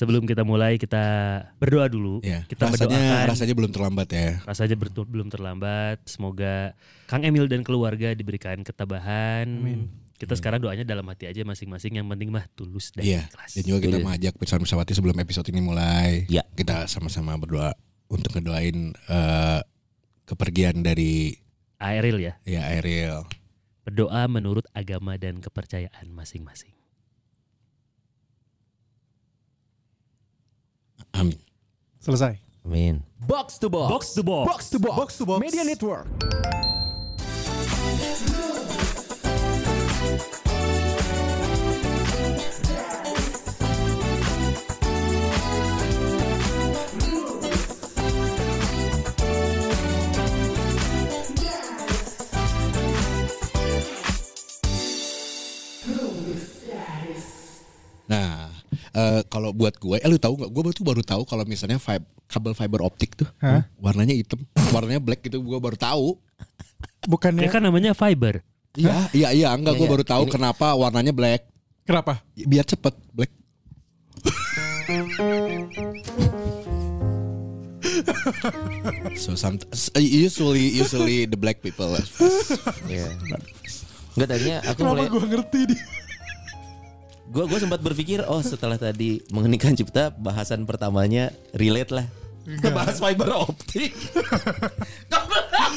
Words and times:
Sebelum 0.00 0.24
kita 0.24 0.48
mulai 0.48 0.80
kita 0.80 1.04
berdoa 1.60 1.84
dulu. 1.84 2.24
Ya, 2.24 2.48
Kita 2.48 2.72
rasanya 2.72 3.28
rasanya 3.28 3.52
belum 3.52 3.68
terlambat 3.68 4.08
ya. 4.08 4.40
rasanya 4.48 4.72
bertu- 4.72 5.04
belum 5.04 5.28
terlambat. 5.28 6.00
Semoga 6.08 6.72
Kang 7.04 7.20
Emil 7.20 7.44
dan 7.44 7.60
keluarga 7.60 8.16
diberikan 8.16 8.64
ketabahan. 8.64 9.44
Kita 10.16 10.32
sekarang 10.32 10.64
doanya 10.64 10.88
dalam 10.88 11.04
hati 11.04 11.28
aja 11.28 11.44
masing-masing. 11.44 12.00
Yang 12.00 12.16
penting 12.16 12.32
mah 12.32 12.48
tulus 12.56 12.96
dan 12.96 13.04
Iya. 13.04 13.28
ikhlas. 13.28 13.60
Dan 13.60 13.64
juga 13.68 13.78
kita 13.84 13.96
Iya. 14.00 14.04
mengajak 14.08 14.34
pesan 14.40 14.64
pesawati 14.64 14.92
sebelum 14.96 15.16
episode 15.20 15.48
ini 15.52 15.60
mulai. 15.60 16.24
Iya. 16.32 16.48
Kita 16.48 16.88
sama-sama 16.88 17.36
berdoa 17.36 17.76
untuk 18.08 18.32
ngedoain 18.32 18.96
eh, 18.96 19.60
kepergian 20.24 20.80
dari 20.80 21.36
Aeril 21.76 22.24
ya. 22.24 22.40
ya 22.48 22.72
Ariel. 22.72 23.28
Berdoa 23.84 24.24
menurut 24.32 24.64
agama 24.72 25.20
dan 25.20 25.44
kepercayaan 25.44 26.08
masing-masing. 26.08 26.72
Amin. 31.14 31.38
Selesai. 32.00 32.38
Amin. 32.64 33.02
Box 33.26 33.58
to 33.58 33.68
box. 33.68 33.90
Box 33.90 34.14
to 34.14 34.22
box. 34.22 34.50
Box 34.50 34.70
to 34.70 34.78
box. 34.78 34.96
Box 34.96 35.18
to 35.18 35.26
box. 35.26 35.40
Media 35.40 35.64
Network. 35.64 36.06
Nah, 58.10 58.39
eh, 58.92 59.20
kalau 59.26 59.50
buat 59.50 59.74
gue, 59.74 59.96
eh 59.98 60.06
lu 60.06 60.16
tahu 60.16 60.36
nggak? 60.36 60.50
Gue 60.50 60.62
tuh 60.72 60.84
baru 60.84 61.00
tahu 61.00 61.22
kalau 61.24 61.42
misalnya 61.44 61.76
fib- 61.76 62.06
kabel 62.26 62.54
fiber 62.54 62.80
optik 62.80 63.14
tuh 63.14 63.26
Hah? 63.38 63.66
warnanya 63.76 64.14
hitam, 64.14 64.38
warnanya 64.70 64.98
black 64.98 65.20
gitu. 65.22 65.38
Gue 65.40 65.58
baru 65.58 65.74
tahu. 65.74 66.16
Bukannya 67.04 67.44
Ya 67.44 67.50
kan 67.50 67.60
namanya 67.60 67.92
fiber. 67.92 68.40
Iya, 68.78 69.10
iya, 69.10 69.28
iya. 69.34 69.48
Enggak, 69.50 69.74
Iya, 69.74 69.78
gue 69.82 69.86
iya. 69.88 69.92
baru 69.98 70.04
tahu 70.06 70.22
Ini- 70.26 70.32
kenapa 70.32 70.66
warnanya 70.74 71.10
black. 71.10 71.42
kenapa? 71.82 72.22
Biar 72.36 72.62
cepet 72.62 72.94
black. 73.10 73.30
so 79.16 79.34
some, 79.34 79.58
usually 79.96 80.68
usually 80.72 81.24
the 81.26 81.36
black 81.36 81.60
people 81.60 81.92
Iya. 82.88 83.06
Enggak 84.16 84.28
tadinya 84.28 84.56
aku 84.66 84.78
Kenapa 84.82 84.90
mulai 84.92 85.06
gue 85.08 85.24
ngerti 85.26 85.60
di? 85.70 85.76
Gua 87.30 87.46
gua 87.46 87.58
sempat 87.58 87.78
berpikir 87.78 88.20
oh 88.22 88.42
setelah 88.42 88.74
tadi 88.74 89.22
mengeningkan 89.30 89.72
cipta 89.72 90.10
bahasan 90.10 90.66
pertamanya 90.66 91.30
relate 91.52 91.90
lah. 91.92 92.06
Bahas 92.66 92.98
fiber 92.98 93.30
optik. 93.32 93.94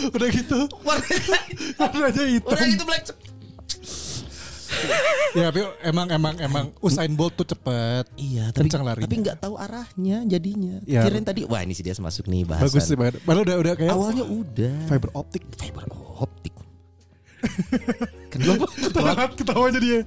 Udah 0.10 0.28
gitu. 0.28 0.66
Warnanya 0.82 1.40
Warnanya 1.78 2.24
hitam. 2.26 2.50
udah 2.50 2.66
itu 2.66 2.84
black. 2.84 3.04
Ya 5.34 5.48
tapi 5.48 5.62
emang 5.82 6.08
emang 6.10 6.34
emang 6.40 6.66
Usain 6.82 7.14
Bolt 7.14 7.38
tuh 7.38 7.46
cepet. 7.46 8.04
Iya, 8.18 8.50
tapi 8.50 8.68
Kencang 8.68 8.84
larinya. 8.84 9.06
tapi 9.06 9.16
nggak 9.22 9.38
tahu 9.40 9.56
arahnya 9.56 10.26
jadinya. 10.26 10.82
Ya. 10.84 11.06
Kirain 11.06 11.24
tadi 11.24 11.46
wah 11.46 11.62
ini 11.62 11.72
sih 11.72 11.86
dia 11.86 11.94
masuk 11.94 12.26
nih 12.26 12.44
bahasan. 12.44 12.66
Bagus 12.68 12.84
sih 12.84 12.98
banget. 12.98 13.22
Padahal 13.22 13.46
udah 13.46 13.58
udah 13.62 13.74
kayak 13.78 13.94
Awalnya 13.94 14.26
udah. 14.26 14.76
fiber 14.90 15.10
optik. 15.14 15.44
fiber 15.56 15.86
optik. 16.18 16.54
Kenapa? 18.34 18.66
Ketawa 18.72 19.14
ketawanya 19.30 19.80
dia. 19.80 20.00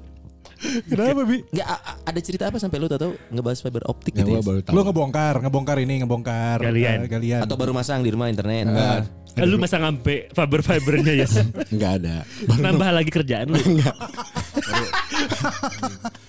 Kenapa 0.59 1.23
bi? 1.23 1.45
A- 1.59 1.83
ada 2.03 2.21
cerita 2.21 2.47
apa 2.47 2.57
sampai 2.57 2.77
lu 2.77 2.87
tahu 2.87 3.13
ngebahas 3.29 3.61
fiber 3.61 3.85
optik 3.85 4.13
ya 4.13 4.25
gitu 4.25 4.31
ya? 4.31 4.41
baru 4.41 4.61
tahu 4.61 4.73
Lo 4.73 4.83
ngebongkar, 4.83 5.35
ngebongkar 5.39 5.77
ini, 5.79 6.01
ngebongkar 6.01 6.59
Galian. 6.61 7.05
eh, 7.05 7.09
galian. 7.09 7.41
Atau 7.41 7.55
baru 7.55 7.71
masang 7.71 8.01
di 8.01 8.09
rumah 8.09 8.27
internet? 8.27 8.67
Enggak. 8.67 9.05
Eh, 9.37 9.45
Lu 9.45 9.57
masa 9.57 9.77
ngampe 9.77 10.33
fiber-fibernya 10.33 11.13
ya. 11.15 11.29
nggak 11.69 11.93
ada 11.99 12.25
Nambah 12.57 12.89
lagi 12.91 13.11
kerjaan 13.11 13.53
lu. 13.53 13.61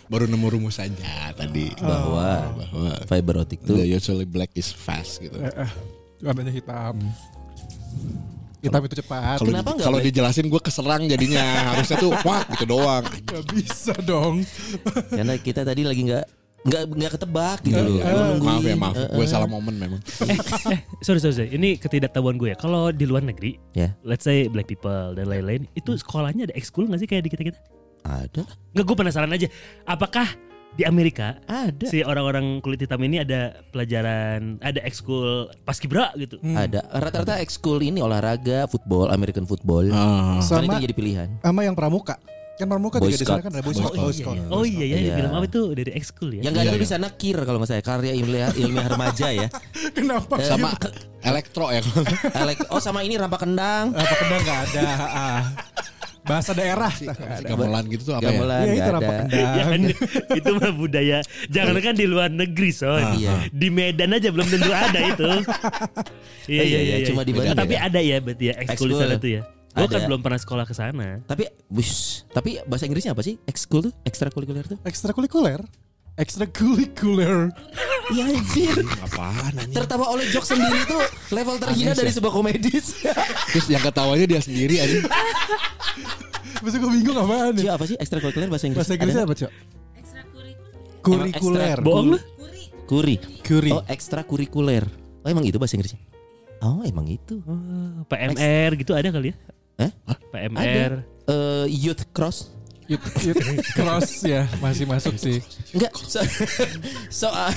baru 0.08 0.24
nemu 0.26 0.48
rumus 0.50 0.76
saja 0.76 1.32
tadi 1.34 1.72
Bahwa 1.78 2.52
bahwa 2.54 2.92
fiber 3.06 3.36
optik 3.38 3.60
tuh 3.62 3.76
the 3.76 3.86
usually 3.86 4.24
black 4.24 4.52
is 4.54 4.68
fast 4.70 5.20
gitu 5.20 5.36
Eh, 5.38 5.52
eh, 5.58 5.70
warnanya 6.20 6.52
hitam. 6.52 7.00
Hitam 8.60 8.82
itu 8.82 8.96
cepat. 8.98 9.38
kalau 9.38 9.50
Kenapa 9.50 9.70
di- 9.72 9.84
kalau 9.84 10.00
dijelasin 10.00 10.46
gue 10.46 10.58
keserang 10.60 11.06
jadinya 11.06 11.44
harusnya 11.72 11.98
tuh 11.98 12.12
wah 12.20 12.42
gitu 12.52 12.66
doang 12.68 13.06
Gak 13.30 13.44
bisa 13.48 13.94
dong. 14.02 14.42
karena 15.10 15.38
kita 15.38 15.62
tadi 15.62 15.82
lagi 15.82 16.02
nggak 16.04 16.26
nggak 16.60 16.84
nggak 16.90 17.12
ketebak 17.14 17.58
gitu 17.62 17.80
loh. 17.80 17.96
Ya, 17.96 18.12
nungguin. 18.34 18.44
maaf 18.44 18.64
ya 18.66 18.76
maaf 18.76 18.96
Eh, 18.98 19.08
gue 19.14 19.24
eh. 19.24 19.30
salah 19.30 19.46
momen 19.46 19.78
memang 19.78 20.02
eh, 20.68 20.82
sorry, 21.00 21.22
sorry, 21.22 21.36
sorry. 21.38 21.50
Ini 21.50 21.78
ketidaktahuan 21.78 22.36
gue 22.36 22.52
ya. 22.52 22.58
Kalau 22.58 22.90
di 22.90 23.06
luar 23.06 23.22
negeri, 23.22 23.56
Ya. 23.72 23.96
let's 24.02 24.22
say 24.22 24.46
black 24.46 24.66
people 24.66 24.90
dan 25.14 25.26
lain-lain, 25.26 25.70
itu 25.72 25.94
sekolahnya 25.94 26.44
ada 26.44 26.56
ekskul 26.56 26.86
nggak 26.86 27.00
sih 27.00 27.08
kayak 27.08 27.24
di 27.24 27.32
kita-kita? 27.32 27.60
Ada, 28.04 28.44
Nggak, 28.72 28.84
gue 28.84 28.96
penasaran 28.98 29.28
aja. 29.30 29.48
Apakah 29.84 30.28
di 30.74 30.84
Amerika 30.84 31.40
ada, 31.46 31.86
si 31.86 32.02
orang-orang 32.02 32.60
kulit 32.60 32.78
hitam 32.78 33.00
ini 33.00 33.22
ada 33.22 33.64
pelajaran, 33.70 34.60
ada 34.60 34.78
ekskul 34.82 35.48
paskibra 35.64 36.12
gitu? 36.16 36.38
ada. 36.44 36.84
Rata-rata 36.92 37.38
ekskul 37.38 37.80
ini 37.80 37.98
olahraga, 37.98 38.68
football, 38.68 39.10
American 39.10 39.46
football. 39.46 39.88
Ah. 39.90 40.38
Kan 40.38 40.62
itu 40.62 40.70
Sama 40.70 40.78
jadi 40.78 40.94
pilihan. 40.94 41.28
sama 41.40 41.64
yang 41.64 41.74
pramuka. 41.74 42.20
Kan 42.58 42.66
pramuka 42.66 42.98
Boy 42.98 43.14
juga 43.14 43.22
di 43.22 43.26
sana 43.30 43.38
kan 43.40 43.54
ada 43.54 43.62
Boy 43.62 43.70
Boy 43.70 43.78
Scout. 43.78 43.94
Scout. 43.94 44.02
Boy 44.02 44.14
Scout. 44.14 44.38
Oh 44.50 44.66
iya 44.66 44.86
ya, 44.88 44.98
Iya. 44.98 45.14
film 45.16 45.32
apa 45.32 45.46
itu 45.46 45.62
dari 45.74 45.92
ekskul 45.94 46.30
ya? 46.34 46.42
Yang 46.42 46.54
Iya, 46.54 46.62
ada 46.64 46.74
iya. 46.74 46.82
di 46.82 46.88
sana 46.90 47.08
kir 47.14 47.38
kalau 47.38 47.58
nggak 47.58 47.70
saya 47.70 47.82
karya 47.82 48.14
ilmiah 48.14 48.50
ilmiah 48.54 48.88
remaja 48.88 49.28
ya. 49.30 49.48
Kenapa? 49.98 50.42
Eh, 50.42 50.46
sama 50.46 50.74
elektro 51.22 51.70
ya 51.70 51.86
elek- 52.34 52.66
oh 52.70 52.82
sama 52.82 53.02
ini 53.02 53.14
rampak 53.14 53.46
kendang. 53.46 53.94
Apa 53.94 54.16
kendang 54.16 54.42
nggak 54.42 54.60
ada? 54.68 54.88
Ah. 56.28 56.30
Bahasa 56.36 56.52
daerah. 56.52 56.92
Gamelan 57.48 57.84
gitu 57.88 58.04
tuh 58.12 58.14
apa 58.20 58.28
ya 58.28 58.32
Gamelan 58.36 58.66
Iya 58.68 58.76
itu 58.76 58.92
rampak 58.92 59.08
ada. 59.08 59.22
kendang. 59.24 59.56
Ya 59.56 59.64
kan, 59.64 59.80
itu 60.36 60.52
mah 60.60 60.72
budaya. 60.76 61.18
Jangan 61.48 61.76
kan 61.80 61.94
di 61.96 62.06
luar 62.06 62.30
negeri 62.30 62.72
son. 62.76 63.04
Iya. 63.16 63.48
Di 63.48 63.68
Medan 63.72 64.12
aja 64.12 64.30
belum 64.30 64.48
tentu 64.52 64.72
ada 64.76 65.00
itu. 65.00 65.30
Iya 66.48 66.64
iya 66.64 66.80
iya. 66.80 66.96
Cuma 67.12 67.28
di 67.28 67.36
Bandung. 67.36 67.60
Tapi 67.60 67.76
ada 67.76 68.00
ya 68.00 68.24
berarti 68.24 68.46
ya 68.48 68.56
ekskul 68.64 68.88
di 68.92 68.96
sana 68.96 69.20
tuh 69.20 69.32
ya. 69.36 69.42
Gue 69.78 69.88
kan 69.92 70.02
belum 70.10 70.22
pernah 70.24 70.40
sekolah 70.40 70.66
ke 70.66 70.74
sana. 70.74 71.22
Tapi 71.28 71.44
bus, 71.70 72.24
tapi 72.34 72.58
bahasa 72.66 72.88
Inggrisnya 72.88 73.14
apa 73.14 73.22
sih? 73.22 73.38
Ekskul 73.46 73.92
tuh, 73.92 73.94
ekstrakurikuler 74.08 74.66
tuh? 74.66 74.80
Ekstrakurikuler. 74.88 75.62
Ekstrakurikuler. 76.18 77.54
Iya 78.10 78.24
anjir. 78.34 78.74
apaan 79.06 79.54
anjing 79.54 79.76
Tertawa 79.78 80.10
oleh 80.16 80.26
jok 80.34 80.48
sendiri 80.48 80.80
tuh 80.88 81.04
level 81.30 81.62
terhina 81.62 81.94
dari 81.94 82.10
sebuah 82.10 82.34
komedis. 82.34 82.98
terus 83.54 83.68
yang 83.70 83.84
ketawanya 83.84 84.26
dia 84.26 84.42
sendiri 84.42 84.82
anjing 84.82 85.06
Masa 86.58 86.76
gue 86.82 86.90
bingung 86.90 87.18
apaan 87.22 87.54
Cio 87.54 87.70
ya? 87.70 87.78
apa 87.78 87.86
sih 87.86 87.96
ekstrakurikuler 88.02 88.50
bahasa 88.50 88.66
Inggris? 88.66 88.82
Bahasa 88.82 88.94
Inggrisnya 88.98 89.24
Ada 89.24 89.30
apa, 89.30 89.36
Cok? 89.38 89.52
Kurikuler. 91.06 91.78
Bohong 91.86 92.08
lu? 92.16 92.20
Kuri. 92.88 93.16
Kuri. 93.44 93.72
Oh 93.76 93.84
ekstrakurikuler. 93.86 94.84
Oh 95.22 95.28
emang 95.28 95.44
itu 95.46 95.60
bahasa 95.60 95.76
Inggrisnya? 95.78 96.00
Oh 96.64 96.82
emang 96.82 97.06
itu. 97.06 97.38
Oh, 97.46 98.02
PMR 98.10 98.74
gitu 98.80 98.98
ada 98.98 99.12
kali 99.14 99.30
ya? 99.32 99.36
Hah? 99.86 99.92
PMR. 100.34 101.06
Eh 101.30 101.66
youth 101.70 102.08
cross. 102.16 102.57
Youth, 102.88 103.04
youth 103.20 103.40
cross 103.76 104.24
ya 104.24 104.48
masih 104.58 104.88
masuk 104.88 105.20
sih. 105.20 105.44
Enggak. 105.72 105.92
So, 105.98 106.24
soal 107.22 107.52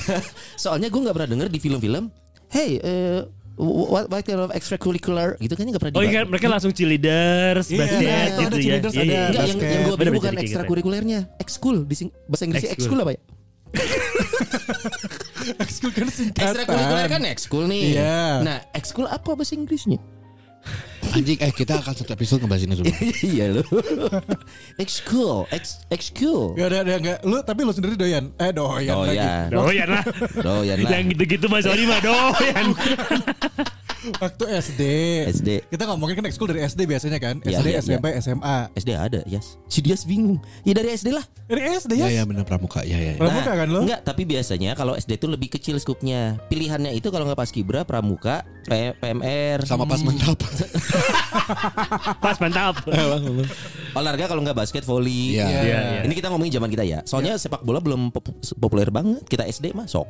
soalnya 0.55 0.87
gue 0.87 0.99
nggak 0.99 1.15
pernah 1.15 1.29
denger 1.29 1.47
di 1.47 1.59
film-film. 1.59 2.11
Hey, 2.51 2.77
eh, 2.77 3.23
what, 3.55 4.11
what 4.11 4.21
kind 4.21 4.37
of 4.37 4.51
extracurricular 4.51 5.39
gitu 5.39 5.55
kan 5.55 5.63
nggak 5.63 5.79
pernah 5.79 5.95
Oh 5.95 6.03
iya 6.03 6.27
mereka 6.27 6.51
langsung 6.51 6.75
cheerleaders, 6.75 7.71
Iya, 7.71 7.79
basket 7.79 8.03
iya, 8.03 8.19
gitu 8.35 8.43
ada 8.43 8.59
ya. 8.59 8.59
Iya, 8.59 8.75
ada. 8.75 8.89
iya, 8.91 8.99
Enggak, 8.99 9.07
iya. 9.07 9.23
yang, 9.23 9.31
basket. 9.31 9.71
yang 9.71 9.81
gue 9.81 9.95
Bener, 9.95 10.11
bener, 10.11 10.13
bukan 10.19 10.33
ekstrakurikulernya, 10.35 11.19
ekskul 11.39 11.87
di 11.87 11.95
sing- 11.95 12.13
bahasa 12.27 12.43
Inggrisnya 12.43 12.71
Ekskul. 12.75 12.99
apa 12.99 13.11
ya? 13.15 13.21
Ekskul 15.63 15.91
kan 15.91 16.07
singkatan. 16.11 16.43
Ekstrakurikuler 16.43 17.07
kan 17.07 17.21
ekskul 17.23 17.63
nih. 17.71 17.83
Iya. 17.95 18.19
Nah, 18.43 18.57
ekskul 18.75 19.07
apa 19.07 19.29
bahasa 19.31 19.55
Inggrisnya? 19.55 19.99
Anjing 21.11 21.39
eh 21.43 21.51
kita 21.51 21.73
akan 21.83 21.93
satu 21.93 22.11
episode 22.15 22.39
ngebahas 22.43 22.63
ini 22.63 22.73
semua 22.79 22.95
iya 23.35 23.45
lo. 23.51 23.63
ekskul, 24.79 25.43
eks 25.51 25.83
ekskul. 25.91 26.55
Gak 26.55 26.67
ada, 26.71 26.77
ada 26.87 26.93
gak. 26.99 27.17
Lu 27.27 27.37
tapi 27.43 27.67
lu 27.67 27.71
sendiri 27.75 27.99
doyan. 27.99 28.31
Eh 28.39 28.51
doyan, 28.55 28.95
lagi. 29.03 29.19
Doyan. 29.19 29.47
Doyan 29.51 29.87
lah. 29.91 30.03
Doyan 30.39 30.77
lah. 30.79 30.91
Yang 30.95 31.03
gitu-gitu 31.15 31.45
Mas 31.51 31.67
Oli 31.67 31.83
mah 31.83 31.99
doyan. 31.99 32.65
Waktu 34.01 34.43
SD. 34.57 34.81
SD. 35.29 35.49
Kita 35.69 35.85
ngomongin 35.85 36.17
kan 36.17 36.25
ekskul 36.25 36.49
dari 36.49 36.65
SD 36.65 36.89
biasanya 36.89 37.21
kan. 37.21 37.37
Iya, 37.45 37.61
SD, 37.61 37.67
iya, 37.69 37.79
SMP, 37.79 38.05
SMA. 38.17 38.57
SD 38.73 38.89
ada, 38.91 39.21
yes. 39.23 39.61
Si 39.69 39.77
Dias 39.79 40.01
bingung. 40.03 40.41
Ya 40.65 40.73
dari 40.73 40.89
SD 40.89 41.13
lah. 41.13 41.21
Dari 41.45 41.61
SD 41.77 41.93
ya 41.95 42.09
ya. 42.09 42.21
ya 42.21 42.23
bener 42.25 42.41
pramuka 42.41 42.81
ya 42.81 42.97
ya, 42.97 43.13
ya. 43.13 43.19
Pramuka 43.19 43.51
kan 43.53 43.67
lo? 43.69 43.85
Enggak, 43.85 44.01
tapi 44.01 44.25
biasanya 44.25 44.73
kalau 44.73 44.97
SD 44.97 45.21
itu 45.21 45.27
lebih 45.29 45.53
kecil 45.53 45.77
skupnya. 45.77 46.41
Pilihannya 46.49 46.91
itu 46.91 47.07
kalau 47.07 47.29
nggak 47.29 47.37
pas 47.37 47.51
kibra, 47.51 47.85
pramuka, 47.85 48.41
P- 48.65 48.97
PMR. 48.97 49.61
sama 49.69 49.85
pas 49.85 50.01
mantap 50.01 50.39
Pas 52.23 52.37
mantap. 52.39 52.75
olahraga 53.91 54.25
kalau 54.25 54.41
nggak 54.41 54.57
basket, 54.57 54.81
volley. 54.81 55.35
Iya. 55.35 55.45
Iya, 55.45 55.59
iya. 55.61 55.79
Ini 56.01 56.13
kita 56.15 56.33
ngomongin 56.33 56.57
zaman 56.57 56.69
kita 56.71 56.81
ya. 56.81 56.99
Soalnya 57.05 57.37
sepak 57.37 57.61
bola 57.61 57.77
belum 57.77 58.09
pop- 58.09 58.33
populer 58.57 58.89
banget. 58.89 59.21
Kita 59.27 59.45
SD 59.45 59.71
mah 59.71 59.85
sok. 59.85 60.07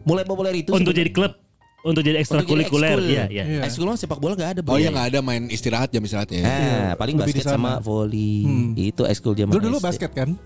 Mulai 0.00 0.24
populer 0.24 0.54
itu 0.54 0.72
Untuk 0.72 0.96
jadi 0.96 1.12
klub, 1.12 1.36
untuk 1.80 2.04
jadi 2.04 2.20
Untuk 2.20 2.20
jadi 2.20 2.20
ekstrakurikuler, 2.20 2.96
ekskul. 2.98 3.08
iya, 3.08 3.24
iya. 3.26 3.44
Iya. 3.46 3.60
Ekskul 3.64 3.84
mah 3.88 3.96
sepak 3.96 4.18
bola 4.20 4.36
nggak 4.36 4.50
ada. 4.52 4.60
Oh 4.68 4.76
iya 4.76 4.92
nggak 4.92 5.06
ada 5.12 5.18
main 5.24 5.48
istirahat 5.48 5.88
jam 5.88 6.04
istirahatnya. 6.04 6.40
Ah, 6.44 6.90
paling 6.94 7.16
basket 7.16 7.40
sama 7.42 7.80
volley. 7.80 8.44
Hmm. 8.44 8.70
Itu 8.76 9.08
ekskul 9.08 9.32
Lu 9.32 9.56
dulu 9.56 9.80
SD. 9.80 9.86
basket 9.86 10.10
kan? 10.12 10.36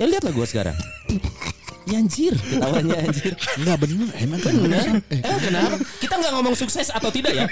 Ya 0.00 0.08
lihatlah 0.08 0.32
gua 0.32 0.46
sekarang. 0.48 0.76
ya 1.88 1.96
anjir, 1.98 2.34
ketawanya 2.36 2.96
anjir. 3.02 3.32
Enggak 3.58 3.76
bener 3.82 4.08
emang 4.20 4.40
Benar. 4.40 4.86
Eh, 5.10 5.20
kenapa? 5.20 5.76
Kita 6.00 6.14
nggak 6.16 6.32
ngomong 6.38 6.54
sukses 6.56 6.88
atau 6.90 7.10
tidak 7.10 7.32
ya? 7.34 7.46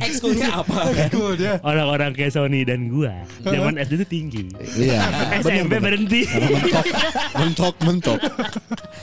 Ekskulnya 0.00 0.48
apa? 0.62 0.90
Orang-orang 1.62 2.12
kayak 2.12 2.32
Sony 2.34 2.62
dan 2.64 2.88
gua, 2.88 3.12
zaman 3.42 3.78
SD 3.78 3.92
itu 4.02 4.06
tinggi. 4.06 4.42
Iya. 4.78 5.00
SMP 5.44 5.78
berhenti. 5.78 6.24
mentok, 6.28 6.86
mentok, 7.36 7.76
mentok. 7.84 8.18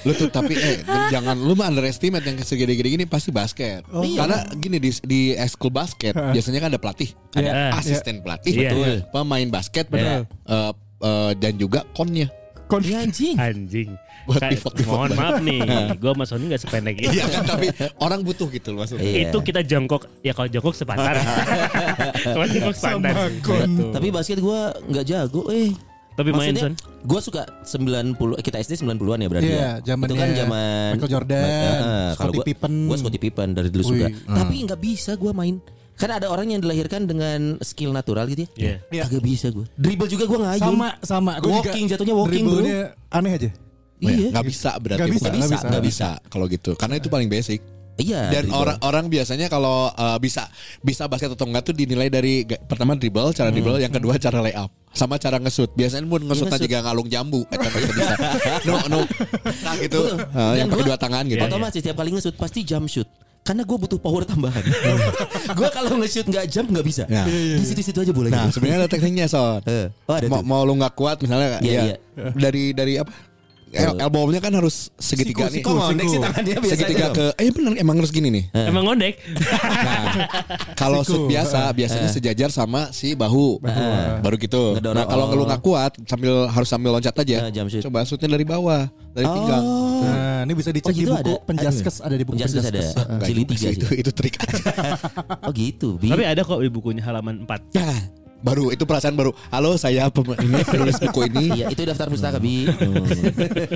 Lu 0.08 0.12
tuh 0.16 0.30
tapi 0.32 0.56
eh 0.56 0.80
jangan 1.12 1.36
lu 1.36 1.54
mah 1.54 1.68
underestimate 1.68 2.24
yang 2.24 2.38
segede-gede 2.42 2.90
gini 2.96 3.06
pasti 3.06 3.30
basket. 3.30 3.84
Karena 3.90 4.48
gini 4.56 4.78
di 4.80 4.92
di 5.04 5.22
ekskul 5.36 5.72
basket 5.72 6.14
biasanya 6.16 6.60
kan 6.64 6.70
ada 6.76 6.80
pelatih, 6.82 7.10
Ada. 7.36 7.76
asisten 7.78 8.22
pelatih, 8.24 8.54
Iya. 8.56 8.70
betul, 8.72 8.94
pemain 9.12 9.48
basket, 9.50 9.86
Betul. 9.92 10.26
Eh, 10.26 10.72
eh, 11.04 11.32
dan 11.38 11.54
juga 11.56 11.84
konnya. 11.94 12.28
Kon 12.70 12.82
Ya 12.82 13.02
anjing. 13.02 13.34
Anjing. 13.34 13.90
Buat 14.24 14.40
Kayak- 14.40 14.62
pivot-pivot 14.62 14.94
mohon 14.94 15.10
banget. 15.10 15.18
maaf 15.18 15.38
nih, 15.42 15.60
gua 16.02 16.12
sama 16.14 16.24
Sony 16.24 16.46
gak 16.48 16.62
sependek 16.62 16.96
itu. 17.00 17.10
Iya 17.10 17.26
kan 17.28 17.44
tapi 17.44 17.66
orang 17.98 18.20
butuh 18.22 18.46
gitu 18.48 18.70
loh 18.70 18.86
maksudnya. 18.86 19.02
Iya. 19.02 19.20
Itu 19.26 19.38
kita 19.42 19.62
jongkok, 19.64 20.06
ya 20.22 20.32
kalau 20.32 20.46
jongkok 20.48 20.76
sepantar. 20.76 21.18
Kalau 22.30 22.46
jongkok 22.46 22.76
sepantar. 22.76 23.14
Tapi 23.90 24.08
basket 24.10 24.38
gua 24.38 24.60
nggak 24.80 25.02
jago 25.04 25.50
eh. 25.50 25.74
Tapi 26.12 26.30
main 26.30 26.52
Son. 26.52 26.76
Gue 27.02 27.20
suka 27.20 27.48
90 27.64 28.12
eh, 28.36 28.44
kita 28.44 28.60
SD 28.60 28.84
90-an 28.84 29.18
ya 29.18 29.28
berarti 29.28 29.48
Iya, 29.48 29.56
ya. 29.56 29.72
zamannya 29.88 30.12
Itu 30.12 30.16
kan 30.20 30.30
zaman 30.36 30.90
Michael 30.92 31.10
Jordan, 31.10 31.40
kalau 31.40 32.12
Scottie 32.12 32.36
gua- 32.36 32.48
Pippen. 32.52 32.74
Gua 32.86 32.98
Scottie 33.00 33.22
Pippen 33.24 33.48
dari 33.50 33.70
dulu 33.72 33.84
suka. 33.88 34.06
Wih. 34.06 34.28
Tapi 34.28 34.56
nggak 34.62 34.80
bisa 34.80 35.12
gua 35.16 35.32
main. 35.32 35.64
Kan 36.00 36.10
ada 36.10 36.26
orang 36.26 36.48
yang 36.48 36.60
dilahirkan 36.60 37.04
dengan 37.04 37.60
skill 37.60 37.92
natural 37.92 38.24
gitu 38.26 38.48
ya. 38.48 38.50
Iya. 38.56 38.76
Iya. 38.90 39.04
Kagak 39.06 39.22
bisa 39.22 39.48
gua. 39.52 39.68
Dribble 39.76 40.08
juga 40.08 40.24
gua 40.26 40.40
ngayun. 40.48 40.64
Sama 40.64 40.88
sama. 41.04 41.32
Gua 41.38 41.60
juga 41.60 41.70
Walking, 41.70 41.86
jatuhnya 41.86 42.16
walking, 42.16 42.44
bro. 42.44 42.52
dribblenya 42.56 42.80
aneh 43.12 43.32
aja. 43.36 43.50
Iya. 44.00 44.28
Nggak 44.32 44.46
bisa 44.48 44.72
berarti 44.80 44.96
Nggak 44.98 45.12
bisa, 45.12 45.20
bukan. 45.22 45.36
nggak 45.36 45.52
bisa. 45.52 45.68
Nggak 45.68 45.84
bisa 45.86 46.10
kalau 46.32 46.46
gitu. 46.48 46.72
Karena 46.74 46.96
itu 46.96 47.08
paling 47.08 47.28
basic. 47.28 47.60
Iya. 48.00 48.32
Dan 48.32 48.48
orang-orang 48.50 49.12
biasanya 49.12 49.52
kalau 49.52 49.92
uh, 49.92 50.16
bisa 50.18 50.48
bisa 50.80 51.04
basket 51.06 51.36
atau 51.36 51.44
enggak 51.44 51.68
tuh 51.68 51.76
dinilai 51.76 52.08
dari 52.08 52.48
pertama 52.48 52.96
dribble, 52.96 53.36
cara 53.36 53.52
dribble, 53.52 53.76
yang 53.76 53.92
kedua 53.92 54.16
cara 54.16 54.40
layup, 54.40 54.72
sama 54.96 55.20
cara 55.20 55.36
nge-shoot. 55.36 55.76
Biasanya 55.76 56.08
Iya, 56.08 56.16
aja 56.32 56.48
nge-shoot. 56.48 56.72
gak 56.72 56.84
ngalung 56.88 57.12
jambu, 57.12 57.44
eta 57.52 57.68
bisa 57.68 57.92
bisa. 57.92 58.16
No 58.72 58.80
no. 58.88 59.00
Nah 59.44 59.76
gitu. 59.76 60.16
Uh, 60.16 60.56
yang 60.56 60.72
Dan 60.72 60.72
pakai 60.72 60.80
gua- 60.80 60.88
dua 60.88 60.98
tangan 60.98 61.24
gitu. 61.28 61.36
Iya, 61.36 61.44
iya. 61.44 61.52
Otomatis 61.52 61.80
setiap 61.84 61.96
kali 62.00 62.10
nge-shoot 62.16 62.36
pasti 62.40 62.60
jump 62.64 62.88
shoot. 62.88 63.10
Karena 63.50 63.66
gue 63.66 63.78
butuh 63.82 63.98
power 63.98 64.30
tambahan. 64.30 64.62
gue 65.58 65.70
kalau 65.74 65.98
nge-shoot 65.98 66.30
nggak 66.30 66.46
jump 66.54 66.70
nggak 66.70 66.86
bisa. 66.86 67.10
Ya. 67.10 67.26
Di 67.26 67.66
situ-situ 67.66 67.98
aja 67.98 68.14
boleh. 68.14 68.30
Nah, 68.30 68.54
sebenarnya 68.54 68.86
ada 68.86 68.90
tekniknya, 68.94 69.26
Son. 69.26 69.66
Eh, 69.66 69.90
oh 70.06 70.14
ada 70.14 70.30
mau, 70.30 70.38
tuh. 70.38 70.46
mau 70.46 70.62
lu 70.70 70.78
nggak 70.78 70.94
kuat 70.94 71.18
misalnya 71.26 71.58
Iya, 71.58 71.66
ya, 71.66 71.82
iya. 71.98 71.98
dari 72.38 72.78
dari 72.78 73.02
apa? 73.02 73.10
El 73.70 73.94
elbow-nya 73.96 74.40
kan 74.40 74.50
harus 74.52 74.90
segitiga 74.96 75.46
Siku, 75.46 75.50
nih. 75.50 75.62
siku, 75.62 75.72
ngondek 75.72 76.02
siku. 76.02 76.12
sih 76.12 76.20
tangannya 76.20 76.54
biasa 76.58 76.74
segitiga 76.74 77.06
ke 77.14 77.26
eh 77.36 77.50
bener 77.50 77.72
emang 77.78 77.96
harus 77.98 78.10
gini 78.10 78.28
nih. 78.30 78.44
Emang 78.66 78.84
ngondek. 78.84 79.14
Nah, 79.30 80.26
kalau 80.82 81.02
shoot 81.02 81.26
biasa 81.26 81.70
biasanya 81.72 82.10
sejajar 82.10 82.50
sama 82.50 82.90
si 82.90 83.14
bahu. 83.14 83.62
Baru 84.20 84.36
gitu. 84.36 84.74
Ngedorong. 84.74 84.96
Nah, 84.96 85.06
kalau 85.06 85.26
Oh. 85.26 85.36
lu 85.36 85.46
nggak 85.46 85.62
kuat 85.62 85.92
sambil 86.04 86.48
harus 86.48 86.66
sambil 86.66 86.90
loncat 86.92 87.14
aja. 87.14 87.46
Nah, 87.46 87.70
shoot. 87.70 87.86
Coba 87.86 88.02
shootnya 88.02 88.30
dari 88.32 88.44
bawah, 88.44 88.90
dari 89.12 89.28
pinggang. 89.28 89.62
Oh. 89.62 90.02
Nah, 90.02 90.42
ini 90.42 90.54
bisa 90.54 90.70
dicek 90.72 90.90
Oh, 90.90 90.96
di 90.96 91.02
gitu 91.04 91.14
buku 91.14 91.22
ada? 91.30 91.46
Penjaskes 91.46 91.96
ada 92.00 92.16
di 92.16 92.24
buku 92.24 92.36
Penjaskes 92.36 92.64
ada. 92.64 92.72
Penjaskes. 92.72 93.06
Enggak 93.06 93.28
Jili 93.28 93.42
juga 93.42 93.54
tiga 93.54 93.70
itu 93.70 93.88
itu 93.96 94.12
trik 94.12 94.36
aja. 94.40 94.58
Oh 95.46 95.52
gitu. 95.52 95.90
Bi. 95.98 96.10
Tapi 96.10 96.24
ada 96.24 96.42
kok 96.42 96.58
di 96.58 96.70
bukunya 96.70 97.02
halaman 97.02 97.46
4. 97.46 97.74
ya, 97.74 97.90
baru 98.40 98.72
itu 98.72 98.84
perasaan 98.88 99.16
baru. 99.16 99.32
Halo, 99.52 99.76
saya 99.76 100.08
ini 100.40 100.62
penulis 100.74 100.98
buku 101.00 101.28
ini. 101.28 101.46
Iya 101.60 101.66
itu 101.72 101.82
daftar 101.84 102.08
pustaka 102.08 102.40
bi. 102.40 102.66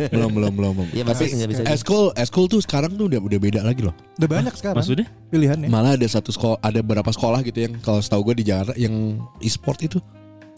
belum 0.09 0.31
belum 0.33 0.51
belum. 0.55 0.73
belum. 0.77 0.87
Iya, 0.95 1.03
Tapi 1.07 1.23
masih 1.23 1.35
nggak 1.39 1.49
bisa. 1.51 1.61
eskul 1.69 2.05
eskul 2.15 2.45
tuh 2.47 2.59
sekarang 2.63 2.95
tuh 2.95 3.11
udah 3.11 3.19
udah 3.19 3.39
beda 3.39 3.59
lagi 3.61 3.83
loh. 3.83 3.95
Udah 4.19 4.29
banyak 4.29 4.53
sekarang. 4.55 4.79
Maksudnya? 4.79 5.07
Pilihannya. 5.29 5.67
Malah 5.67 5.99
ada 5.99 6.07
satu 6.07 6.31
sekolah, 6.31 6.57
ada 6.63 6.79
beberapa 6.79 7.11
sekolah 7.11 7.43
gitu 7.43 7.59
yang 7.59 7.73
kalau 7.83 7.99
setahu 7.99 8.31
gue 8.31 8.43
di 8.43 8.45
Jakarta 8.47 8.73
yang 8.79 9.19
e-sport 9.43 9.79
itu. 9.83 9.99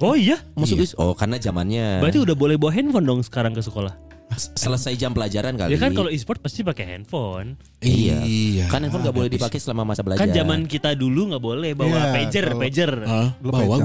Oh 0.03 0.13
iya. 0.13 0.43
Bis. 0.59 0.93
Oh 0.99 1.15
karena 1.15 1.39
zamannya. 1.39 2.03
Berarti 2.03 2.19
udah 2.19 2.35
boleh 2.35 2.55
bawa 2.59 2.71
handphone 2.75 3.07
dong 3.07 3.21
sekarang 3.23 3.55
ke 3.55 3.63
sekolah. 3.63 4.04
Selesai 4.33 4.93
jam 4.95 5.11
pelajaran 5.11 5.53
kali. 5.53 5.71
Ya 5.71 5.79
kan 5.79 5.93
kalau 5.93 6.09
e-sport 6.09 6.41
pasti 6.41 6.59
pakai 6.61 6.85
handphone. 6.89 7.55
Iya. 7.79 8.67
Kan 8.67 8.83
handphone 8.83 9.03
nggak 9.03 9.15
boleh 9.15 9.29
dipakai 9.29 9.57
selama 9.57 9.87
masa 9.87 10.01
belajar. 10.01 10.21
Kan 10.21 10.33
zaman 10.33 10.65
kita 10.65 10.91
dulu 10.91 11.31
nggak 11.31 11.43
boleh 11.43 11.71
bawa 11.71 11.87
Iya, 11.87 12.03
pager, 12.11 12.45
kalau- 12.47 12.59
pager. 12.59 12.91
Lu 13.39 13.49
bawa. 13.49 13.75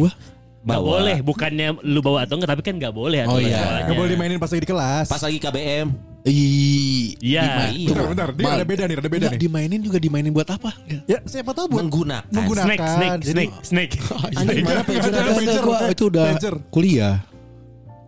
Nggak 0.60 0.76
Bawa. 0.76 0.92
boleh, 0.92 1.16
bukannya 1.25 1.69
lu 1.88 2.04
bawa 2.04 2.28
atau 2.28 2.37
enggak, 2.37 2.52
tapi 2.52 2.60
kan 2.60 2.76
nggak 2.76 2.92
boleh 2.92 3.25
Oh, 3.25 3.40
iya. 3.40 3.81
Gak 3.81 3.96
boleh 3.96 4.12
dimainin 4.12 4.37
pas 4.37 4.44
lagi 4.44 4.60
di 4.60 4.69
kelas. 4.69 5.08
Pas 5.08 5.16
lagi 5.19 5.40
KBM. 5.40 5.88
Iya. 6.20 7.72
Iya. 7.72 7.88
Bentar, 7.88 8.06
bentar. 8.12 8.28
Dia 8.37 8.60
ada 8.60 8.66
beda 8.69 8.82
nih, 8.84 8.96
ada 8.98 9.08
beda 9.08 9.25
Nggak, 9.25 9.32
nih. 9.32 9.40
dimainin 9.40 9.81
juga 9.81 9.96
dimainin 9.96 10.28
buat 10.31 10.52
apa? 10.52 10.76
Ya. 10.84 11.00
Ya, 11.06 11.19
siapa 11.25 11.56
tahu 11.56 11.64
buat 11.70 11.81
Menggunakan. 11.81 12.28
menggunakan. 12.28 12.66
Snake, 12.69 12.84
snake, 12.84 13.16
Jadi- 13.25 13.32
snake, 13.32 13.52
snake. 13.64 13.92
Anjing 14.37 14.60
mana 14.60 14.81
pager 14.87 15.00
Ada 15.00 15.20
ada? 15.32 15.60
gua 15.64 15.78
itu 15.88 16.04
udah 16.06 16.25
Pager. 16.28 16.54
kuliah. 16.69 17.14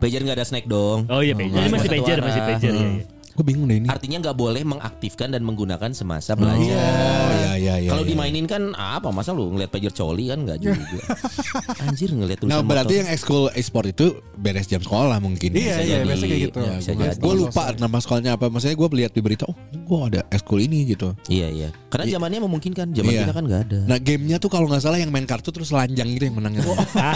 Pager 0.03 0.21
nggak 0.27 0.37
ada 0.43 0.47
snack 0.47 0.67
dong. 0.67 1.07
Oh 1.07 1.23
iya, 1.23 1.31
pager. 1.39 1.55
Masih 1.55 1.71
masih 1.71 1.87
satu 1.87 1.95
pager, 1.95 2.19
masih 2.19 2.43
pager. 2.43 2.75
iya, 2.75 2.89
iya. 2.99 3.05
Gue 3.33 3.45
bingung 3.45 3.65
deh 3.65 3.79
ini. 3.79 3.87
Artinya 3.87 4.21
nggak 4.21 4.35
boleh 4.35 4.63
mengaktifkan 4.63 5.29
dan 5.29 5.43
menggunakan 5.43 5.91
semasa 5.91 6.33
belajar. 6.33 6.61
Oh 6.61 7.33
iya 7.35 7.53
iya 7.55 7.75
iya. 7.79 7.91
Kalau 7.91 8.03
iya. 8.03 8.11
dimainin 8.11 8.45
kan 8.45 8.63
apa 8.73 9.09
masa 9.09 9.31
lu 9.31 9.49
ngeliat 9.49 9.69
pager 9.69 9.89
coli 9.91 10.29
kan 10.29 10.39
nggak 10.41 10.59
juga. 10.59 10.77
Anjir 11.85 12.11
ngeliat 12.11 12.39
tulisan 12.39 12.53
Nah 12.53 12.61
berarti 12.61 12.93
motor. 12.93 13.01
yang 13.01 13.09
ekskul 13.09 13.43
e-sport 13.53 13.87
itu 13.89 14.07
beres 14.35 14.67
jam 14.67 14.79
sekolah 14.79 15.17
mungkin. 15.19 15.51
Iya, 15.51 15.61
Bisa 15.73 15.81
iya, 15.81 15.95
jadi. 15.95 16.07
biasa 16.07 16.25
kayak 16.25 16.41
gitu. 16.43 16.59
Ya, 16.59 16.73
bisa 16.77 16.91
gue 17.17 17.35
lupa 17.35 17.63
nama 17.77 17.97
sekolahnya 17.99 18.33
apa. 18.35 18.47
Maksudnya 18.49 18.75
gue 18.75 18.89
lihat 18.99 19.13
di 19.13 19.21
berita, 19.21 19.45
oh 19.45 19.57
gue 19.73 19.99
ada 20.09 20.21
ekskul 20.29 20.61
ini 20.61 20.85
gitu. 20.87 21.17
Iya 21.27 21.49
iya. 21.49 21.69
Karena 21.89 22.05
zamannya 22.11 22.41
memungkinkan. 22.43 22.87
Zaman 22.93 23.09
Iya. 23.09 23.23
kita 23.23 23.33
kan 23.33 23.45
nggak 23.45 23.63
ada. 23.67 23.79
Nah 23.87 23.99
gamenya 23.99 24.37
tuh 24.37 24.49
kalau 24.49 24.67
nggak 24.67 24.81
salah 24.81 24.97
yang 24.97 25.09
main 25.09 25.25
kartu 25.25 25.49
terus 25.49 25.71
lanjang 25.71 26.09
gitu 26.11 26.25
yang. 26.27 26.35
Ah, 26.35 26.53
Enggak, 26.53 26.75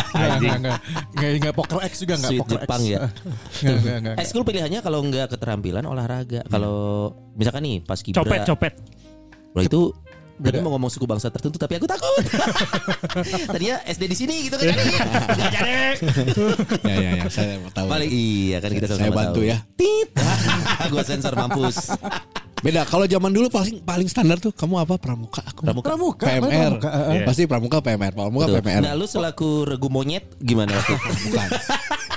anjing. 0.32 0.52
enggak, 0.54 0.78
enggak. 1.12 1.30
Enggak, 1.36 1.52
poker 1.52 1.78
X 1.82 1.92
juga 1.98 2.14
enggak 2.16 2.30
Sweet 2.30 2.40
poker 2.40 2.58
Jepang 2.58 2.80
X. 2.80 2.86
ya. 2.86 2.98
Enggak, 3.66 3.76
enggak, 3.76 3.96
enggak. 4.00 4.14
Ekskul 4.20 4.42
pilihannya 4.42 4.80
kalau 4.80 5.00
nggak 5.02 5.26
keterampilan 5.28 5.84
olahraga. 6.06 6.40
Kalau 6.46 6.78
misalkan 7.34 7.62
nih 7.66 7.76
pas 7.82 7.98
kibra. 7.98 8.22
Copet, 8.22 8.40
copet. 8.46 8.72
Bro 9.50 9.62
itu 9.66 9.82
Beda. 10.36 10.60
Tadi 10.60 10.68
mau 10.68 10.76
ngomong 10.76 10.92
suku 10.92 11.08
bangsa 11.08 11.32
tertentu 11.32 11.56
tapi 11.56 11.80
aku 11.80 11.88
takut. 11.88 12.24
Tadinya 13.56 13.80
SD 13.88 14.04
di 14.04 14.16
sini 14.20 14.34
gitu 14.44 14.60
kan. 14.60 14.68
Nggak 14.68 14.84
jadi. 15.48 15.72
ya 16.84 16.96
ya 17.00 17.10
ya 17.16 17.24
saya 17.32 17.56
mau 17.56 17.72
tahu. 17.72 17.88
Balik 17.88 18.10
iya 18.12 18.60
kan 18.60 18.68
kita 18.68 18.84
Saya 18.84 19.08
sama-sama 19.08 19.16
bantu 19.16 19.40
tahu. 19.40 19.48
ya. 19.48 19.58
Tit. 19.80 20.08
Gua 20.92 21.02
sensor 21.08 21.32
mampus. 21.40 21.88
Beda 22.60 22.84
kalau 22.84 23.08
zaman 23.08 23.32
dulu 23.32 23.48
paling 23.48 23.80
paling 23.80 24.08
standar 24.12 24.36
tuh 24.36 24.52
kamu 24.52 24.84
apa 24.84 25.00
pramuka 25.00 25.40
aku. 25.40 25.64
Pramuka. 25.64 25.88
Pramuka, 25.88 26.24
PMR. 26.28 26.44
pramuka, 26.44 26.88
eh, 26.92 27.00
eh. 27.00 27.14
Iya. 27.16 27.24
Pasti 27.24 27.42
pramuka 27.48 27.76
PMR. 27.80 28.12
Pramuka 28.12 28.44
Betul. 28.44 28.60
PMR. 28.60 28.82
Nah, 28.84 28.92
lu 28.92 29.06
selaku 29.08 29.48
regu 29.64 29.88
monyet 29.88 30.36
gimana 30.44 30.76
waktu? 30.76 31.00
Bukan. 31.32 31.48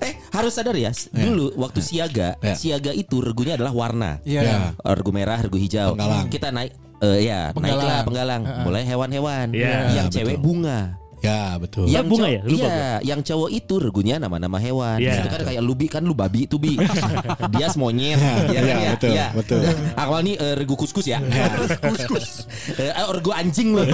eh, 0.00 0.14
harus 0.30 0.52
sadar 0.52 0.74
ya, 0.74 0.90
dulu 1.10 1.54
waktu 1.56 1.80
siaga, 1.80 2.34
Ya. 2.38 2.54
siaga 2.54 2.90
itu 2.90 3.18
regunya 3.18 3.54
adalah 3.56 3.72
warna. 3.72 4.18
Iya. 4.22 4.40
Ya. 4.42 4.56
Regu 4.94 5.10
merah, 5.10 5.38
regu 5.40 5.56
hijau. 5.56 5.94
Penggalang. 5.94 6.28
Kita 6.28 6.48
naik 6.50 6.72
eh 6.98 7.18
ya, 7.26 7.54
Penggalang. 7.54 7.78
naiklah 7.78 7.98
penggalang. 8.04 8.42
Mulai 8.66 8.82
hewan-hewan. 8.84 9.46
Iya, 9.54 9.74
yang 9.94 10.06
cewek 10.10 10.38
bunga. 10.38 10.98
Ya 11.28 11.42
betul. 11.60 11.84
Iya. 11.88 12.00
bunga 12.00 12.28
ya? 12.28 12.40
Lupa 12.44 12.68
Iya, 12.68 12.88
yang 13.04 13.20
cowok 13.20 13.48
itu 13.52 13.74
regunya 13.76 14.16
nama-nama 14.16 14.56
hewan. 14.56 14.96
Iya. 14.96 15.20
Itu 15.20 15.28
kan 15.28 15.40
kayak 15.44 15.62
lubi 15.62 15.86
kan 15.86 16.02
lu 16.04 16.14
babi 16.16 16.48
itu 16.48 16.56
bi. 16.56 16.74
Dia 17.52 17.68
monyet. 17.76 18.18
Iya, 18.48 18.48
Iya 18.48 18.60
kan 18.64 18.76
ya? 18.80 18.90
betul, 18.96 19.10
Iya. 19.12 19.26
betul. 19.36 19.60
Awal 19.94 20.20
nih 20.24 20.34
eh, 20.40 20.54
regu 20.56 20.74
kuskus 20.74 21.06
ya. 21.06 21.18
kuskus. 21.92 22.48
Eh, 22.80 22.92
oh, 23.04 23.12
regu 23.12 23.30
anjing 23.32 23.76
loh. 23.76 23.84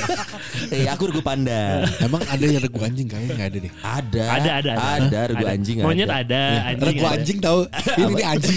eh, 0.74 0.86
aku 0.86 1.10
regu 1.10 1.22
panda. 1.24 1.84
Emang 1.98 2.22
ada 2.24 2.44
yang 2.44 2.62
regu 2.62 2.78
anjing 2.80 3.06
kayaknya 3.10 3.32
nggak 3.34 3.48
ada 3.50 3.58
deh. 3.58 3.72
Ada. 3.82 4.22
Ada, 4.38 4.50
ada, 4.62 4.70
ada. 4.70 4.88
Ada 5.00 5.20
regu 5.34 5.46
anjing 5.46 5.76
Monyet 5.82 6.08
ada. 6.08 6.18
ada, 6.22 6.42
anjing 6.70 6.86
Regu 6.86 7.04
ada. 7.04 7.14
anjing 7.18 7.38
tahu. 7.42 7.60
Ini 7.98 8.22
anjing 8.24 8.56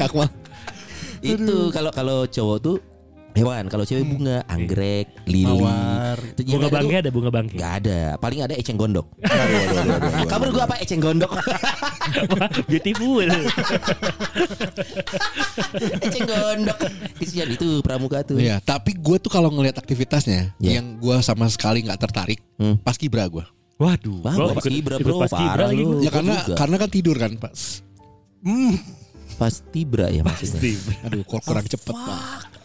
Akmal. 0.00 0.28
Itu 1.20 1.56
kalau 1.68 1.90
kalau 1.92 2.18
cowok 2.24 2.58
tuh 2.64 2.76
hewan, 3.32 3.64
kalau 3.66 3.84
cewek 3.84 4.04
bunga, 4.04 4.42
anggrek, 4.46 5.06
lili. 5.24 5.46
Mawar. 5.46 6.18
Bunga 6.36 6.66
ada 6.66 6.70
bangke 6.72 6.96
ada 6.96 7.10
bunga 7.10 7.30
bangke. 7.30 7.56
Nggak 7.56 7.72
ada, 7.80 8.00
paling 8.16 8.40
ada 8.40 8.54
eceng 8.54 8.74
gondok. 8.74 9.06
Kamu 10.30 10.42
regu 10.48 10.60
apa 10.60 10.76
eceng 10.78 10.98
gondok? 10.98 11.30
Beautiful. 12.70 13.26
eceng 16.00 16.24
gondok. 16.24 16.78
Kesian 17.18 17.48
itu 17.50 17.80
pramuka 17.80 18.22
tuh. 18.22 18.38
Iya, 18.38 18.58
tapi 18.58 18.94
gue 18.94 19.16
tuh 19.18 19.30
kalau 19.30 19.50
ngelihat 19.50 19.78
aktivitasnya 19.78 20.54
Iya. 20.56 20.80
yang 20.80 20.98
gue 20.98 21.16
sama 21.20 21.46
sekali 21.48 21.84
nggak 21.84 22.00
tertarik, 22.00 22.40
Hmm. 22.56 22.76
pas 22.80 22.94
kibra 22.94 23.26
gue. 23.26 23.44
Waduh, 23.80 24.20
Wah, 24.20 24.34
gua 24.36 24.52
gua 24.52 24.60
paskibra, 24.60 25.00
bro. 25.00 25.24
paskibra 25.24 25.56
Parah 25.56 25.68
lagi 25.72 25.80
lu. 25.80 26.04
Ya 26.04 26.12
karena 26.12 26.36
juga. 26.44 26.52
karena 26.52 26.76
kan 26.76 26.90
tidur 26.92 27.16
kan 27.16 27.32
pas. 27.40 27.80
Pasti 29.40 29.80
bra 29.88 30.12
ya 30.12 30.20
maksudnya. 30.20 30.60
Aduh, 31.08 31.24
kok 31.24 31.40
kurang 31.40 31.64
cepet 31.64 31.96
pak. 31.96 32.59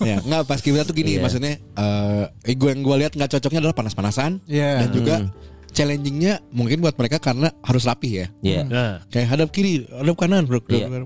Ya 0.00 0.16
nggak 0.20 0.42
pas 0.44 0.58
kibra 0.58 0.82
tuh 0.82 0.92
gini 0.92 1.16
Iya. 1.16 1.22
maksudnya 1.22 1.54
eh 1.58 2.24
eh, 2.44 2.54
gue 2.54 2.68
yang 2.68 2.80
gue 2.80 2.96
lihat 2.98 3.12
nggak 3.14 3.30
cocoknya 3.32 3.60
adalah 3.60 3.76
panas-panasan. 3.76 4.40
Iya. 4.44 4.84
dan 4.84 4.88
juga 4.90 5.14
challengingnya 5.68 6.40
mungkin 6.50 6.80
buat 6.80 6.96
mereka 6.96 7.20
karena 7.20 7.52
harus 7.60 7.84
rapih 7.84 8.24
ya. 8.24 8.26
Iya. 8.40 8.60
Nah, 8.64 8.92
kayak 9.08 9.28
hadap 9.28 9.48
kiri 9.50 9.84
hadap 9.86 10.16
kanan 10.16 10.44
bro. 10.44 10.58
Iya. 10.66 11.04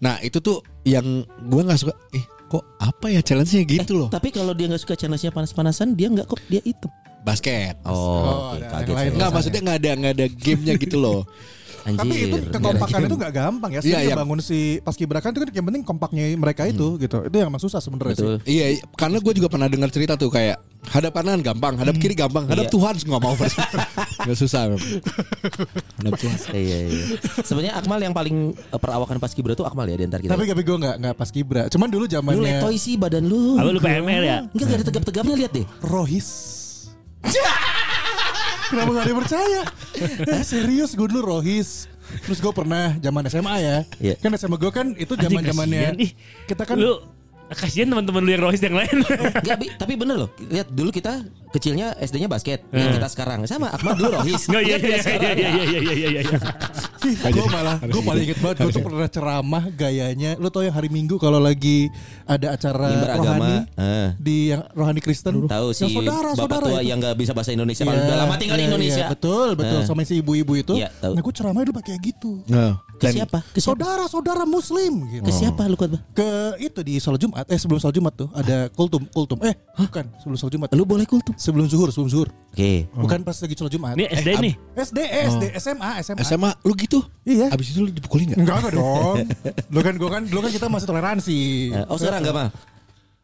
nah 0.00 0.16
itu 0.20 0.40
tuh 0.40 0.64
yang 0.82 1.04
gue 1.44 1.60
nggak 1.60 1.76
suka 1.78 1.92
eh 2.16 2.24
kok 2.50 2.64
apa 2.80 3.06
ya 3.08 3.20
challenge-nya? 3.20 3.62
Gitu 3.62 3.92
loh. 3.94 4.08
Tapi 4.08 4.32
kalau 4.32 4.50
dia 4.50 4.66
nggak 4.66 4.82
suka 4.82 4.96
challenge-nya 4.96 5.30
panas-panasan, 5.30 5.94
dia 5.94 6.08
nggak 6.08 6.26
kok 6.26 6.40
dia 6.48 6.58
hitam. 6.64 6.90
basket. 7.20 7.76
Oh, 7.84 8.56
ada 8.56 8.88
yang 8.88 9.12
kaget 9.12 9.28
maksudnya 9.28 9.60
nggak 9.60 9.78
ada 9.84 9.90
nggak 9.92 10.12
ada 10.16 10.26
gamenya 10.32 10.74
gitu 10.80 10.96
loh 10.96 11.20
Anjir. 11.80 12.00
Tapi 12.02 12.14
itu 12.20 12.36
kekompakan 12.50 12.98
itu 13.06 13.16
nggak 13.16 13.32
gampang 13.32 13.70
ya. 13.72 13.80
Sih 13.80 13.90
Iya, 13.90 13.98
iya. 14.02 14.14
bangun 14.16 14.40
si 14.40 14.78
paskibraka 14.80 15.32
itu 15.32 15.40
kan 15.40 15.48
yang 15.52 15.66
penting 15.66 15.82
kompaknya 15.82 16.24
mereka 16.36 16.68
itu 16.68 17.00
gitu. 17.00 17.24
Itu 17.24 17.36
yang 17.36 17.48
emang 17.48 17.62
susah 17.62 17.80
sebenarnya 17.80 18.16
sih. 18.16 18.26
Iya, 18.44 18.66
iya, 18.76 18.82
karena 18.96 19.16
gue 19.18 19.32
juga 19.32 19.48
pernah 19.48 19.70
dengar 19.70 19.88
cerita 19.88 20.18
tuh 20.18 20.28
kayak 20.28 20.60
hadap 20.88 21.12
kanan 21.12 21.40
gampang, 21.40 21.76
hadap 21.76 21.96
kiri 21.96 22.16
gampang, 22.16 22.48
hadap 22.48 22.68
Iya. 22.68 22.72
Tuhan 22.72 22.94
nggak 23.00 23.20
mau 23.20 23.34
nggak 24.24 24.38
susah. 24.38 24.62
Bro. 24.68 24.78
Hadap 26.00 26.12
Tuhan. 26.20 26.36
Iya, 26.52 26.78
iya. 26.88 27.04
Sebenarnya 27.40 27.72
Akmal 27.76 28.00
yang 28.00 28.12
paling 28.12 28.36
eh, 28.52 28.80
perawakan 28.80 29.16
paskibra 29.16 29.52
tuh 29.52 29.64
Akmal 29.64 29.88
ya 29.88 29.96
di 29.96 30.04
antara 30.04 30.20
kita. 30.20 30.32
Tapi 30.36 30.44
tapi 30.48 30.62
gue 30.64 30.76
nggak 30.76 30.96
nggak 31.00 31.14
paskibra. 31.16 31.62
Cuman 31.68 31.88
dulu 31.88 32.00
lu 32.00 32.08
zamannya 32.08 32.40
letoy 32.40 32.80
sih 32.80 32.96
badan 32.96 33.28
lu. 33.28 33.60
apa 33.60 33.68
lu 33.68 33.80
PML 33.80 34.22
ya? 34.24 34.38
Enggak 34.48 34.66
gak 34.66 34.76
ada 34.80 34.84
tegap-tegapnya 34.88 35.34
lihat 35.36 35.52
deh. 35.52 35.66
Rohis. 35.84 36.28
Kenapa 38.70 38.90
gak 38.94 39.02
ada 39.02 39.10
yang 39.10 39.20
percaya? 39.20 39.60
Eh, 40.30 40.42
serius 40.46 40.94
gue 40.94 41.06
dulu 41.10 41.34
Rohis. 41.36 41.90
Terus 42.26 42.38
gue 42.38 42.52
pernah 42.54 42.94
zaman 43.02 43.22
SMA 43.26 43.54
ya. 43.58 43.76
Iya. 43.98 44.14
Kan 44.22 44.30
SMA 44.38 44.56
gue 44.58 44.70
kan 44.70 44.86
itu 44.94 45.18
zaman 45.18 45.42
zamannya 45.42 45.98
kita 46.46 46.62
kan 46.62 46.78
lu 46.78 47.02
kasihan 47.52 47.88
teman-teman 47.88 48.20
lu 48.20 48.30
yang 48.30 48.42
rohis 48.42 48.60
yang 48.60 48.72
lain. 48.72 48.96
Enggak, 49.36 49.56
Bi, 49.56 49.66
tapi 49.72 49.92
bener 49.94 50.16
loh. 50.16 50.30
Lihat 50.40 50.68
dulu 50.68 50.90
kita 50.90 51.22
kecilnya 51.50 51.94
SD-nya 51.96 52.26
basket. 52.26 52.62
Yang 52.70 52.96
kita 52.96 53.08
sekarang 53.08 53.42
sama 53.44 53.68
Akmal 53.68 53.94
dulu 53.94 54.16
rohis. 54.16 54.46
Enggak 54.46 54.62
iya 54.62 54.68
Lihat 54.68 54.80
iya 54.80 54.88
kita 54.88 55.02
sekarang. 55.02 55.36
iya 55.36 55.48
iya 55.50 55.64
iya 55.64 55.92
iya 55.92 56.08
iya. 56.12 56.22
gue 57.26 57.46
malah 57.46 57.76
gue 57.80 58.02
paling 58.02 58.22
inget 58.22 58.38
banget 58.38 58.56
gue 58.60 58.72
tuh 58.72 58.82
pernah 58.82 59.08
ceramah 59.08 59.64
gayanya 59.72 60.36
lu 60.36 60.46
tau 60.46 60.60
yang 60.60 60.70
hari 60.70 60.86
Minggu 60.86 61.16
kalau 61.16 61.40
lagi 61.40 61.88
ada 62.22 62.52
acara 62.52 62.86
Mimbar 62.86 63.08
rohani 63.10 63.24
agama. 63.24 63.48
Eh. 63.74 64.08
di 64.16 64.36
yang 64.50 64.62
rohani 64.70 65.00
Kristen 65.00 65.34
Tahu 65.42 65.72
yang 65.72 65.80
si 65.80 65.86
saudara 65.90 66.30
bapak 66.30 66.36
saudara 66.36 66.64
tua 66.66 66.78
itu. 66.78 66.86
yang 66.86 66.98
nggak 67.00 67.16
bisa 67.16 67.32
bahasa 67.32 67.50
Indonesia 67.50 67.82
Iya, 67.82 67.88
kalau 67.88 68.04
udah 68.04 68.16
lama 68.20 68.34
tinggal 68.36 68.52
di 68.52 68.60
iya, 68.60 68.68
Indonesia. 68.68 69.00
iya, 69.00 69.08
betul 69.08 69.48
betul 69.54 69.78
Eh. 69.80 69.86
sama 69.86 70.00
si 70.02 70.20
ibu-ibu 70.20 70.52
itu 70.54 70.74
Iya, 70.76 70.88
tahu. 70.94 71.12
nah 71.16 71.22
gue 71.22 71.32
ceramahnya 71.32 71.66
dulu 71.66 71.76
pakai 71.78 71.94
gitu 71.98 72.32
Nah, 72.46 72.72
Ke 73.00 73.08
dan- 73.08 73.16
siapa? 73.16 73.38
Ke 73.46 73.56
siapa? 73.56 73.64
saudara-saudara 73.72 74.44
muslim 74.44 74.92
gitu 75.08 75.24
Ke 75.24 75.32
siapa 75.32 75.64
lu 75.64 75.74
khotbah? 75.74 76.04
ke 76.12 76.28
itu 76.60 76.80
di 76.80 76.94
sholat 76.96 77.16
Jumat 77.16 77.44
eh 77.44 77.56
sebelum 77.56 77.80
sholat 77.80 77.96
Jumat 77.96 78.12
tuh 78.14 78.28
ada 78.30 78.68
kultum 78.70 79.08
kultum 79.08 79.40
eh 79.40 79.56
bukan 79.74 80.04
sebelum 80.16 80.36
sholat 80.36 80.52
Jumat 80.52 80.68
Lu 80.70 80.84
boleh 80.84 81.04
kultum. 81.04 81.32
sebelum 81.34 81.64
zuhur 81.64 81.88
sebelum 81.88 82.06
zuhur 82.06 82.28
Oke. 82.50 82.84
bukan 82.92 83.20
pas 83.22 83.32
lagi 83.34 83.54
sholat 83.54 83.70
Jumat 83.70 83.96
Ini 83.96 84.04
SD 84.12 84.28
nih. 84.38 84.54
SD 84.76 84.98
SD 85.00 85.42
SMA 85.56 85.90
SMA 86.02 86.20
SMA 86.22 86.50
lu 86.60 86.76
gitu? 86.76 87.00
Iya. 87.22 87.48
Abis 87.48 87.72
itu 87.72 87.80
lu 87.80 87.90
dipukulin 87.90 88.28
nggak? 88.28 88.38
Enggak 88.38 88.56
enggak 88.60 88.72
dong. 88.74 89.16
Lu 89.72 89.80
kan 89.80 89.94
gua 89.94 90.10
kan 90.10 90.22
dulu 90.22 90.40
kan 90.40 90.50
kita 90.50 90.66
masih 90.66 90.86
toleransi. 90.86 91.38
Eh, 91.70 91.84
Oh 91.86 91.96
sekarang 91.96 92.20
enggak 92.20 92.36
mah? 92.36 92.48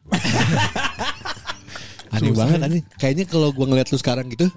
Aneh 2.19 2.33
banget 2.33 2.59
aneh. 2.59 2.81
Kayaknya 2.95 3.25
kalau 3.25 3.49
gua 3.49 3.65
ngeliat 3.65 3.87
lu 3.87 3.97
sekarang 3.97 4.25
gitu, 4.27 4.49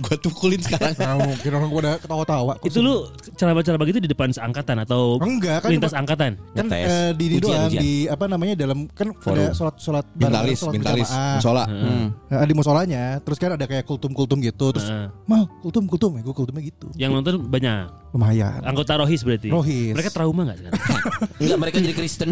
gua 0.00 0.14
pukulin 0.18 0.58
sekarang. 0.58 0.94
Nah, 0.94 1.14
mungkin 1.18 1.50
orang 1.50 1.68
gua 1.68 1.80
udah 1.80 1.94
ketawa-tawa. 1.98 2.52
Itu 2.60 2.78
lu 2.78 3.06
ceramah-ceramah 3.34 3.86
gitu 3.86 3.98
di 3.98 4.06
depan 4.06 4.28
seangkatan 4.30 4.82
atau 4.82 5.16
Enggak, 5.18 5.62
kan 5.62 5.70
lintas 5.70 5.92
angkatan? 5.92 6.36
kan 6.52 6.66
eh, 6.68 7.10
di 7.12 7.24
ini 7.26 7.36
Ujian, 7.38 7.44
doang 7.44 7.66
ujian. 7.68 7.80
di 7.80 7.92
apa 8.06 8.24
namanya 8.26 8.54
dalam 8.54 8.78
kan 8.88 9.08
Forum. 9.16 9.38
ada 9.40 9.54
sholat 9.54 9.74
sholat 9.78 10.04
Bintalis, 10.12 10.58
sholat 10.58 10.74
bintalis, 10.74 11.10
musola. 11.10 11.64
Nah, 11.64 12.44
di 12.44 12.54
musolanya 12.54 13.02
terus 13.18 13.38
kan 13.38 13.54
ada 13.54 13.64
kayak 13.64 13.84
kultum-kultum 13.84 14.38
gitu 14.38 14.70
terus 14.70 14.86
Heeh. 14.86 15.08
mal 15.24 15.48
kultum 15.60 15.86
kultum 15.86 16.14
ya 16.14 16.22
gua 16.22 16.34
kultumnya 16.34 16.62
gitu 16.62 16.86
Yang 16.94 17.10
nonton 17.14 17.34
banyak. 17.46 18.03
Lumayan 18.14 18.62
Anggota 18.62 18.94
rohis 18.96 19.20
berarti. 19.20 19.50
Rohis. 19.50 19.90
Mereka 19.90 20.08
trauma 20.08 20.46
nggak 20.46 20.56
sekarang? 20.56 20.80
Enggak 21.42 21.58
mereka 21.58 21.76
jadi 21.82 21.94
Kristen. 21.94 22.28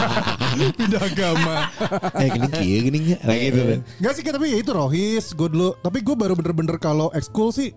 pindah 0.76 1.02
agama 1.02 1.56
Eh 2.22 2.28
gini 2.30 2.48
kieu 2.50 2.78
gini 2.84 2.98
ya. 3.10 3.18
Kayak 3.18 3.40
gitu. 3.46 3.60
Enggak 3.96 4.12
sih 4.12 4.22
tapi 4.22 4.46
ya 4.46 4.58
itu 4.60 4.70
rohis 4.70 5.32
gue 5.32 5.48
dulu 5.48 5.72
tapi 5.80 5.98
gue 6.00 6.12
baru 6.12 6.32
bener-bener 6.32 6.76
kalau 6.76 7.08
ekskul 7.10 7.48
sih 7.48 7.72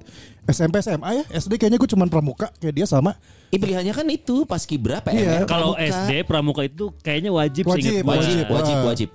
SMP 0.46 0.80
SMA 0.80 1.10
ya 1.14 1.24
SD 1.34 1.56
kayaknya 1.56 1.78
gue 1.78 1.88
cuman 1.88 2.08
pramuka 2.08 2.52
kayak 2.58 2.76
dia 2.76 2.84
sama 2.84 3.16
Ih, 3.50 3.58
pilihannya 3.58 3.92
kan 3.92 4.06
itu 4.06 4.44
pas 4.44 4.62
kibra 4.62 5.00
Iya. 5.02 5.40
PMR. 5.40 5.44
Kalau 5.46 5.74
pramuka. 5.74 5.88
SD 5.96 6.12
pramuka 6.22 6.62
itu 6.64 6.86
kayaknya 7.00 7.32
wajib, 7.32 7.64
Wajib, 7.66 8.04
wajib 8.04 8.06
Wajib. 8.06 8.46
wajib 8.52 8.76
Ah. 8.76 8.86
wajib. 8.86 9.10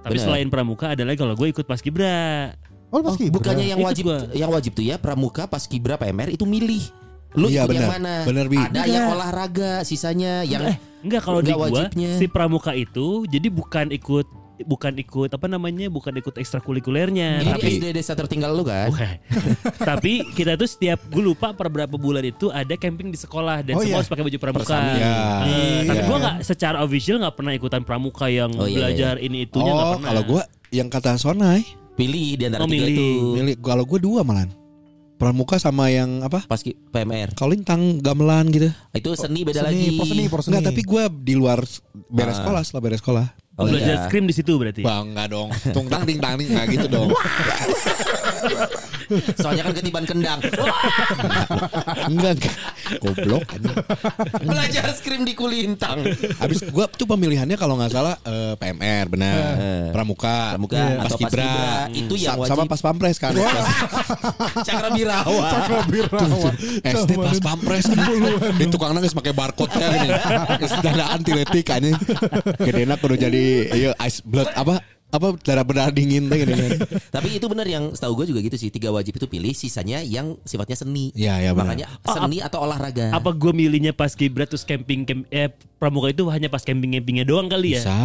Tapi 0.00 0.14
Benar. 0.14 0.26
selain 0.26 0.46
pramuka 0.46 0.86
ada 0.88 1.02
lagi 1.02 1.16
kalau 1.16 1.34
gue 1.34 1.48
ikut 1.48 1.64
paskibra. 1.64 2.52
oh, 2.88 3.00
pas 3.00 3.10
Oh, 3.10 3.16
kibra. 3.16 3.34
bukannya 3.34 3.66
yang 3.66 3.80
Ikut 3.80 3.88
wajib 3.90 4.04
gua. 4.06 4.18
yang 4.30 4.48
wajib 4.48 4.72
tuh 4.72 4.84
ya 4.84 4.96
pramuka 4.96 5.44
pas 5.44 5.64
kibra 5.64 5.96
PMR 5.96 6.30
itu 6.30 6.44
milih. 6.44 6.86
Lu 7.34 7.46
Iya, 7.46 7.64
ikut 7.64 7.74
yang 7.74 7.82
benar. 7.84 7.98
mana? 7.98 8.14
Benar, 8.22 8.44
Bi. 8.46 8.56
Ada 8.56 8.80
yang 8.84 9.06
olahraga, 9.10 9.72
sisanya 9.82 10.42
yang 10.42 10.62
Eh, 10.64 10.76
enggak 11.00 11.20
kalau 11.20 11.38
di 11.38 11.50
Enggak 11.50 11.58
gua 11.60 11.68
wajibnya. 11.84 12.10
si 12.14 12.26
pramuka 12.26 12.72
itu 12.72 13.06
jadi 13.26 13.48
bukan 13.48 13.90
ikut 13.90 14.26
bukan 14.56 14.94
ikut 14.96 15.30
apa 15.30 15.46
namanya? 15.46 15.90
bukan 15.90 16.14
ikut 16.14 16.30
ekstrakurikulernya, 16.32 17.42
ini 17.42 17.50
tapi 17.50 17.66
di 17.66 17.74
SD 17.74 17.86
desa 17.90 18.14
tertinggal 18.14 18.54
lu 18.54 18.62
kan? 18.62 18.86
Tapi 19.84 20.30
kita 20.30 20.54
tuh 20.54 20.64
setiap 20.64 21.02
gue 21.04 21.18
lupa 21.20 21.50
per 21.50 21.66
berapa 21.66 21.90
bulan 21.92 22.22
itu 22.22 22.48
ada 22.48 22.70
camping 22.74 23.10
di 23.10 23.16
sekolah 23.16 23.60
dan 23.60 23.74
Oh, 23.74 23.80
semua 23.80 23.90
iya. 23.90 23.98
harus 23.98 24.06
pakai 24.08 24.22
baju 24.22 24.38
pramuka. 24.38 24.62
Persami. 24.64 24.94
Ya. 24.96 25.14
Eh, 25.42 25.80
tapi 25.84 25.98
Iya. 25.98 26.06
gue 26.06 26.16
nggak 26.20 26.36
secara 26.40 26.76
official 26.80 27.18
nggak 27.18 27.34
pernah 27.34 27.52
ikutan 27.52 27.82
pramuka 27.82 28.26
yang 28.28 28.50
Oh, 28.52 28.62
iya, 28.64 28.78
belajar 28.78 29.14
ini 29.18 29.42
itunya 29.44 29.68
nggak 29.68 29.84
Oh, 29.84 29.92
pernah. 29.92 30.08
kalau 30.08 30.22
gua 30.24 30.42
yang 30.70 30.86
kata 30.86 31.10
Sonai, 31.16 31.66
Pilih 31.92 32.26
di 32.32 32.44
antara 32.44 32.62
Oh, 32.62 32.68
tiga 32.68 32.78
milih. 32.80 32.94
itu. 32.94 33.08
milih 33.34 33.54
kalau 33.58 33.82
gua 33.82 33.98
dua 33.98 34.20
malan. 34.22 34.48
Pramuka 35.24 35.56
sama 35.56 35.88
yang 35.88 36.20
apa? 36.20 36.44
Pas 36.44 36.60
ki- 36.60 36.76
PMR. 36.92 37.32
Kalintang 37.32 37.96
gamelan 37.98 38.52
gitu. 38.52 38.68
Itu 38.92 39.16
seni 39.16 39.40
beda 39.40 39.64
seni, 39.64 39.88
lagi. 39.88 39.96
por 39.96 40.04
seni, 40.04 40.22
por 40.28 40.40
seni. 40.40 40.52
Enggak, 40.52 40.68
tapi 40.68 40.84
gua 40.84 41.08
di 41.08 41.32
luar 41.32 41.64
beres 42.12 42.36
Ah. 42.36 42.38
sekolah 42.44 42.60
setelah 42.60 42.82
beres 42.82 43.00
sekolah. 43.00 43.26
Oh, 43.54 43.64
belajar 43.64 43.96
iya. 43.96 44.04
scrim 44.04 44.26
di 44.26 44.34
situ 44.34 44.52
berarti. 44.54 44.84
Bang, 44.84 45.14
enggak 45.14 45.32
dong. 45.32 45.48
Tung 45.72 45.88
tang 45.88 46.04
ting 46.04 46.20
tang 46.20 46.36
ting 46.36 46.52
enggak 46.52 46.68
gitu 46.70 46.86
dong. 46.92 47.08
Soalnya 49.36 49.62
kan 49.68 49.74
ketiban 49.76 50.04
kendang. 50.04 50.40
enggak, 52.12 52.32
enggak. 52.38 52.54
Goblok. 53.00 53.44
Belajar 54.42 54.92
skrim 54.96 55.24
di 55.24 55.32
Kulintang. 55.32 56.04
Habis 56.40 56.64
gua 56.70 56.88
tuh 56.88 57.08
pemilihannya 57.08 57.56
kalau 57.56 57.76
nggak 57.76 57.92
salah 57.92 58.16
eh, 58.24 58.54
PMR 58.56 59.06
benar. 59.12 59.34
Eh. 59.34 59.88
Pramuka, 59.92 60.56
Pramuka 60.56 60.76
atau 61.04 61.16
Paskibra. 61.18 61.44
Paskibra. 61.44 61.74
Itu 61.94 62.14
yang 62.16 62.36
Sa- 62.40 62.48
sama 62.54 62.62
wajib. 62.64 62.72
pas 62.72 62.80
pampres 62.80 63.16
kan. 63.20 63.32
Cakra 64.64 64.88
Birawa. 64.92 65.48
SD 66.84 67.10
pas 67.16 67.38
pampres 67.40 67.84
di 68.56 68.64
tukang 68.68 68.92
nangis 68.94 69.12
pakai 69.12 69.32
barcode 69.32 69.72
nya 69.76 69.86
gini. 69.92 70.14
Geus 70.64 70.74
dadaan 70.80 71.20
tiletik 71.22 71.66
anjing. 71.70 71.96
Gedena 72.60 72.94
kudu 72.96 73.16
jadi 73.18 73.44
ieu 73.74 73.92
ice 74.00 74.20
blood 74.24 74.48
apa 74.54 74.80
apa 75.14 75.38
darah 75.46 75.62
berdarah 75.62 75.94
dingin 75.94 76.26
gini 76.26 76.42
kan. 76.42 76.70
Tapi 77.14 77.38
itu 77.38 77.46
benar 77.46 77.70
yang 77.70 77.94
setahu 77.94 78.18
gue 78.18 78.34
juga 78.34 78.40
gitu 78.42 78.56
sih. 78.58 78.74
Tiga 78.74 78.90
wajib 78.90 79.14
itu 79.14 79.30
pilih, 79.30 79.54
sisanya 79.54 80.02
yang 80.02 80.34
sifatnya 80.42 80.74
seni. 80.74 81.14
Iya, 81.14 81.38
iya, 81.38 81.50
benar. 81.54 81.78
Makanya 81.78 81.86
seni 82.02 82.42
atau 82.42 82.66
olahraga. 82.66 83.14
Apa 83.14 83.30
gue 83.30 83.52
milihnya 83.54 83.94
pas 83.94 84.10
kibra 84.18 84.42
terus 84.42 84.66
camping 84.66 85.06
camp 85.06 85.22
eh 85.30 85.54
pramuka 85.78 86.10
itu 86.10 86.26
hanya 86.34 86.50
pas 86.50 86.66
camping 86.66 86.98
campingnya 86.98 87.22
doang 87.22 87.46
kali 87.46 87.78
ya? 87.78 87.82
Bisa, 87.86 87.98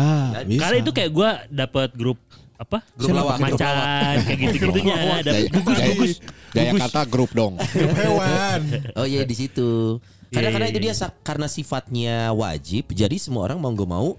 bisa. 0.45 0.61
Karena 0.61 0.77
itu 0.77 0.91
kayak 0.93 1.11
gue 1.11 1.29
dapat 1.49 1.89
grup 1.97 2.21
apa? 2.61 2.85
Grup 2.93 3.15
lawak, 3.17 3.41
grup 3.41 3.57
macan 3.57 4.15
kayak 4.29 4.37
gitu 4.37 4.55
gitunya. 4.69 4.95
Ada 5.25 5.31
gugus 5.49 5.77
gugus. 5.81 6.13
Gaya 6.53 6.71
kata 6.77 7.01
grup 7.09 7.31
dong. 7.33 7.57
hewan. 8.05 8.61
Oh 8.93 9.09
iya 9.09 9.25
di 9.25 9.33
situ. 9.33 9.97
Karena 10.29 10.53
karena 10.53 10.67
itu 10.69 10.77
dia 10.77 10.93
karena 11.25 11.47
sifatnya 11.49 12.29
wajib, 12.37 12.93
jadi 12.93 13.17
semua 13.17 13.49
orang 13.49 13.57
mau 13.57 13.73
nggak 13.73 13.89
mau 13.89 14.13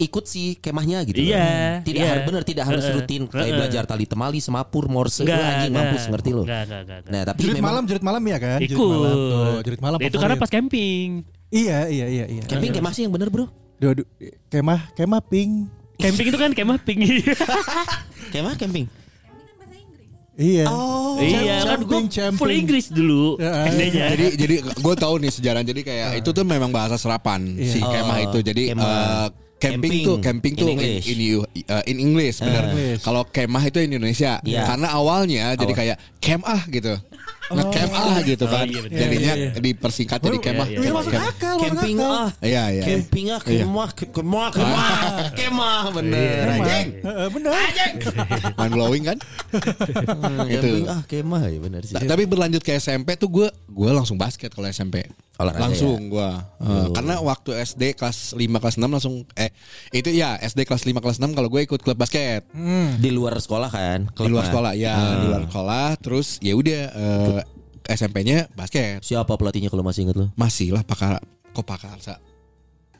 ikut 0.00 0.24
si 0.24 0.56
kemahnya 0.56 1.04
gitu. 1.04 1.20
Iya, 1.20 1.84
Tidak 1.84 2.00
iya. 2.00 2.10
harus 2.10 2.24
benar, 2.24 2.42
tidak 2.42 2.64
harus 2.64 2.80
Heeh, 2.82 2.96
rutin 2.96 3.22
kayak 3.24 3.44
heeh. 3.44 3.52
belajar 3.54 3.82
tali 3.84 4.04
temali, 4.04 4.40
semapur, 4.40 4.88
morse, 4.88 5.20
lu 5.20 5.28
anjing 5.28 5.68
enggak. 5.68 5.84
mampus 5.86 6.04
ngerti 6.08 6.30
lo. 6.32 6.42
Nah, 6.42 7.22
tapi 7.28 7.40
Jerit 7.42 7.54
memang 7.54 7.68
malam, 7.70 7.82
jerit 7.84 8.00
malam 8.00 8.22
ya 8.24 8.38
kan? 8.38 8.58
Jerit 8.58 8.72
Ikut. 8.72 8.88
malam 8.90 9.12
tuh, 9.12 9.60
jerit 9.62 9.80
malam. 9.80 9.98
Nah, 9.98 10.08
itu 10.08 10.16
karena 10.16 10.36
pas 10.36 10.48
camping. 10.48 11.08
Iya, 11.50 11.78
iya, 11.86 12.06
iya, 12.08 12.24
iya. 12.26 12.42
camping 12.44 12.72
kemah 12.72 12.90
sih 12.90 13.04
yang 13.04 13.12
bener, 13.12 13.28
Bro. 13.28 13.52
Duh, 13.76 13.92
duh, 13.94 14.06
kemah, 14.48 14.88
kemah 14.92 15.20
pink. 15.20 15.68
Camping 15.96 16.26
itu 16.26 16.38
kan 16.38 16.50
kemah 16.50 16.78
ping. 16.78 17.00
Kemah 18.32 18.56
camping. 18.56 18.88
Iya. 20.32 20.64
Oh. 20.64 21.20
iya, 21.20 21.60
kan 21.66 21.84
gue 21.84 22.00
full 22.32 22.48
Inggris 22.48 22.88
dulu. 22.88 23.36
Ya, 23.36 23.68
SD-nya. 23.68 24.04
jadi 24.08 24.26
jadi 24.38 24.54
gue 24.64 24.94
tahu 24.96 25.20
nih 25.20 25.28
sejarah 25.28 25.60
jadi 25.60 25.80
kayak 25.82 26.08
itu 26.16 26.30
tuh 26.30 26.44
memang 26.46 26.72
bahasa 26.72 26.96
serapan 26.96 27.44
Iya. 27.50 27.68
si 27.68 27.78
Oh, 27.78 27.92
kemah 27.92 28.18
itu 28.22 28.38
jadi 28.40 28.62
kemah. 28.72 28.80
eh, 28.80 29.28
camping, 29.60 29.92
Camping. 29.92 30.02
tuh 30.02 30.16
camping 30.18 30.52
In 30.52 30.58
tuh 30.58 30.66
in, 30.66 30.74
English. 30.74 31.04
in, 31.04 31.18
uh, 31.68 31.84
in 31.84 31.96
English 31.98 32.36
benar 32.40 32.64
English. 32.66 33.00
kalau 33.00 33.22
kemah 33.24 33.62
itu 33.62 33.78
Indonesia 33.78 34.40
Iya. 34.40 34.64
karena 34.64 34.88
awalnya 34.90 35.52
jadi 35.52 35.68
Awal. 35.68 35.78
kayak 35.78 35.96
kem 36.16 36.40
ah 36.42 36.64
gitu 36.66 36.96
ngecamp 37.50 37.90
ah 37.92 38.22
gitu 38.22 38.46
kan. 38.46 38.62
iya 38.64 38.78
bener. 38.80 38.94
Jadinya 38.96 39.32
Iya, 39.34 39.48
dipersingkat 39.58 40.22
jadi 40.22 40.38
Iya, 40.38 40.44
kemah. 40.46 40.66
iya, 40.66 40.78
Iya 40.78 40.90
masuk 40.94 41.12
akal, 41.12 41.54
Camping 41.58 41.96
ah. 41.98 42.28
Iya 42.40 42.62
iya. 42.70 42.82
Camping 42.84 43.26
ah, 43.28 43.40
kemah, 43.42 43.88
ke- 43.90 44.06
kemah, 44.08 44.48
kemah, 44.54 44.90
kemah, 45.34 45.82
bener. 45.90 46.42
Iya, 46.46 46.54
anjing. 46.54 46.88
Heeh, 47.02 47.26
bener. 47.28 47.50
Mind 48.56 48.70
blowing 48.72 49.02
kan? 49.04 49.18
Hmm, 49.50 50.46
Gitu. 50.46 50.62
Camping 50.62 50.86
ah, 50.86 51.02
kemah 51.04 51.42
ya 51.44 51.58
bener 51.58 51.82
sih. 51.82 51.94
Ta- 51.94 52.06
Tapi 52.06 52.22
berlanjut 52.24 52.62
ke 52.62 52.70
SMP 52.72 53.18
tuh 53.18 53.26
gue 53.28 53.48
gue 53.50 53.90
langsung 53.90 54.14
basket 54.14 54.54
kalau 54.54 54.70
SMP. 54.70 55.02
Olahraga 55.40 55.72
langsung 55.72 56.12
gue 56.12 56.30
karena 56.92 57.14
waktu 57.24 57.50
SD 57.64 57.96
kelas 57.96 58.36
5 58.36 58.44
kelas 58.60 58.76
6 58.76 58.84
langsung 58.84 59.24
eh 59.32 59.48
itu 59.88 60.12
ya 60.12 60.36
SD 60.36 60.68
kelas 60.68 60.84
5 60.84 60.92
kelas 61.00 61.16
6 61.16 61.32
kalau 61.32 61.48
gue 61.48 61.64
ikut 61.64 61.80
klub 61.80 61.96
basket. 61.96 62.44
Di 63.00 63.08
luar 63.08 63.40
sekolah 63.40 63.70
kan? 63.72 64.12
di 64.12 64.28
luar 64.28 64.44
sekolah 64.52 64.72
ya 64.76 64.94
di 65.24 65.26
luar 65.32 65.48
sekolah 65.48 65.86
terus 65.96 66.36
ya 66.44 66.52
udah 66.52 66.82
eh, 66.92 67.42
SMP-nya 67.88 68.52
basket. 68.52 69.00
Siapa 69.00 69.32
pelatihnya 69.40 69.72
kalau 69.72 69.80
masih 69.80 70.04
inget 70.04 70.16
lo? 70.20 70.28
masih 70.36 70.76
lah 70.76 70.84
pakar 70.84 71.24
kok 71.50 71.64
pakar 71.64 71.96
sa 72.04 72.20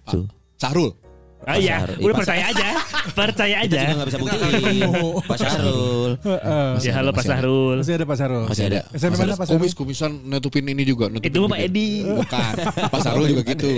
Tuh. 0.09 0.27
Sahrul 0.57 0.97
Ah 1.41 1.57
iya, 1.57 1.89
udah 1.97 2.15
percaya 2.15 2.45
aja. 2.47 2.69
Percaya 3.11 3.57
Kita 3.65 3.73
aja. 3.73 3.81
juga 3.83 3.95
gak 3.97 4.09
bisa 4.09 4.19
buktiin. 4.19 4.91
Pak 5.25 5.37
Syahrul. 5.37 6.11
Heeh. 6.21 6.69
Ya 6.79 6.93
halo 6.93 7.11
Pak 7.11 7.17
masih 7.17 7.27
ada. 7.27 7.33
Sahrul. 7.33 7.75
Masih 7.81 7.95
ada 7.95 8.05
Pak 8.05 8.17
Sarul. 8.17 8.45
Masih 8.45 8.65
ada. 8.67 8.81
SMP 8.93 9.15
mana 9.17 9.33
Pak 9.33 9.47
Sarul? 9.47 9.57
kumis 9.57 9.73
kumisan 9.73 10.13
nutupin 10.23 10.65
ini 10.65 10.83
juga 10.83 11.09
nutupin 11.09 11.27
Itu 11.27 11.41
mah 11.43 11.57
Pak. 11.57 11.65
Edi. 11.65 11.89
bukan 12.05 12.55
Pak 12.93 13.01
Sahrul 13.01 13.27
juga 13.27 13.43
gitu 13.47 13.69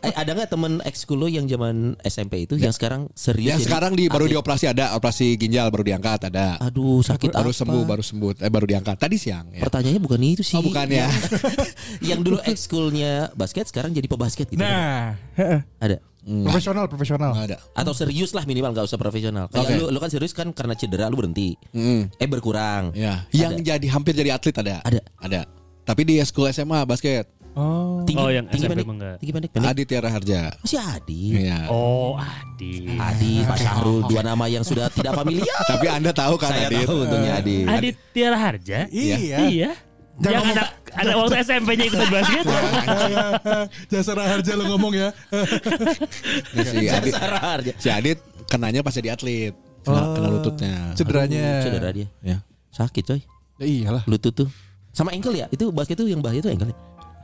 Eh, 0.00 0.12
ada 0.12 0.30
nggak 0.32 0.48
temen 0.48 0.72
ekskul 0.82 1.16
lo 1.16 1.26
yang 1.26 1.46
zaman 1.46 1.94
SMP 2.02 2.44
itu 2.44 2.54
yang 2.56 2.70
sekarang 2.70 3.06
serius? 3.12 3.46
yang 3.48 3.62
sekarang 3.62 3.94
di 3.94 4.06
baru 4.06 4.26
dioperasi 4.26 4.66
ada 4.66 4.92
operasi 4.92 5.34
ginjal 5.36 5.70
baru 5.70 5.86
diangkat 5.86 6.28
ada 6.28 6.58
Aduh 6.60 6.98
sakit 7.00 7.30
baru 7.30 7.50
apa? 7.50 7.56
sembuh 7.56 7.82
baru 7.84 8.02
sembuh 8.02 8.30
eh 8.38 8.50
baru 8.50 8.66
diangkat 8.66 8.96
tadi 8.98 9.16
siang 9.16 9.48
ya. 9.50 9.62
Pertanyaannya 9.62 10.02
bukan 10.02 10.20
itu 10.20 10.42
sih. 10.42 10.56
Oh, 10.56 10.62
bukan 10.62 10.86
ya. 10.88 11.06
yang 12.10 12.20
dulu 12.20 12.42
ekskulnya 12.42 13.30
basket 13.32 13.66
sekarang 13.66 13.90
jadi 13.90 14.06
pebasket 14.06 14.50
gitu. 14.50 14.60
Nah, 14.60 15.14
heeh. 15.34 15.60
Ada. 16.26 16.42
profesional, 16.42 16.84
profesional. 16.90 17.32
Ada 17.32 17.56
Atau 17.70 17.94
serius 17.94 18.34
lah 18.34 18.42
minimal 18.42 18.74
nggak 18.74 18.84
usah 18.84 18.98
profesional. 18.98 19.46
Kayak 19.46 19.62
Oke. 19.62 19.74
lu, 19.78 19.84
lu 19.94 19.98
kan 20.02 20.10
serius 20.10 20.34
kan 20.34 20.50
karena 20.50 20.74
cedera 20.74 21.06
lu 21.06 21.14
berhenti. 21.16 21.54
Mm. 21.70 22.10
Eh 22.18 22.26
berkurang. 22.26 22.90
Ya, 22.92 23.22
yang 23.30 23.62
jadi 23.62 23.86
hampir 23.86 24.10
jadi 24.12 24.34
atlet 24.34 24.58
ada. 24.58 24.82
Ada. 24.82 25.00
Ada. 25.22 25.40
Tapi 25.86 26.02
di 26.02 26.18
school 26.26 26.50
SMA 26.50 26.82
basket. 26.82 27.30
Oh. 27.56 28.04
Tinggi, 28.04 28.20
Oh, 28.20 28.28
yang 28.28 28.44
tinggi 28.52 28.68
SMP 28.68 28.84
pendek. 28.84 29.16
Tinggi 29.16 29.32
pendek. 29.32 29.50
pendek. 29.54 29.70
Adit 29.72 29.86
Tiara 29.88 30.10
Harja. 30.12 30.40
Masih 30.60 30.76
Adi. 30.76 31.22
Iya. 31.40 31.58
Oh, 31.72 32.12
Adi. 32.12 33.00
Adi, 33.00 33.32
Pak 33.48 33.56
Syahrul, 33.56 34.04
dua 34.04 34.20
nama 34.20 34.44
yang 34.44 34.60
sudah 34.60 34.92
tidak 34.92 35.16
familiar. 35.16 35.56
Tapi 35.64 35.88
Anda 35.88 36.12
tahu 36.12 36.36
kan 36.36 36.52
Saya 36.52 36.68
Adit? 36.68 36.84
tahu 36.84 37.08
untungnya 37.08 37.32
Adi. 37.40 37.64
Adit 37.64 37.96
Tiara 38.12 38.36
Harja. 38.36 38.78
Iya. 38.92 39.48
Iya. 39.48 39.70
Jangan 40.16 40.32
yang 40.32 40.42
ngomong- 40.42 40.56
anak 40.56 40.68
anak 40.96 41.14
waktu 41.20 41.36
SMP-nya 41.44 41.84
ikutan 41.86 42.08
basket. 42.08 42.44
Jasa 43.92 44.12
harja 44.16 44.52
lo 44.56 44.64
ngomong 44.72 44.92
ya. 44.96 45.08
Nah, 46.56 46.64
si 46.64 46.88
Adit, 46.88 47.14
si 47.76 47.88
Adit 47.92 48.18
kenanya 48.48 48.80
pas 48.80 48.96
jadi 48.96 49.12
atlet. 49.12 49.52
Kena, 49.84 50.02
kena 50.18 50.28
lututnya. 50.32 50.72
Cederanya. 50.96 51.62
Cedera 51.62 51.90
dia. 51.94 52.08
Ya. 52.24 52.42
Sakit 52.74 53.04
coy. 53.06 53.20
Ya 53.60 53.66
iyalah. 53.66 54.02
Lutut 54.08 54.34
tuh. 54.34 54.48
Sama 54.90 55.12
ankle 55.12 55.36
ya? 55.36 55.46
Itu 55.52 55.68
basket 55.70 56.00
tuh 56.00 56.08
yang 56.08 56.24
bahaya 56.24 56.40
tuh 56.40 56.50
ankle. 56.50 56.72
ya? 56.72 56.76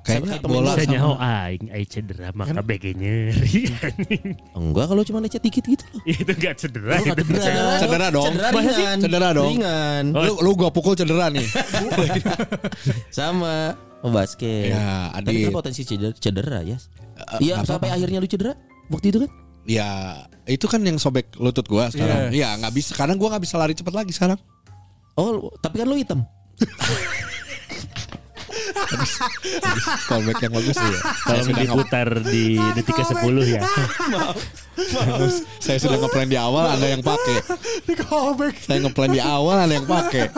Kayaknya 0.03 0.43
bola 0.43 0.75
Saya 0.75 0.83
sama- 0.83 0.95
nyaho 0.99 1.13
aing 1.15 1.65
aing 1.71 1.87
cedera 1.87 2.29
maka 2.35 2.59
BG 2.59 2.85
nyeri. 2.99 3.71
Enggak 4.59 4.87
kalau 4.91 5.03
cuma 5.07 5.23
lecet 5.23 5.39
dikit 5.39 5.63
gitu 5.63 5.85
loh. 5.95 6.03
Itu 6.03 6.27
enggak 6.27 6.55
cedera 6.59 6.95
itu. 6.99 7.15
Cedera, 7.15 7.73
Cedera 7.79 8.07
dong. 8.11 8.27
Cedera 8.27 8.49
ringan. 8.51 8.97
Cedera 8.99 9.29
dong. 9.31 9.47
Ringan. 9.55 10.05
Oh. 10.11 10.23
Lu, 10.27 10.33
lu 10.43 10.51
gua 10.59 10.75
pukul 10.75 10.99
cedera 10.99 11.31
nih. 11.31 11.47
Sama 13.17 13.79
oh, 14.03 14.11
basket. 14.11 14.75
Ya, 14.75 15.15
Tapi 15.15 15.31
Adit. 15.31 15.47
kan 15.49 15.55
potensi 15.55 15.81
cedera, 15.87 16.13
cedera 16.15 16.59
ya. 16.63 16.77
Eh, 17.39 17.39
Iya, 17.47 17.63
nggak 17.63 17.69
sampai 17.71 17.89
apa-apa. 17.89 17.97
akhirnya 18.03 18.19
lu 18.19 18.29
cedera 18.29 18.53
waktu 18.91 19.07
itu 19.15 19.19
kan? 19.23 19.31
Ya, 19.63 19.91
itu 20.51 20.67
kan 20.67 20.83
yang 20.83 20.99
sobek 20.99 21.31
lutut 21.39 21.71
gua 21.71 21.87
sekarang. 21.89 22.35
Iya, 22.35 22.59
nggak 22.59 22.75
bisa. 22.75 22.99
Karena 22.99 23.15
gua 23.15 23.39
nggak 23.39 23.45
bisa 23.47 23.55
lari 23.55 23.79
cepat 23.79 23.95
lagi 23.95 24.11
sekarang. 24.11 24.39
Oh, 25.15 25.47
tapi 25.63 25.79
kan 25.79 25.87
lu 25.87 25.95
hitam. 25.95 26.27
Callback 30.05 30.39
yang 30.41 30.53
bagus 30.53 30.77
ya. 30.77 30.91
Kalau 31.23 31.43
sudah 31.43 31.61
diputar 31.61 32.09
di 32.23 32.45
detik 32.73 32.95
ke-10 32.95 33.37
ya. 33.49 33.61
saya 35.59 35.79
sudah 35.79 35.97
ngeplan 35.99 36.29
di 36.29 36.39
awal, 36.39 36.65
Anda 36.71 36.87
yang 36.91 37.03
pakai. 37.03 37.37
Di 37.85 37.95
callback. 37.95 38.55
Saya 38.61 38.79
ngeplan 38.83 39.11
di 39.11 39.21
awal, 39.21 39.57
Anda 39.61 39.75
yang 39.77 39.89
pakai. 39.89 40.29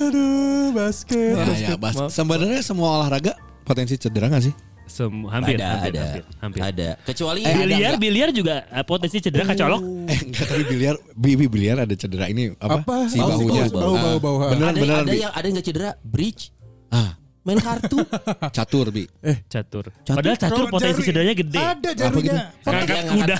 Aduh, 0.00 0.72
basket. 0.72 1.34
Nah, 1.34 1.52
ya, 1.52 1.76
bas. 1.76 1.94
Sebenarnya 2.08 2.62
semua 2.62 2.98
olahraga 2.98 3.36
potensi 3.62 3.94
cedera 3.94 4.28
gak 4.28 4.42
sih? 4.42 4.54
Sem 4.88 5.12
hampir, 5.28 5.60
ada, 5.60 5.84
hampir, 5.84 5.92
ada, 5.92 6.00
hampir, 6.00 6.22
hampir. 6.40 6.60
ada. 6.64 6.88
Kecuali 7.04 7.44
Eh, 7.44 7.52
ada 7.52 7.60
biliar, 7.60 7.92
nggak? 7.92 8.00
biliar 8.00 8.28
juga 8.32 8.56
eh, 8.66 8.80
potensi 8.80 9.20
cedera 9.20 9.44
kecolok. 9.44 9.84
Eh 10.08 10.18
enggak 10.24 10.44
tapi 10.48 10.62
biliar 10.64 10.96
Bibi 11.12 11.44
biliar 11.44 11.76
ada 11.84 11.92
cedera 11.92 12.24
ini 12.24 12.56
apa, 12.56 12.80
Apa? 12.80 13.04
si 13.04 13.20
Oh, 13.20 13.28
bahunya 13.28 13.68
bau, 13.68 13.92
bau, 13.92 13.92
bau, 13.92 14.16
bau. 14.16 14.36
Ah, 14.40 14.48
beneran 14.48 14.72
ada, 14.72 14.80
beneran 14.80 15.04
ada 15.04 15.12
Bi. 15.12 15.20
yang 15.20 15.32
ada 15.36 15.44
yang 15.44 15.54
nggak 15.60 15.68
cedera, 15.68 15.90
bridge, 16.00 16.56
ah 16.90 17.10
main 17.40 17.56
kartu. 17.58 18.04
catur 18.56 18.92
bi 18.92 19.08
Catur. 19.48 19.88
Padahal 20.04 20.36
catur 20.36 20.56
Kalau 20.58 20.68
potensi 20.68 21.00
cederanya 21.00 21.32
gede. 21.32 21.56
Ada 21.56 21.90
jarunya. 21.96 22.52
Ngangkat 22.60 22.92
Yang 22.92 23.08
kuda. 23.08 23.36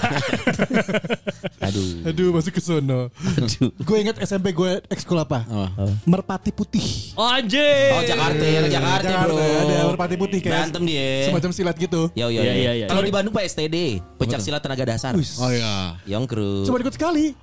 Aduh. 1.68 1.88
Aduh, 2.08 2.28
masuk 2.32 2.52
ke 2.56 2.62
sono. 2.62 3.12
Aduh. 3.12 3.68
Gue 3.76 3.96
inget 4.00 4.16
SMP 4.24 4.56
gue 4.56 4.80
ekskul 4.88 5.18
apa? 5.18 5.44
Apa? 5.44 5.92
Merpati 6.08 6.56
Putih. 6.56 7.12
Oh 7.14 7.28
anjir. 7.28 7.92
Oh 7.92 8.02
Jakarta, 8.02 8.40
anak 8.40 8.70
Jakarta, 8.72 9.12
bro. 9.26 9.36
Ada 9.36 9.76
merpati 9.86 10.16
putih 10.16 10.38
kayak 10.40 10.54
Berantem 10.56 10.82
dia. 10.88 11.28
semacam 11.28 11.50
silat 11.52 11.76
gitu. 11.76 12.00
Yo 12.14 12.26
yo 12.28 12.40
Iya, 12.40 12.48
yo. 12.48 12.52
iya, 12.54 12.72
iya. 12.74 12.86
Kalau 12.88 13.02
di 13.04 13.12
Bandung 13.12 13.32
Pak 13.34 13.44
STD, 13.44 13.76
pencak 14.16 14.40
silat 14.40 14.64
tenaga 14.64 14.88
dasar. 14.88 15.12
Oh 15.12 15.52
ya 15.52 16.00
Yang 16.08 16.24
kru. 16.32 16.52
Cuma 16.64 16.80
ikut 16.80 16.96
sekali. 16.96 17.36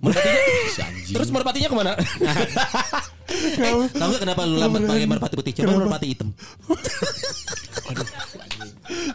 Merpatinya, 0.00 0.40
si 0.76 0.80
anjing 0.82 1.14
terus 1.14 1.28
merpatinya 1.32 1.68
ke 1.68 1.76
mana? 1.76 1.92
eh, 3.66 3.72
tahu 3.90 4.08
gak 4.16 4.20
kenapa 4.22 4.42
lu 4.44 4.56
lambat 4.60 4.80
pakai 4.86 5.06
merpati 5.08 5.34
putih? 5.36 5.52
Coba 5.62 5.72
merpati 5.86 6.06
hitam. 6.12 6.28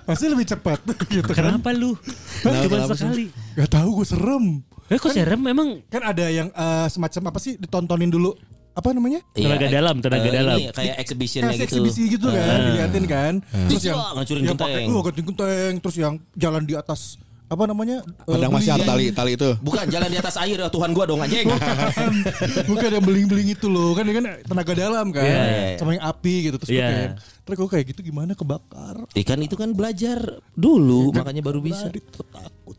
Pasti 0.07 0.25
lebih 0.27 0.45
cepat 0.47 0.79
gitu 1.07 1.31
kan. 1.31 1.55
Kenapa 1.57 1.69
lu? 1.71 1.95
Kenapa, 2.43 2.63
Cuma 2.67 2.75
kenapa 2.75 2.93
sih? 2.95 3.01
sekali. 3.07 3.25
Gak 3.55 3.69
tahu 3.71 3.89
gue 4.01 4.07
serem. 4.07 4.45
Eh 4.91 4.99
kok 4.99 5.15
serem 5.15 5.39
memang 5.39 5.79
Kan 5.87 6.03
ada 6.03 6.25
yang 6.27 6.51
eh, 6.51 6.87
semacam 6.91 7.21
apa 7.31 7.39
sih 7.39 7.55
ditontonin 7.55 8.11
dulu 8.11 8.35
apa 8.71 8.87
namanya? 8.95 9.19
Tenaga 9.35 9.67
dalam, 9.67 9.95
tenaga 9.99 10.27
eh, 10.31 10.33
dalam. 10.33 10.57
Ini 10.59 10.71
kayak 10.71 10.95
exhibitionnya 11.03 11.51
Kayak 11.51 11.59
gitu. 11.67 11.75
eksibisi 11.83 12.01
gitu 12.07 12.27
kan, 12.31 12.59
diliatin 12.71 13.05
kan. 13.05 13.33
Terus 13.67 13.83
yang 13.83 13.99
Wah, 13.99 14.11
ngancurin 14.15 14.41
yang 14.47 14.55
pakai 14.55 14.83
genteng. 14.87 14.95
oh, 14.95 15.03
genteng, 15.11 15.73
terus 15.83 15.95
yang 15.99 16.13
jalan 16.39 16.63
di 16.63 16.73
atas 16.79 17.19
apa 17.51 17.63
namanya? 17.67 17.99
eh, 17.99 18.31
pedang 18.31 18.47
beling. 18.47 18.63
masyar 18.63 18.79
tali 18.79 19.05
tali 19.11 19.31
itu 19.35 19.49
Bukan 19.59 19.83
jalan 19.91 20.07
di 20.07 20.15
atas 20.15 20.39
air, 20.39 20.55
ya 20.55 20.71
Tuhan 20.71 20.95
gua 20.95 21.03
dong 21.03 21.19
anjing. 21.19 21.43
Bukan, 21.51 22.13
bukan 22.63 22.89
yang 22.95 23.03
beling-beling 23.03 23.49
itu 23.51 23.67
loh 23.67 23.91
kan 23.91 24.07
dia 24.07 24.15
kan 24.15 24.25
tenaga 24.47 24.71
dalam 24.71 25.11
kan 25.11 25.19
Iya, 25.19 25.35
iya, 25.35 25.63
iya. 25.75 25.77
sama 25.83 25.91
yang 25.99 26.05
api 26.07 26.33
gitu 26.47 26.55
terus 26.55 26.71
Iya. 26.71 26.87
kayak 26.87 27.09
terus 27.43 27.55
gue 27.59 27.69
kayak 27.69 27.85
gitu 27.91 27.99
gimana 28.07 28.31
kebakar 28.31 28.95
Ikan 29.11 29.43
itu 29.43 29.59
kan 29.59 29.75
belajar 29.75 30.39
dulu, 30.55 31.11
makanya 31.11 31.43
baru 31.43 31.59
bisa. 31.59 31.91
Takut 31.91 32.77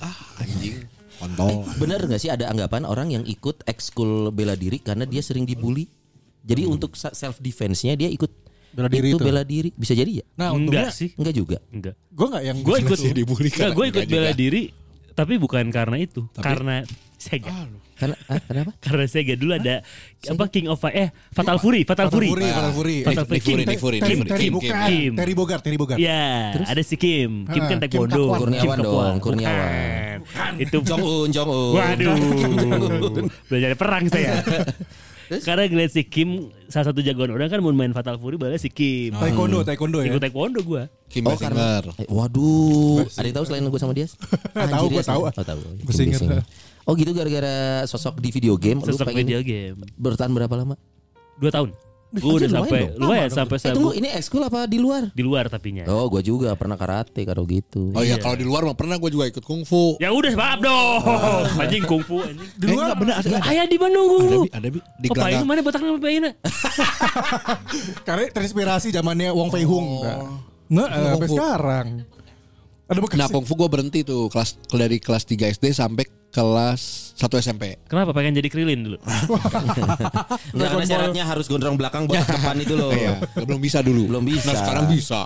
ah 0.00 0.16
anjing 0.40 0.88
kontol 1.18 1.66
Bener 1.76 1.98
gak 2.06 2.22
sih 2.22 2.30
ada 2.30 2.46
anggapan 2.48 2.86
orang 2.86 3.10
yang 3.12 3.26
ikut 3.26 3.66
ekskul 3.66 4.32
bela 4.32 4.56
diri 4.56 4.80
karena 4.80 5.04
dia 5.04 5.20
sering 5.20 5.44
dibully? 5.44 5.84
Jadi 6.48 6.64
untuk 6.64 6.96
self 6.96 7.36
defense-nya 7.44 7.92
dia 7.92 8.08
ikut 8.08 8.47
Bela 8.78 8.86
diri 8.88 9.08
itu. 9.10 9.18
bela 9.18 9.42
diri. 9.42 9.70
Bisa 9.74 9.92
jadi 9.98 10.22
ya? 10.22 10.24
nah 10.38 10.54
untungnya 10.54 10.86
enggak 10.86 10.94
sih. 10.94 11.10
Enggak 11.18 11.34
juga. 11.34 11.58
Enggak. 11.74 11.94
gue 11.98 12.26
nggak 12.30 12.44
yang 12.46 12.58
Gue 12.62 12.76
ikut 12.78 12.98
Masih 12.98 13.14
dibully 13.14 13.50
Enggak, 13.50 13.70
gue 13.74 13.84
ikut 13.90 14.02
enggak 14.06 14.14
bela 14.14 14.30
juga. 14.30 14.38
diri 14.38 14.62
tapi 15.18 15.34
bukan 15.34 15.66
karena 15.74 15.98
itu, 15.98 16.30
karena 16.38 16.86
Sega. 17.18 17.50
Karena 17.98 18.14
ah, 18.30 18.38
kenapa? 18.38 18.70
Karena 18.86 19.04
Sega 19.10 19.34
dulu 19.34 19.58
ada 19.58 19.82
apa 20.30 20.44
King 20.46 20.70
of 20.70 20.78
eh 20.94 21.10
Fatal 21.34 21.58
Fury, 21.58 21.82
Fatal, 21.82 22.06
Fury. 22.14 22.30
Fury, 22.30 22.46
Fatal 22.46 22.70
Fury. 22.70 22.96
Fatal 23.02 23.26
Nick 23.26 23.42
Fury. 23.42 23.42
Fury, 23.42 23.64
Nick 23.66 23.80
Fury, 23.82 23.98
Kim, 23.98 24.18
Fury. 24.22 24.38
Kim, 24.38 24.52
bukan 24.54 24.74
Kim. 24.86 25.12
Terry 25.18 25.34
Bogard 25.34 25.62
Terry 25.66 25.74
Bogard 25.74 25.98
Ya, 25.98 26.54
ada 26.62 26.78
si 26.86 26.94
Kim. 26.94 27.50
Kim 27.50 27.62
Ah, 27.66 27.66
kan 27.66 27.82
Kim 27.82 28.06
taekwondo. 28.06 28.38
Kurniawan 28.38 28.78
Kim 28.78 28.86
dong. 28.86 29.16
Kurniawan. 29.18 30.18
Itu 30.62 30.78
Jong 30.86 31.02
Un, 31.02 31.28
Jong 31.34 31.50
Un. 31.50 31.74
Waduh. 31.74 32.14
Belajar 33.50 33.74
perang 33.74 34.06
saya. 34.06 34.38
Karena 35.28 35.68
ngeliat 35.68 35.92
si 35.92 36.02
Kim 36.08 36.48
salah 36.72 36.88
satu 36.88 37.04
jagoan 37.04 37.36
orang 37.36 37.52
kan 37.52 37.60
mau 37.60 37.72
main 37.72 37.92
Fatal 37.92 38.16
Fury 38.16 38.40
balas 38.40 38.64
si 38.64 38.72
Kim. 38.72 39.12
Taekwondo 39.12 39.60
Taekwondo 39.60 40.00
ya 40.00 40.08
Ikut 40.12 40.22
taekwondo 40.24 40.60
gua. 40.64 40.88
Kim 41.12 41.24
Oh 41.28 41.36
Basinger 41.36 41.52
karena 41.52 41.66
eh, 42.00 42.08
Waduh 42.08 43.04
Ada 43.12 43.26
yang 43.28 43.36
tahu 43.36 43.44
selain 43.48 43.62
gue 43.68 43.80
sama 43.80 43.92
dia? 43.92 44.08
Tahu, 44.56 44.86
ya, 44.92 45.04
tahu. 45.04 45.22
Oh 45.28 45.44
tahu. 45.44 45.60
Basinger. 45.84 46.44
Oh 46.88 46.92
gitu 46.96 47.12
gara-gara 47.12 47.84
sosok 47.84 48.16
di 48.20 48.32
video 48.32 48.56
game 48.56 48.80
Sosok 48.80 49.12
pengen 49.12 49.28
video 49.28 49.40
game. 49.44 49.76
Bertahan 50.00 50.32
berapa 50.32 50.54
lama? 50.56 50.74
Dua 51.36 51.52
tahun. 51.52 51.87
Gue 52.10 52.40
udah 52.40 52.48
sampai 52.50 52.88
lumayan 52.94 53.28
sampai 53.28 53.56
Eh 53.58 53.68
tunggu 53.68 53.92
sabu- 53.92 53.98
ini 53.98 54.08
ekskul 54.10 54.40
apa 54.40 54.64
di 54.64 54.76
luar? 54.76 55.10
di 55.10 55.20
luar 55.20 55.44
tapinya. 55.46 55.84
Oh 55.86 56.06
gua 56.06 56.20
juga 56.20 56.54
pernah 56.54 56.72
karate 56.74 57.20
kalau 57.22 57.44
gitu. 57.44 57.92
Oh 57.92 58.00
iya 58.00 58.16
kalau 58.16 58.32
di 58.32 58.42
luar 58.42 58.64
mah 58.64 58.72
pernah 58.72 58.96
gue 58.96 59.08
juga 59.08 59.26
ikut 59.26 59.40
kungfu. 59.40 59.96
Ya 59.98 60.08
udah 60.08 60.32
maaf 60.32 60.58
dong. 60.58 61.04
Anjing 61.58 61.84
kungfu 61.84 62.16
anjing. 62.22 62.48
Di 62.50 62.64
Eh, 62.64 62.70
luar 62.70 62.84
enggak 62.86 62.98
benar 62.98 63.14
ada 63.18 63.28
ada. 63.30 63.38
Ayah 63.46 63.64
di 63.64 63.76
Bandung 63.76 64.08
Ada 64.18 64.36
bi, 64.38 64.48
ada 64.50 64.68
bi 64.68 64.78
di 64.78 65.06
Oh, 65.06 65.12
gelanggang. 65.12 65.36
ini 65.36 65.44
mana 65.46 65.60
botak 65.60 65.80
nama 65.80 65.98
Pak 65.98 66.10
ini? 66.10 66.30
karena 68.06 68.24
terinspirasi 68.30 68.88
zamannya 68.90 69.28
Wong 69.30 69.48
Fei 69.48 69.64
Hung. 69.64 69.88
Nggak, 70.66 70.88
eh, 70.90 71.04
sampai 71.10 71.28
sekarang. 71.30 71.86
Ada 72.88 72.98
bekas. 72.98 73.18
Nah, 73.18 73.28
kungfu 73.28 73.52
gue 73.54 73.68
berhenti 73.68 74.00
tuh 74.00 74.28
kelas 74.28 74.56
dari 74.66 74.96
kelas 74.96 75.22
3 75.22 75.44
SD 75.50 75.72
sampai 75.72 76.08
kelas 76.28 77.14
1 77.16 77.26
SMP. 77.42 77.80
Kenapa 77.88 78.14
pengen 78.14 78.36
jadi 78.36 78.48
krilin 78.52 78.84
dulu? 78.84 78.98
Enggak 80.54 80.68
karena 80.70 80.86
syaratnya 80.86 81.24
harus 81.26 81.48
gondrong 81.48 81.74
belakang 81.74 82.06
buat 82.06 82.22
depan 82.22 82.56
itu 82.62 82.74
loh. 82.78 82.92
Iya, 82.94 83.24
belum 83.34 83.58
bisa 83.58 83.82
dulu. 83.82 84.06
Belum 84.06 84.24
bisa. 84.24 84.52
Nah, 84.52 84.60
sekarang 84.60 84.84
bisa. 84.92 85.20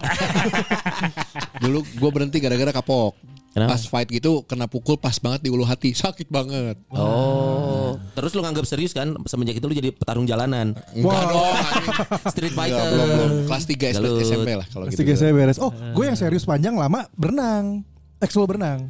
dulu 1.62 1.84
gue 1.84 2.10
berhenti 2.10 2.38
gara-gara 2.40 2.72
kapok. 2.72 3.18
Kenapa? 3.52 3.76
Pas 3.76 3.84
fight 3.84 4.08
gitu 4.08 4.48
kena 4.48 4.64
pukul 4.64 4.96
pas 4.96 5.12
banget 5.20 5.44
di 5.44 5.52
ulu 5.52 5.68
hati, 5.68 5.92
sakit 5.92 6.32
banget. 6.32 6.80
Oh, 6.88 8.00
terus 8.16 8.32
lu 8.32 8.40
nganggap 8.40 8.64
serius 8.64 8.96
kan 8.96 9.12
semenjak 9.28 9.60
itu 9.60 9.68
lu 9.68 9.76
jadi 9.76 9.92
petarung 9.92 10.24
jalanan, 10.24 10.72
Enggak 10.96 11.22
dong. 11.28 11.52
street 12.32 12.56
Enggak, 12.56 12.72
fighter. 12.72 12.88
belum, 12.88 13.08
belum. 13.12 13.30
Kelas 13.52 13.64
3 13.68 13.76
SD 13.76 13.96
Galut. 14.00 14.24
SMP 14.24 14.50
lah 14.56 14.66
kalau 14.72 14.84
Kelas 14.88 14.96
gitu. 14.96 15.00
tiga 15.04 15.14
saya 15.20 15.32
beres. 15.36 15.60
Oh, 15.60 15.68
gue 15.68 16.04
yang 16.08 16.16
serius 16.16 16.48
panjang 16.48 16.72
lama 16.72 17.04
berenang. 17.12 17.84
Ekskul 18.22 18.46
berenang. 18.46 18.86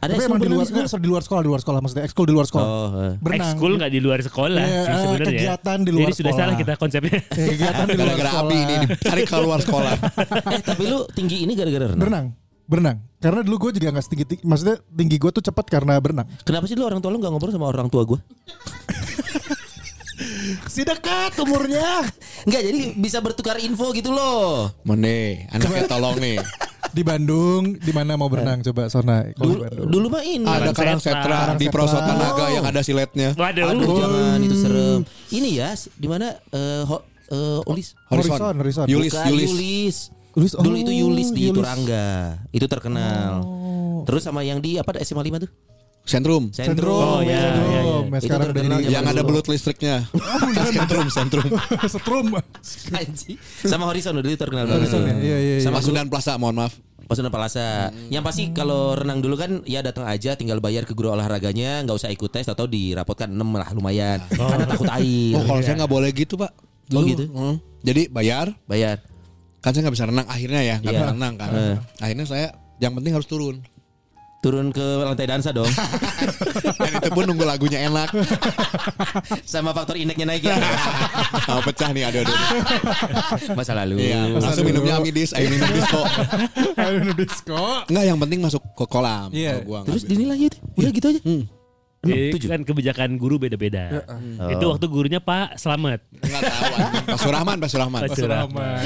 Ada 0.00 0.08
Tapi 0.08 0.12
ekskul 0.16 0.24
emang 0.24 0.38
di 0.40 0.40
berenang 0.40 0.56
luar, 0.56 0.64
di 0.64 0.72
sekolah? 0.88 0.96
di 0.96 1.08
luar 1.08 1.22
sekolah, 1.22 1.40
di 1.40 1.48
luar 1.48 1.60
sekolah 1.60 1.78
maksudnya 1.78 2.04
ekskul 2.08 2.24
di 2.24 2.32
luar 2.32 2.46
sekolah. 2.48 2.64
Oh, 2.66 2.88
eh. 3.04 3.14
Berenang. 3.20 3.52
Ekskul 3.52 3.72
nggak 3.76 3.90
di 3.90 4.00
luar 4.00 4.18
sekolah 4.20 4.56
Iya, 4.58 4.64
sih 4.64 4.88
eh, 4.88 4.96
sebenarnya. 4.98 5.26
kegiatan 5.28 5.78
di 5.78 5.90
luar 5.90 6.00
Jadi 6.02 6.16
sudah 6.16 6.32
sekolah. 6.32 6.46
salah 6.48 6.54
kita 6.56 6.72
konsepnya. 6.74 7.18
Eh, 7.20 7.46
kegiatan 7.50 7.84
di 7.84 7.92
luar 7.92 8.06
Gara-gara 8.08 8.30
sekolah. 8.32 8.48
Abi 8.48 8.56
ini 8.58 8.74
ditarik 8.88 9.26
keluar 9.28 9.58
sekolah. 9.60 9.92
eh 10.56 10.60
tapi 10.64 10.82
lu 10.88 10.98
tinggi 11.12 11.36
ini 11.44 11.52
gara-gara 11.52 11.86
renang. 11.86 12.00
Berenang. 12.00 12.26
Berenang. 12.64 12.96
Karena 13.20 13.40
dulu 13.42 13.56
gue 13.60 13.70
juga 13.76 13.92
gak 13.92 14.04
setinggi, 14.06 14.24
tinggi- 14.26 14.46
maksudnya 14.46 14.76
tinggi 14.88 15.16
gue 15.18 15.30
tuh 15.30 15.42
cepat 15.42 15.66
karena 15.68 16.00
berenang. 16.00 16.24
Kenapa 16.40 16.64
sih 16.64 16.72
lu 16.72 16.82
orang 16.82 16.98
tua 16.98 17.10
lu 17.10 17.20
nggak 17.20 17.28
ngobrol 17.28 17.52
sama 17.52 17.66
orang 17.66 17.86
tua 17.86 18.02
gua? 18.02 18.18
Si 20.66 20.82
dekat 20.82 21.32
umurnya. 21.38 22.04
Enggak, 22.42 22.62
jadi 22.62 22.80
bisa 22.94 23.18
bertukar 23.18 23.56
info 23.58 23.90
gitu 23.90 24.10
loh. 24.10 24.68
Mene, 24.82 25.46
anaknya 25.48 25.84
tolong 25.86 26.16
nih. 26.16 26.36
Di 26.90 27.02
Bandung, 27.02 27.76
di 27.76 27.92
mana 27.92 28.14
mau 28.14 28.26
berenang 28.26 28.60
coba 28.62 28.86
Sona? 28.86 29.22
Dulu, 29.32 29.62
dulu 29.86 30.06
mah 30.08 30.22
ini. 30.22 30.42
Ada 30.42 30.70
Karang 30.70 30.98
karang 30.98 31.00
setra 31.00 31.38
di 31.54 31.64
setra. 31.64 31.72
perosotan 31.72 32.16
naga 32.16 32.44
Oh. 32.44 32.48
yang 32.50 32.64
ada 32.64 32.80
siletnya. 32.80 33.30
Waduh. 33.32 33.70
Aduh, 33.70 33.88
jangan 33.96 34.38
itu 34.40 34.56
serem. 34.56 35.00
Ini 35.28 35.48
ya, 35.54 35.70
di 35.76 36.06
mana 36.06 36.26
eh 36.50 36.82
ho- 36.82 37.06
eh, 37.28 37.60
Ulis? 37.64 37.94
Horizon, 38.06 38.54
Horizon. 38.56 38.86
Yulis, 38.86 39.12
Bukan, 39.12 39.26
Yulis. 39.28 39.50
Yulis. 39.50 39.96
Yulis, 40.30 40.52
Dulu 40.54 40.72
oh, 40.72 40.78
itu 40.78 40.92
Yulis 40.92 41.28
di 41.30 41.42
Yulis. 41.46 41.58
Turangga. 41.58 42.08
Itu 42.50 42.66
terkenal. 42.66 43.42
Terus 44.02 44.22
sama 44.22 44.42
yang 44.42 44.58
di 44.58 44.78
apa 44.78 44.94
SMA 44.98 45.20
5 45.20 45.42
tuh? 45.42 45.50
Sentrum. 46.02 46.50
Sentrum. 46.50 46.90
Oh, 46.90 47.20
Sentrum. 47.20 47.28
iya. 47.28 47.42
Nah, 48.10 48.18
Itu 48.18 48.26
sekarang 48.26 48.46
udah 48.50 48.62
jadi 48.62 48.66
zaman 48.66 48.90
Yang 48.90 49.04
ada 49.06 49.22
belut 49.22 49.46
listriknya. 49.46 49.96
sentrum, 50.74 51.06
sentrum. 51.08 51.48
Setrum. 51.92 52.26
Anjing. 52.90 53.36
Sama 53.62 53.84
Horizon 53.86 54.18
dulu 54.18 54.26
terkenal 54.32 54.64
banget. 54.66 54.90
Horizon 54.90 55.02
ya? 55.06 55.14
Iya, 55.14 55.18
iya, 55.38 55.54
iya. 55.56 55.62
Sama 55.62 55.78
Pasundan 55.78 56.08
Plaza, 56.10 56.34
mohon 56.34 56.56
maaf. 56.56 56.74
Pasundan 57.06 57.30
Palasa. 57.30 57.90
Yang 58.06 58.22
pasti 58.22 58.42
kalau 58.50 58.94
renang 58.94 59.18
dulu 59.18 59.34
kan 59.34 59.62
ya 59.66 59.82
datang 59.82 60.06
aja 60.06 60.34
tinggal 60.34 60.58
bayar 60.58 60.82
ke 60.82 60.94
guru 60.94 61.10
olahraganya, 61.10 61.82
nggak 61.82 61.96
usah 61.96 62.10
ikut 62.10 62.30
tes 62.30 62.46
atau 62.46 62.66
dirapotkan 62.66 63.26
6 63.26 63.38
lah 63.50 63.68
lumayan. 63.70 64.18
Karena 64.30 64.66
takut 64.66 64.86
air. 64.90 65.34
Oh, 65.34 65.42
kalau 65.42 65.60
saya 65.60 65.74
nggak 65.78 65.90
boleh 65.90 66.10
gitu, 66.10 66.38
Pak. 66.38 66.50
Oh, 66.90 67.02
Dulu. 67.02 67.06
gitu? 67.06 67.24
Hmm. 67.30 67.56
Jadi 67.82 68.10
bayar, 68.10 68.50
Bayar. 68.64 68.98
kan 69.60 69.70
saya 69.70 69.84
nggak 69.84 69.94
bisa 69.94 70.06
renang 70.06 70.26
akhirnya 70.26 70.62
ya, 70.62 70.76
nggak 70.80 70.90
Iya. 70.90 71.00
bisa 71.02 71.10
renang 71.12 71.34
kan. 71.36 71.50
Eh. 71.52 71.76
Akhirnya 71.98 72.26
saya 72.26 72.46
yang 72.78 72.96
penting 72.96 73.12
harus 73.12 73.26
turun. 73.26 73.60
Turun 74.40 74.72
ke 74.72 75.04
lantai 75.04 75.28
dansa 75.28 75.52
dong. 75.52 75.68
Dan 76.80 76.92
itu 76.96 77.08
pun 77.12 77.28
nunggu 77.28 77.44
lagunya 77.44 77.84
enak. 77.84 78.08
Sama 79.52 79.76
faktor 79.76 80.00
indeknya 80.00 80.32
naik 80.32 80.48
ya. 80.48 80.56
Mau 81.52 81.60
pecah 81.60 81.92
nih 81.92 82.08
aduh 82.08 82.24
aduh. 82.24 82.36
Masa 83.52 83.76
lalu. 83.76 84.00
Iya, 84.00 84.40
langsung 84.40 84.64
minumnya 84.64 84.96
amidis, 84.96 85.36
ayo 85.36 85.52
minum 85.52 85.68
disco. 85.76 86.00
Aduh, 86.72 87.12
disco. 87.12 87.84
Enggak, 87.92 88.04
yang 88.08 88.16
penting 88.16 88.40
masuk 88.40 88.64
ke 88.72 88.84
kolam. 88.88 89.28
Iya. 89.28 89.60
Gua 89.60 89.84
Terus 89.84 90.08
dinilai 90.08 90.48
itu. 90.48 90.56
Udah 90.72 90.88
gitu 90.88 91.06
aja. 91.12 91.20
Jadi 92.00 92.32
tujuh. 92.32 92.48
kan 92.48 92.60
kebijakan 92.64 93.20
guru 93.20 93.36
beda-beda. 93.36 94.00
Oh. 94.40 94.48
Itu 94.48 94.64
waktu 94.72 94.88
gurunya 94.88 95.20
Pak 95.20 95.60
Selamat. 95.60 96.00
Enggak 96.16 96.42
tahu 96.48 96.72
anjing. 96.72 97.04
Pak 97.12 97.20
Surahman, 97.20 97.56
Pak 97.60 97.68
Surahman. 97.68 98.00
Pak 98.00 98.16
Surahman. 98.16 98.76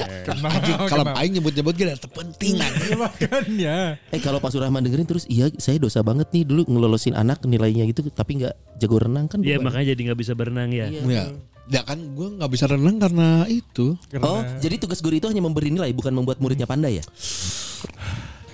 Kalau 0.90 1.05
aing 1.22 1.33
nyebut-nyebut 1.38 1.74
gak 1.79 1.87
ada 1.94 1.98
terpenting 2.03 2.59
anjing. 2.59 2.83
Ya, 2.94 2.98
makanya. 3.00 3.77
Eh 4.11 4.20
kalau 4.20 4.42
Pak 4.42 4.50
Surahman 4.50 4.83
dengerin 4.83 5.07
terus 5.07 5.24
iya 5.31 5.46
saya 5.62 5.79
dosa 5.79 6.03
banget 6.03 6.29
nih 6.35 6.42
dulu 6.42 6.66
ngelolosin 6.68 7.14
anak 7.14 7.40
nilainya 7.46 7.87
gitu 7.88 8.07
tapi 8.11 8.42
nggak 8.42 8.55
jago 8.83 8.98
renang 8.98 9.31
kan. 9.31 9.38
Iya 9.40 9.62
makanya 9.62 9.94
jadi 9.94 10.00
nggak 10.11 10.20
bisa 10.20 10.33
berenang 10.35 10.74
ya. 10.74 10.90
Ya. 10.90 11.31
Ya 11.70 11.81
kan 11.87 11.96
gue 12.18 12.29
nggak 12.35 12.50
bisa 12.50 12.66
renang 12.66 12.98
karena 12.98 13.46
itu. 13.46 13.94
Oh, 14.20 14.42
jadi 14.59 14.77
tugas 14.77 14.98
guru 15.00 15.16
itu 15.16 15.31
hanya 15.31 15.40
memberi 15.40 15.70
nilai 15.70 15.94
bukan 15.94 16.12
membuat 16.12 16.42
muridnya 16.42 16.66
pandai 16.66 16.98
ya? 16.98 17.05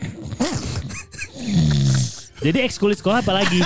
Jadi 2.40 2.58
ekskul 2.60 2.90
di 2.90 2.96
sekolah 2.96 3.20
apa 3.20 3.32
lagi? 3.34 3.60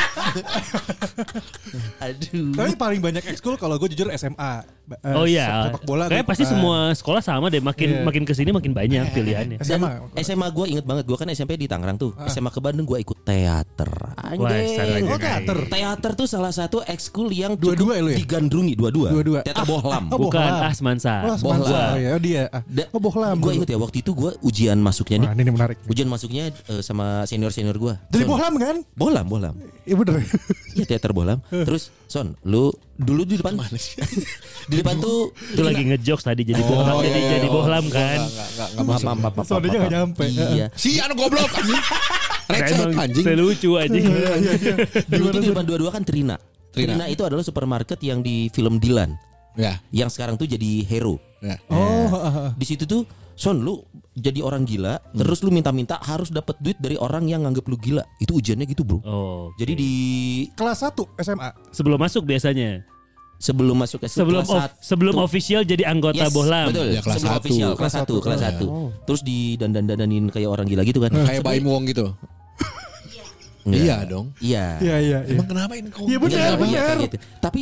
Aduh. 2.03 2.53
Tapi 2.53 2.73
paling 2.75 3.01
banyak 3.01 3.23
ekskul 3.25 3.55
kalau 3.55 3.77
gue 3.77 3.89
jujur 3.89 4.11
SMA. 4.15 4.63
Eh, 4.85 5.17
Oh 5.17 5.25
iya. 5.25 5.73
Sepak 5.73 5.83
bola. 5.85 6.05
Kayak 6.07 6.27
pasti 6.27 6.45
ikutan. 6.45 6.61
semua 6.61 6.77
sekolah 6.93 7.19
sama 7.19 7.47
deh. 7.49 7.59
Makin 7.59 7.89
Iya. 7.89 8.03
makin 8.05 8.23
ke 8.23 8.33
sini 8.35 8.51
makin 8.53 8.71
banyak 8.71 9.11
pilihannya. 9.11 9.57
Dan 9.57 9.65
SMA. 9.65 9.89
SMA 10.21 10.47
gue 10.51 10.65
inget 10.69 10.85
banget 10.85 11.05
gue 11.07 11.17
kan 11.17 11.27
SMP 11.31 11.57
di 11.57 11.65
Tangerang 11.65 11.97
tuh. 11.97 12.13
SMA 12.29 12.51
ke 12.51 12.61
Bandung 12.61 12.85
gue 12.85 12.99
ikut 13.01 13.17
teater. 13.25 13.91
Anjing. 14.21 15.09
Oh, 15.09 15.17
teater. 15.17 15.57
Teater 15.67 16.11
tuh 16.15 16.27
salah 16.27 16.53
satu 16.53 16.83
ekskul 16.85 17.31
yang 17.31 17.57
Dua-dua 17.57 17.97
cukup 17.97 18.05
ya 18.05 18.13
ya? 18.13 18.17
digandrungi 18.21 18.73
dua-dua. 18.77 19.09
Dua-dua. 19.11 19.39
Teater 19.41 19.65
bohlam. 19.65 20.05
Oh, 20.11 20.19
Bukan 20.21 20.43
Bohlam. 20.43 20.69
Asmansa. 20.69 21.15
Oh, 21.23 21.37
Bohlam. 21.39 21.65
Semansa. 21.65 21.73
Oh, 21.73 21.97
ya, 21.97 22.09
oh, 22.11 22.21
dia. 22.21 22.43
Ah. 22.53 22.63
Oh, 22.93 23.01
bohlam. 23.01 23.37
Gue 23.41 23.53
inget 23.57 23.69
ya 23.71 23.79
waktu 23.81 23.97
itu 24.01 24.11
gue 24.13 24.31
ujian 24.43 24.77
masuknya 24.77 25.17
nih. 25.25 25.29
Ini 25.41 25.49
menarik. 25.49 25.77
Ujian 25.87 26.11
masuknya 26.11 26.51
eh, 26.51 26.83
sama 26.83 27.25
senior 27.25 27.49
senior 27.49 27.79
gue. 27.79 27.95
Jadi 28.11 28.25
bohlam 28.27 28.53
kan? 28.65 28.77
Bohlam, 28.97 29.25
bohlam. 29.29 29.55
Iya 29.85 29.95
bener. 29.95 30.25
Iya 30.73 30.85
teater 30.89 31.13
bohlam. 31.13 31.39
Terus 31.47 31.93
Son, 32.09 32.33
lu 32.43 32.73
dulu 32.97 33.23
di 33.23 33.37
depan 33.37 33.59
di 34.71 34.75
depan 34.79 34.97
tuh 34.97 35.35
Itu 35.51 35.67
lagi 35.67 35.83
ngejokes 35.83 36.25
tadi 36.25 36.47
jadi 36.47 36.63
bohlam 36.63 37.03
jadi 37.03 37.19
iya, 37.19 37.29
jadi 37.37 37.49
iya. 37.49 37.53
bohlam 37.53 37.85
kan. 37.91 38.19
Enggak 38.23 38.49
enggak 38.49 38.69
enggak 38.73 38.85
Maaf, 38.85 38.87
masuk. 38.89 39.05
maaf, 39.05 39.19
maaf, 39.19 39.35
maaf, 39.35 39.47
Soalnya 39.47 39.61
maaf, 39.61 39.75
nggak 39.75 39.83
maaf. 39.85 39.95
nyampe. 39.95 40.25
Iya. 40.31 40.67
Si 40.73 40.91
anu 40.99 41.13
goblok 41.15 41.53
anjing. 41.53 41.83
Receh 42.55 42.77
Emang 42.77 42.93
anjing. 43.01 43.25
selucu 43.25 43.71
anjing. 43.77 44.05
Dulu 45.09 45.27
tuh 45.31 45.41
di 45.41 45.49
depan 45.49 45.65
dua-dua 45.65 45.91
kan 45.91 46.03
Trina. 46.05 46.37
Trina. 46.71 46.93
Trina 46.97 47.05
itu 47.07 47.23
adalah 47.25 47.41
supermarket 47.41 47.99
yang 48.01 48.21
di 48.21 48.49
film 48.49 48.77
Dilan. 48.77 49.13
Ya, 49.55 49.79
Yang 49.95 50.19
sekarang 50.19 50.35
tuh 50.35 50.51
jadi 50.51 50.83
hero. 50.83 51.23
ya. 51.39 51.55
Oh, 51.71 52.11
ah, 52.11 52.27
ah. 52.27 52.51
Di 52.59 52.67
situ 52.67 52.85
tuh 52.85 53.07
Son 53.35 53.57
lu 53.57 53.83
jadi 54.13 54.41
orang 54.41 54.63
gila, 54.63 55.03
terus 55.11 55.43
lu 55.43 55.51
minta-minta 55.51 55.99
harus 55.99 56.31
dapat 56.31 56.55
duit 56.57 56.79
dari 56.79 56.95
orang 56.95 57.27
yang 57.27 57.43
nganggap 57.43 57.65
lu 57.65 57.75
gila. 57.75 58.07
Itu 58.17 58.35
ujiannya 58.35 58.63
gitu, 58.65 58.83
Bro. 58.83 59.03
Oh. 59.03 59.51
Jadi 59.55 59.73
di 59.75 59.93
kelas 60.53 60.83
1 60.85 60.95
SMA. 61.19 61.51
sebelum 61.71 61.99
masuk 61.99 62.23
biasanya. 62.23 62.87
sebelum 63.37 63.77
masuk 63.77 64.01
ke 64.01 64.07
Sebelum 64.07 64.41
kelas 64.41 64.71
of- 64.71 64.73
sebelum 64.81 65.13
satu- 65.13 65.27
official 65.27 65.63
jadi 65.63 65.85
anggota 65.85 66.23
Yes, 66.23 66.33
bohlam. 66.33 66.71
Betul. 66.71 66.87
Ya, 66.89 67.01
kelas 67.03 67.15
sebelum 67.19 67.29
satu. 67.29 67.41
official, 67.43 67.71
kelas 67.71 67.77
Kelas 67.77 67.93
1, 67.93 68.01
satu. 68.01 68.15
kelas 68.23 68.41
1. 68.41 68.67
Terus 69.05 69.21
di 69.21 69.39
dandan-dandanin 69.55 70.25
kayak 70.31 70.49
orang 70.49 70.65
gila 70.65 70.83
gitu 70.83 70.99
kan. 70.99 71.11
Kayak 71.13 71.43
Baim 71.43 71.67
Wong 71.67 71.85
gitu. 71.85 72.15
Iya 73.65 74.05
dong. 74.05 74.33
Iya. 74.39 74.77
Iya, 74.79 74.97
iya, 74.99 75.19
iya. 75.25 75.35
Emang 75.35 75.49
kenapa 75.49 75.73
ini 75.73 75.89
kok? 75.89 76.05
Iya 76.05 76.19
benar, 76.21 76.37
Iya, 76.37 76.45
iya, 76.47 76.83
benar. 76.85 76.97
gitu. 77.01 77.17
Tapi 77.43 77.61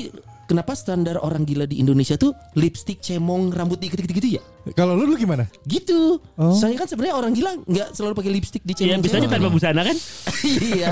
kenapa 0.52 0.76
standar 0.76 1.16
orang 1.16 1.48
gila 1.48 1.64
di 1.64 1.80
Indonesia 1.80 2.14
tuh 2.14 2.36
lipstick 2.52 3.00
cemong 3.00 3.48
rambut 3.48 3.80
dikit 3.80 3.96
gitu 3.98 4.36
ya? 4.36 4.42
Kalau 4.76 4.94
lu 4.94 5.08
dulu 5.08 5.18
gimana? 5.18 5.48
Gitu. 5.64 6.20
Oh. 6.36 6.54
Saya 6.54 6.76
kan 6.76 6.86
sebenarnya 6.86 7.16
orang 7.16 7.32
gila 7.32 7.56
nggak 7.64 7.88
selalu 7.96 8.12
pakai 8.14 8.30
lipstick 8.30 8.62
di 8.62 8.76
Iya 8.76 8.94
cemong. 8.94 9.02
bisanya 9.02 9.28
tanpa 9.32 9.48
busana 9.48 9.80
kan? 9.82 9.96
Iya. 10.42 10.90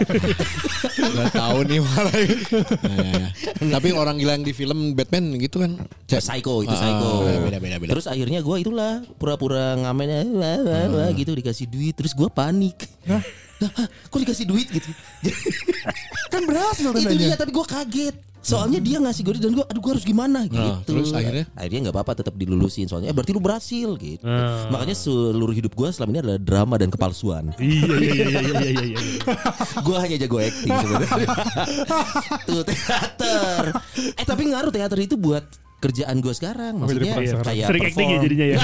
Gak 0.96 1.30
tahu 1.34 1.58
nih 1.68 1.78
malah. 1.78 2.14
Ya, 2.20 2.26
ya, 2.26 3.28
ya. 3.60 3.68
Tapi 3.70 3.88
orang 3.92 4.16
gila 4.16 4.32
yang 4.34 4.42
di 4.42 4.50
film 4.50 4.94
Batman 4.94 5.36
gitu 5.36 5.60
kan. 5.60 5.76
Psycho 6.06 6.64
itu 6.64 6.72
Ah, 6.72 6.80
psycho. 6.80 7.10
beda, 7.44 7.58
beda, 7.58 7.76
beda. 7.78 7.90
Terus 7.92 8.06
akhirnya 8.06 8.40
gue 8.40 8.56
itulah 8.58 9.04
pura-pura 9.16 9.76
ngamen 9.76 10.34
wah, 10.34 10.58
wah, 10.60 10.84
wah, 10.90 11.08
gitu 11.12 11.30
dikasih 11.30 11.66
duit 11.66 11.94
terus 11.94 12.10
gue 12.10 12.26
panik. 12.26 12.86
Hah? 13.06 13.22
Hah? 13.60 13.86
Kok 14.08 14.18
dikasih 14.18 14.46
duit 14.48 14.66
gitu? 14.66 14.88
Kan 16.30 16.42
berhasil 16.48 16.90
itu 16.90 17.14
dia 17.14 17.36
tapi 17.36 17.52
gue 17.52 17.66
kaget. 17.66 18.16
Soalnya 18.40 18.80
dia 18.80 18.96
ngasih 18.96 19.20
gue 19.20 19.34
dan 19.36 19.52
gue 19.52 19.66
aduh 19.68 19.80
gue 19.84 19.92
harus 19.92 20.06
gimana 20.06 20.48
gitu. 20.48 20.56
Nah, 20.56 20.80
terus 20.88 21.12
akhirnya? 21.12 21.44
akhirnya 21.52 21.80
nggak 21.88 21.94
apa-apa 21.96 22.12
tetap 22.24 22.34
dilulusin 22.40 22.88
soalnya 22.88 23.12
eh, 23.12 23.14
berarti 23.14 23.32
lu 23.36 23.42
berhasil 23.44 23.88
gitu. 24.00 24.24
Ah. 24.24 24.72
Makanya 24.72 24.96
seluruh 24.96 25.52
hidup 25.52 25.72
gue 25.76 25.88
selama 25.92 26.10
ini 26.16 26.20
adalah 26.24 26.38
drama 26.40 26.74
dan 26.80 26.88
kepalsuan. 26.88 27.52
Iya 27.60 27.84
iya 28.00 28.00
iya 28.00 28.40
iya 28.40 28.40
iya 28.40 28.70
iya. 28.72 28.84
iya. 28.96 29.00
gue 29.86 29.96
hanya 30.00 30.16
jago 30.24 30.36
acting 30.40 30.72
sebenarnya. 30.72 31.26
Tuh 32.48 32.62
teater. 32.64 33.62
Eh 34.16 34.24
tapi 34.24 34.42
ngaruh 34.48 34.72
teater 34.72 34.98
itu 35.04 35.20
buat 35.20 35.44
kerjaan 35.80 36.20
gue 36.20 36.30
sekarang. 36.30 36.76
Oh, 36.76 36.84
Maksudnya 36.84 37.14
kayak 37.40 37.66
Sering 37.72 37.82
acting 37.82 38.06
ya 38.06 38.14
perform. 38.14 38.24
jadinya 38.24 38.46
ya? 38.46 38.58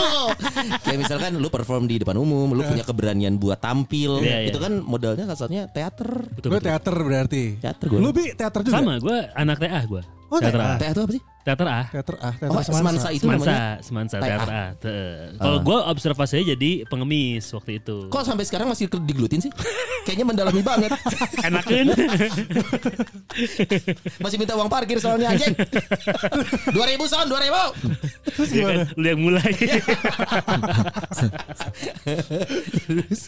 kayak 0.84 0.98
misalkan 0.98 1.30
lu 1.36 1.48
perform 1.48 1.84
di 1.84 1.96
depan 2.00 2.16
umum, 2.16 2.48
lu 2.50 2.64
punya 2.64 2.82
keberanian 2.82 3.36
buat 3.36 3.60
tampil. 3.60 4.24
Iya, 4.24 4.36
iya. 4.44 4.48
Itu 4.48 4.58
kan 4.58 4.80
modalnya 4.80 5.28
kasarnya 5.28 5.68
teater. 5.68 6.26
Betul, 6.32 6.48
Gue 6.50 6.58
betul. 6.58 6.68
teater 6.72 6.96
berarti. 6.96 7.44
Teater 7.60 7.86
gue. 7.86 7.98
Lu 8.00 8.10
bi 8.10 8.32
teater 8.32 8.60
juga? 8.64 8.74
Sama, 8.80 8.96
gue 8.96 9.18
anak 9.30 9.56
TA 9.60 9.80
gue. 9.84 10.02
Oh, 10.30 10.38
teater 10.38 10.56
TA. 10.56 10.70
A. 10.70 10.78
Teater 10.78 11.02
apa 11.02 11.10
sih? 11.10 11.22
Teater 11.40 11.66
A. 11.66 11.80
Teater 11.90 12.14
ah, 12.20 12.32
teater 12.32 12.52
Oh, 12.52 12.62
semansa 12.62 13.08
itu 13.10 13.24
namanya. 13.26 13.82
Semansa, 13.82 13.82
semansa 13.82 14.14
Tai 14.16 14.28
teater 14.30 14.48
A. 14.48 14.64
Te- 14.78 15.34
Kalau 15.36 15.58
gue 15.58 15.78
observasinya 15.90 16.44
jadi 16.48 16.70
pengemis 16.86 17.44
waktu 17.50 17.82
itu. 17.82 17.96
Kok 18.06 18.22
sampai 18.22 18.44
sekarang 18.46 18.70
masih 18.70 18.86
diglutin 19.02 19.42
sih? 19.42 19.50
Kayaknya 20.06 20.26
mendalami 20.26 20.62
banget. 20.62 20.90
enakin? 21.48 21.86
Masih 24.20 24.36
minta 24.36 24.52
uang 24.54 24.66
parkir 24.66 24.96
soalnya 24.96 25.30
anjing. 25.30 25.52
2000 25.52 26.72
son, 27.06 27.26
2000. 27.28 28.50
ya 28.50 28.64
kan, 28.64 28.78
lu 28.96 29.06
yang 29.06 29.20
mulai. 29.20 29.50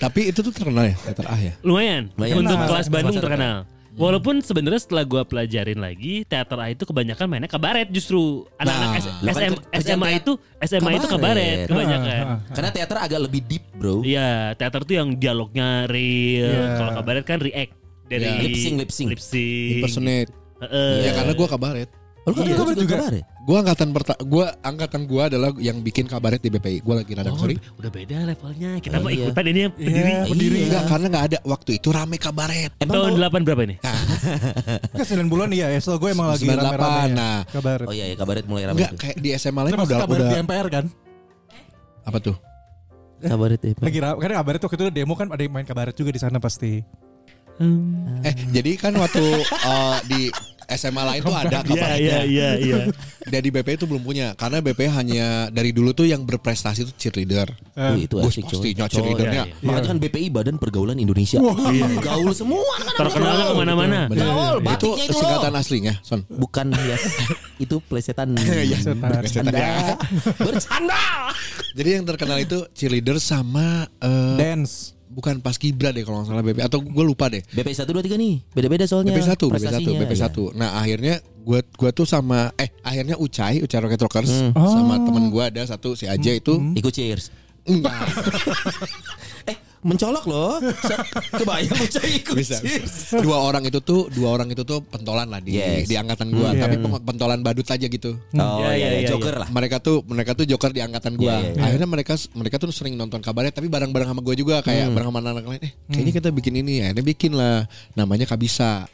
Tapi 0.03 0.21
itu 0.31 0.39
tuh 0.41 0.53
terkenal 0.53 0.85
ya 0.87 0.95
teater 1.03 1.27
ah 1.29 1.39
ya. 1.39 1.53
Lumayan. 1.63 2.09
Lumayan. 2.17 2.37
Untuk 2.41 2.57
Nah, 2.57 2.69
kelas 2.69 2.87
Bandung 2.89 3.15
kelas 3.15 3.25
terkenal. 3.25 3.57
Walaupun 3.93 4.41
sebenarnya 4.41 4.81
setelah 4.81 5.05
gue 5.05 5.21
pelajarin 5.23 5.77
lagi 5.77 6.25
teater 6.25 6.57
A 6.57 6.69
itu 6.69 6.83
kebanyakan 6.83 7.27
mainnya 7.27 7.45
kabaret 7.47 7.89
justru 7.89 8.49
anak-anak 8.57 8.89
Nah, 8.89 8.97
S- 8.97 9.09
lah 9.21 9.35
kan 9.35 9.53
SM, 9.71 9.85
SMA 9.85 10.09
itu 10.17 10.33
SMA 10.59 10.91
itu 10.95 11.07
kabaret 11.07 11.13
kabaret. 11.13 11.69
kebanyakan. 11.69 12.25
Karena 12.49 12.71
teater 12.71 12.97
agak 12.99 13.21
lebih 13.23 13.41
deep, 13.43 13.65
Bro. 13.75 14.01
Iya, 14.01 14.31
teater 14.55 14.81
tuh 14.83 14.95
yang 14.95 15.13
dialognya 15.13 15.85
real. 15.87 16.49
Iya. 16.49 16.67
Kalau 16.75 16.91
kabaret 16.95 17.23
kan 17.23 17.39
react 17.39 17.73
dari 18.07 18.25
Iya. 18.25 18.41
Lip 18.41 18.57
sync, 18.57 18.75
lip 18.79 18.91
sync. 18.91 19.09
Lip 19.11 19.21
sync. 19.23 19.73
Impersonate. 19.77 20.31
Heeh. 20.63 20.95
Ya 21.03 21.11
karena 21.13 21.33
gua 21.35 21.49
kabaret. 21.49 21.89
Oh, 22.23 22.31
lu 22.31 22.35
kan 22.35 22.45
Iya, 22.45 22.55
juga, 22.55 22.73
juga. 22.73 22.81
juga 22.81 22.95
kabaret. 22.97 23.25
Gua 23.43 23.59
angkatan 23.59 23.91
perta 23.91 24.15
gua 24.23 24.55
angkatan 24.61 25.03
gua 25.03 25.27
adalah 25.27 25.51
yang 25.59 25.79
bikin 25.79 26.07
kabaret 26.07 26.39
di 26.39 26.47
BPI. 26.47 26.79
Gua 26.79 27.03
lagi 27.03 27.11
radang 27.11 27.35
Oh, 27.35 27.43
sorry. 27.43 27.59
udah 27.75 27.91
beda 27.91 28.23
levelnya. 28.23 28.79
Kita 28.79 28.97
Oh, 28.97 29.03
mah 29.03 29.11
iya. 29.11 29.27
ikutan 29.27 29.45
ini 29.45 29.61
yang 29.61 29.73
pendiri. 29.75 29.99
Iya, 30.07 30.21
pendiri. 30.25 30.55
Iya. 30.55 30.67
Enggak, 30.71 30.85
karena 30.87 31.07
nggak 31.11 31.25
ada 31.27 31.39
waktu 31.45 31.71
itu 31.75 31.89
rame 31.91 32.17
kabaret. 32.17 32.71
Emang 32.79 32.95
Tahun 32.95 33.11
mau- 33.11 33.19
8 33.19 33.43
berapa 33.43 33.63
ini? 33.65 33.77
Kan 34.95 35.05
9 35.05 35.27
bulan 35.27 35.49
iya, 35.51 35.67
ya. 35.69 35.79
So 35.79 35.99
gue 35.99 36.09
emang 36.09 36.31
lagi 36.31 36.47
98, 36.47 36.55
rame-rame 36.57 37.01
ya. 37.03 37.07
nah. 37.13 37.39
Kabaret. 37.45 37.87
Oh 37.87 37.93
iya, 37.93 38.05
ya, 38.07 38.15
kabaret 38.15 38.45
mulai 38.47 38.63
ramai. 38.65 38.79
Enggak, 38.79 38.93
kayak 38.97 39.17
di 39.19 39.29
SMA 39.35 39.61
lain 39.61 39.73
udah 39.75 39.87
kabaret 39.99 40.23
udah 40.23 40.29
di 40.29 40.39
MPR 40.41 40.67
kan? 40.71 40.85
apa 42.03 42.19
tuh? 42.19 42.37
Kabaret 43.19 43.59
ya. 43.61 43.75
Lagi 43.77 43.99
ra- 43.99 44.19
karena 44.19 44.35
kabaret 44.39 44.61
waktu 44.61 44.77
itu 44.77 44.85
demo 44.93 45.15
kan 45.15 45.27
ada 45.29 45.39
yang 45.39 45.51
main 45.51 45.63
kabaret 45.63 45.95
juga 45.95 46.11
di 46.11 46.19
sana 46.19 46.39
pasti. 46.39 46.83
Hmm. 47.57 48.23
Eh, 48.23 48.35
jadi 48.51 48.71
kan 48.77 48.93
waktu 48.95 49.23
eh, 49.43 49.99
di 50.07 50.23
SMA 50.73 51.05
lain 51.05 51.21
tuh 51.21 51.37
ada 51.37 51.61
Iya, 51.61 51.61
kabaretnya. 51.63 51.99
iya, 52.01 52.19
iya, 52.25 52.51
iya. 52.57 52.77
Dan 53.23 53.41
di 53.41 53.51
BPI 53.51 53.77
itu 53.77 53.85
belum 53.85 54.01
punya 54.01 54.33
karena 54.33 54.59
BPI 54.59 54.89
hanya 54.91 55.27
dari 55.49 55.69
dulu 55.69 55.93
tuh 55.93 56.09
yang 56.09 56.25
berprestasi 56.25 56.83
itu 56.83 56.93
cheerleader. 56.97 57.45
Oh, 57.77 57.93
Eh, 57.93 58.09
itu 58.09 58.17
asik 58.17 58.49
pastinya 58.49 58.89
cheerleadernya. 58.89 59.45
iya, 59.47 59.61
Makanya 59.61 59.89
kan 59.91 59.99
BPI 60.01 60.27
Badan 60.33 60.57
Pergaulan 60.57 60.97
Indonesia. 60.97 61.45
Gaul 62.01 62.33
semua 62.33 62.65
kan. 62.79 63.05
Terkenalnya 63.05 63.45
ke 63.45 63.55
mana-mana. 63.55 63.99
Bener. 64.09 64.25
Gaul, 64.25 64.57
Itu 64.65 64.89
itu 64.97 65.13
singkatan 65.13 65.53
aslinya, 65.53 65.95
Son. 66.01 66.25
Bukan 66.27 66.73
ya. 66.73 66.97
itu 67.65 67.77
plesetan. 67.83 68.33
Iya, 68.65 68.79
Setan. 68.81 69.11
Setan 69.29 69.53
ya. 69.53 69.93
Bercanda. 70.41 71.03
Jadi 71.73 71.89
yang 71.91 72.05
terkenal 72.05 72.41
itu 72.41 72.65
cheerleader 72.73 73.21
sama 73.21 73.93
eh, 74.01 74.37
Dance. 74.41 74.97
Bukan 75.13 75.39
pas 75.39 75.55
Kibra 75.55 75.89
deh 75.89 76.01
kalau 76.01 76.21
nggak 76.21 76.29
salah 76.29 76.43
BPI 76.43 76.63
atau 76.63 76.81
gue 76.81 77.05
lupa 77.05 77.29
deh. 77.29 77.45
BPI 77.47 77.77
1 77.77 77.87
2 77.87 78.01
3 78.03 78.17
nih. 78.17 78.35
Beda-beda 78.51 78.85
soalnya. 78.85 79.13
BP 79.13 79.21
1, 79.23 79.29
BP 79.29 79.47
1, 79.47 79.53
prestasinya. 79.53 79.99
BP 80.01 80.13
1. 80.15 80.25
Iya. 80.43 80.51
Nah, 80.55 80.71
akhirnya 80.75 81.15
gua 81.39 81.59
gua 81.73 81.91
tuh 81.91 82.05
sama 82.05 82.55
eh 82.57 82.71
akhirnya 82.81 83.15
Ucai, 83.17 83.59
Ucai 83.59 83.79
Rocket 83.79 84.01
Rockers 84.01 84.31
Hmm. 84.31 84.53
sama 84.55 84.95
Oh. 84.95 85.05
temen 85.05 85.25
gua 85.29 85.49
ada 85.49 85.63
satu 85.63 85.93
si 85.93 86.07
Aja 86.07 86.31
itu 86.31 86.55
Ikut 86.73 86.91
cheers. 86.91 87.29
enggak 87.63 87.95
Eh, 89.51 89.57
mencolok 89.83 90.25
loh. 90.25 90.63
Sa- 90.79 91.03
Kebayang 91.35 91.75
Ucai 91.77 92.11
ikut 92.19 92.35
bisa, 92.35 92.57
bisa. 92.59 93.19
Dua 93.19 93.39
orang 93.39 93.67
itu 93.67 93.79
tuh 93.79 94.07
dua 94.09 94.33
orang 94.33 94.49
itu 94.49 94.63
tuh 94.63 94.79
pentolan 94.81 95.27
lah 95.27 95.39
di 95.39 95.59
Yes. 95.59 95.87
di 95.87 95.95
angkatan 95.95 96.31
gua, 96.31 96.51
Hmm, 96.51 96.59
tapi 96.59 96.75
iya. 96.75 96.83
peng- 96.83 97.03
pentolan 97.05 97.41
badut 97.41 97.67
aja 97.67 97.83
gitu. 97.83 98.15
Oh 98.33 98.63
Iya, 98.63 98.69
iya, 98.73 98.87
iya, 98.89 98.89
iya, 99.03 99.09
Joker 99.11 99.35
lah. 99.37 99.49
Mereka 99.49 99.77
tuh 99.79 100.01
mereka 100.05 100.33
tuh 100.33 100.45
joker 100.45 100.71
di 100.71 100.81
angkatan 100.81 101.15
gua. 101.15 101.37
Iya, 101.37 101.53
iya. 101.53 101.63
Akhirnya 101.63 101.89
mereka 101.89 102.15
mereka 102.33 102.57
tuh 102.57 102.71
sering 102.71 102.95
nonton 102.95 103.19
kabaret 103.19 103.51
tapi 103.51 103.67
bareng-bareng 103.67 104.09
sama 104.09 104.21
gua 104.21 104.35
juga 104.35 104.57
kayak 104.61 104.89
Hmm. 104.89 104.95
bareng 104.95 105.09
sama 105.11 105.19
anak 105.21 105.45
lain. 105.45 105.61
Eh, 105.61 105.73
kayaknya 105.89 106.13
kita 106.15 106.29
bikin 106.31 106.55
ini. 106.57 106.75
Akhirnya 106.81 107.05
bikin 107.05 107.33
lah. 107.33 107.67
Namanya 107.93 108.25
Kabisa. 108.25 108.87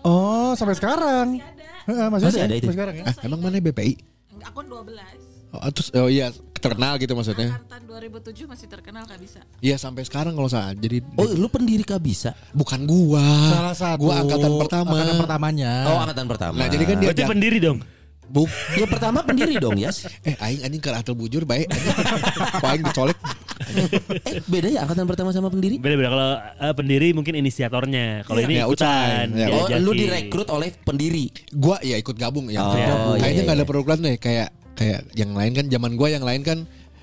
Oh, 0.00 0.50
sampai 0.52 0.74
sekarang. 0.74 1.38
Heeh, 1.82 2.06
masih, 2.08 2.26
Masih 2.28 2.40
ada 2.40 2.54
itu? 2.54 2.64
Sampai 2.64 2.74
sekarang 2.74 2.94
ya. 2.96 3.04
Ah, 3.04 3.14
emang 3.22 3.38
mana 3.38 3.58
BPI? 3.58 3.94
Akun 4.42 4.66
12. 4.66 5.31
Oh, 5.52 5.68
terus 5.68 5.92
oh 5.92 6.08
iya 6.08 6.32
terkenal 6.54 6.96
gitu 6.96 7.12
maksudnya. 7.12 7.52
Angkatan 7.52 7.82
2007 7.84 8.48
masih 8.48 8.66
terkenal 8.66 9.04
Kak 9.04 9.20
bisa. 9.20 9.40
Iya 9.58 9.76
sampai 9.76 10.02
sekarang 10.02 10.32
kalau 10.32 10.48
salah. 10.48 10.72
Jadi 10.72 11.04
Oh, 11.12 11.28
lu 11.28 11.46
pendiri 11.46 11.82
Kabisa. 11.82 12.32
bukan 12.50 12.82
gua. 12.82 13.20
Salah 13.50 13.76
satu. 13.76 14.00
Gua 14.02 14.16
angkatan 14.18 14.52
pertama. 14.56 14.96
Angkatan 14.96 15.16
pertamanya. 15.18 15.72
Oh, 15.86 15.98
angkatan 16.00 16.26
pertama. 16.26 16.56
Nah, 16.56 16.66
jadi 16.66 16.84
kan 16.84 16.96
dia- 16.96 17.08
Berarti 17.10 17.24
pendiri 17.28 17.58
dong. 17.58 17.78
Buk. 18.24 18.48
Yang 18.72 18.88
pertama 18.88 19.20
pendiri 19.20 19.60
dong, 19.60 19.76
Yas. 19.76 20.08
Eh 20.24 20.32
aing 20.34 20.64
anjing 20.64 20.80
ke 20.80 20.88
atel 20.88 21.12
bujur 21.12 21.44
baik. 21.44 21.68
Aing 22.64 22.82
dicolek. 22.82 23.18
Eh, 23.62 24.42
beda 24.42 24.68
ya 24.68 24.82
angkatan 24.82 25.06
pertama 25.06 25.30
sama 25.30 25.46
pendiri? 25.46 25.78
Beda-beda 25.78 26.10
kalau 26.10 26.30
eh, 26.34 26.74
pendiri 26.74 27.08
mungkin 27.12 27.36
inisiatornya. 27.36 28.26
Kalau 28.26 28.40
ini 28.40 28.58
Ya, 28.58 28.66
ikutan. 28.66 29.30
Ucai. 29.30 29.38
Ya, 29.38 29.46
Oh, 29.48 29.64
diajakin. 29.64 29.80
lu 29.80 29.90
direkrut 29.94 30.48
oleh 30.50 30.68
pendiri. 30.74 31.30
Gua 31.48 31.78
ya 31.78 31.94
ikut 31.94 32.16
gabung 32.16 32.48
ya. 32.48 32.58
Oh, 32.58 32.68
ikut 32.68 32.82
gabung. 32.82 33.14
iya, 33.14 33.22
Kayaknya 33.22 33.32
iya, 33.32 33.44
nggak 33.44 33.54
ada 33.54 33.62
iya. 33.62 33.70
program 33.70 33.98
deh 34.02 34.16
kayak 34.18 34.48
kayak 34.82 35.00
yang 35.14 35.30
lain 35.38 35.52
kan 35.54 35.66
zaman 35.70 35.94
gua 35.94 36.08
yang 36.10 36.26
lain 36.26 36.42
kan 36.42 36.58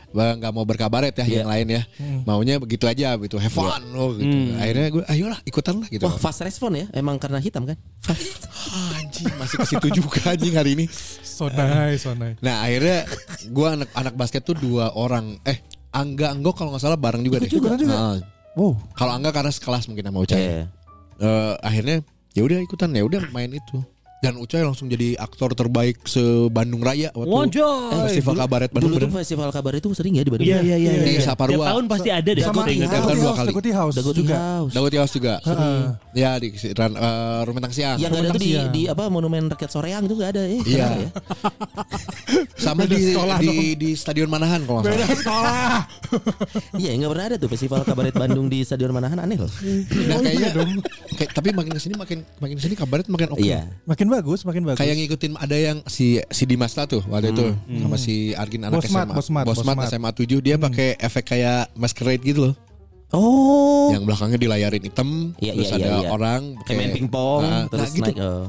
nggak 0.10 0.52
mau 0.58 0.66
berkabaret 0.66 1.14
ya 1.14 1.22
Iya. 1.22 1.38
yang 1.46 1.50
lain 1.54 1.68
ya. 1.70 1.82
Maunya 2.26 2.58
begitu 2.58 2.90
aja 2.90 3.14
gitu. 3.22 3.38
Have 3.38 3.54
fun 3.54 3.84
oh, 3.94 4.18
gitu. 4.18 4.26
Hmm. 4.26 4.58
Akhirnya 4.58 4.88
gue 4.90 5.04
ayolah 5.06 5.40
ikutan 5.46 5.76
lah 5.78 5.88
gitu. 5.88 6.02
Wah, 6.10 6.18
fast 6.18 6.42
respon 6.42 6.74
ya. 6.82 6.86
Emang 6.98 7.22
karena 7.22 7.38
hitam 7.38 7.70
kan? 7.70 7.78
Ah, 8.10 8.98
anjing 8.98 9.30
masih 9.38 9.58
ke 9.62 9.68
situ 9.70 9.88
juga 10.02 10.34
anjing 10.34 10.58
hari 10.58 10.74
ini. 10.74 10.86
So 11.22 11.48
nice, 11.54 12.04
so 12.10 12.18
nice. 12.18 12.42
Nah 12.42 12.66
akhirnya 12.66 13.06
gua 13.54 13.78
anak 13.78 13.90
anak 13.94 14.14
basket 14.18 14.42
tuh 14.44 14.58
dua 14.58 14.92
orang. 14.98 15.38
Eh 15.46 15.62
Angga 15.94 16.34
Anggo 16.34 16.58
kalau 16.58 16.74
nggak 16.74 16.84
salah 16.86 16.98
bareng 16.98 17.22
juga 17.22 17.42
deh. 17.42 17.50
juga, 17.50 17.78
juga. 17.78 17.94
Nah, 17.94 18.18
Wow. 18.58 18.82
kalau 18.98 19.14
Angga 19.14 19.30
karena 19.30 19.54
sekelas 19.54 19.86
mungkin 19.90 20.10
sama 20.10 20.20
Ucai. 20.26 20.42
Iya. 20.42 20.66
Eh, 21.22 21.54
akhirnya 21.62 21.98
ya 22.34 22.42
udah 22.46 22.58
ikutan 22.66 22.90
ya 22.98 23.06
udah 23.06 23.22
main 23.30 23.54
itu. 23.54 23.78
Dan 24.20 24.36
Ucai 24.36 24.68
langsung 24.68 24.92
jadi 24.92 25.16
aktor 25.16 25.56
terbaik 25.56 26.04
se 26.04 26.20
Bandung 26.52 26.84
Raya 26.84 27.08
waktu 27.16 27.32
Wonjoy. 27.32 28.04
festival 28.12 28.36
kabaret 28.36 28.68
Bandung. 28.68 28.92
Dulu 28.92 29.08
tuh 29.08 29.16
festival 29.24 29.50
kabar 29.56 29.74
itu 29.80 29.88
sering 29.96 30.20
ya 30.20 30.28
di 30.28 30.32
Bandung. 30.36 30.44
Iya, 30.44 30.60
iya, 30.60 30.76
iya. 30.76 30.92
Di 31.08 31.14
iya. 31.16 31.22
Saparua. 31.24 31.56
Tiap 31.56 31.70
tahun 31.72 31.84
pasti 31.88 32.10
ada 32.12 32.30
deh. 32.36 32.44
Sama 32.44 32.68
ingat. 32.68 32.92
Daguti 32.92 33.16
dua 33.16 33.24
House, 33.24 33.40
kali. 33.40 33.48
Daguti 33.48 33.72
House 33.72 33.96
Daguti 33.96 34.20
juga. 34.28 34.36
House. 34.36 34.74
House 34.76 35.14
juga. 35.16 35.34
Heeh. 35.48 35.80
Ya 36.20 36.32
di 36.36 36.52
eh, 36.52 37.40
Rumetang 37.48 37.72
Siang. 37.72 37.96
Yang 37.96 38.12
nggak 38.12 38.24
ada 38.28 38.32
tuh 38.36 38.44
di, 38.44 38.52
Siang. 38.52 38.70
di 38.76 38.82
apa 38.92 39.04
monumen 39.08 39.48
rakyat 39.48 39.72
Soreang 39.72 40.04
itu 40.04 40.16
nggak 40.20 40.32
ada 40.36 40.44
eh. 40.44 40.62
Iya. 40.68 40.88
kenapa 40.90 41.00
ya? 41.00 41.10
Sama 42.64 42.84
Beda 42.84 42.96
di, 42.96 43.00
di, 43.00 43.14
dong. 43.16 43.60
di 43.80 43.90
Stadion 43.96 44.28
Manahan 44.28 44.62
kalau 44.68 44.84
nggak 44.84 44.92
Beda 44.92 45.06
salah. 45.08 45.20
sekolah. 45.24 45.80
Iya 46.82 46.92
nggak 47.00 47.12
pernah 47.16 47.26
ada 47.32 47.36
tuh 47.40 47.50
festival 47.52 47.82
kabaret 47.88 48.16
Bandung 48.16 48.52
di 48.52 48.68
Stadion 48.68 48.92
Manahan 48.92 49.24
aneh 49.24 49.38
loh. 49.40 49.52
Nah 50.10 50.20
kayaknya 50.20 50.50
kayak, 51.16 51.32
tapi 51.32 51.48
makin 51.56 51.72
ke 51.72 51.82
sini 51.82 51.96
makin 51.96 52.20
makin 52.44 52.56
ke 52.60 52.64
sini 52.68 52.76
kabaret 52.76 53.08
makin 53.08 53.28
oke. 53.32 53.40
Iya. 53.40 53.70
Makin 53.88 54.09
bagus, 54.10 54.44
makin 54.44 54.66
bagus. 54.66 54.78
Kayak 54.78 54.96
ngikutin 54.98 55.34
ada 55.36 55.54
yang 55.54 55.78
si 55.86 56.18
si 56.28 56.44
Dimasta 56.44 56.84
tuh 56.84 57.06
waktu 57.06 57.32
itu 57.32 57.46
sama 57.80 57.96
si 57.96 58.34
Argin 58.34 58.66
anak 58.66 58.82
Bosmat, 58.82 59.06
SMA. 59.06 59.16
Bosmat, 59.16 59.44
Bosmat, 59.46 59.76
Bosmat. 59.78 59.90
SMA 59.90 60.10
7 60.12 60.42
dia 60.42 60.56
pakai 60.58 60.98
efek 60.98 61.24
kayak 61.28 61.70
masquerade 61.74 62.22
gitu 62.22 62.50
loh. 62.50 62.56
Oh. 63.10 63.90
Yang 63.90 64.06
belakangnya 64.06 64.38
dilayarin 64.38 64.84
hitam 64.86 65.10
Iya, 65.38 65.58
terus 65.58 65.68
iya, 65.68 65.78
ada 65.78 65.88
iya, 65.88 65.98
iya. 65.98 66.10
orang 66.14 66.42
Kayak 66.62 66.78
main 66.78 66.92
pingpong 66.94 67.42
Nah, 67.42 67.66
terus 67.66 67.90
nah, 67.90 67.96
gitu. 67.98 68.04
naik. 68.06 68.18
Oh. 68.22 68.46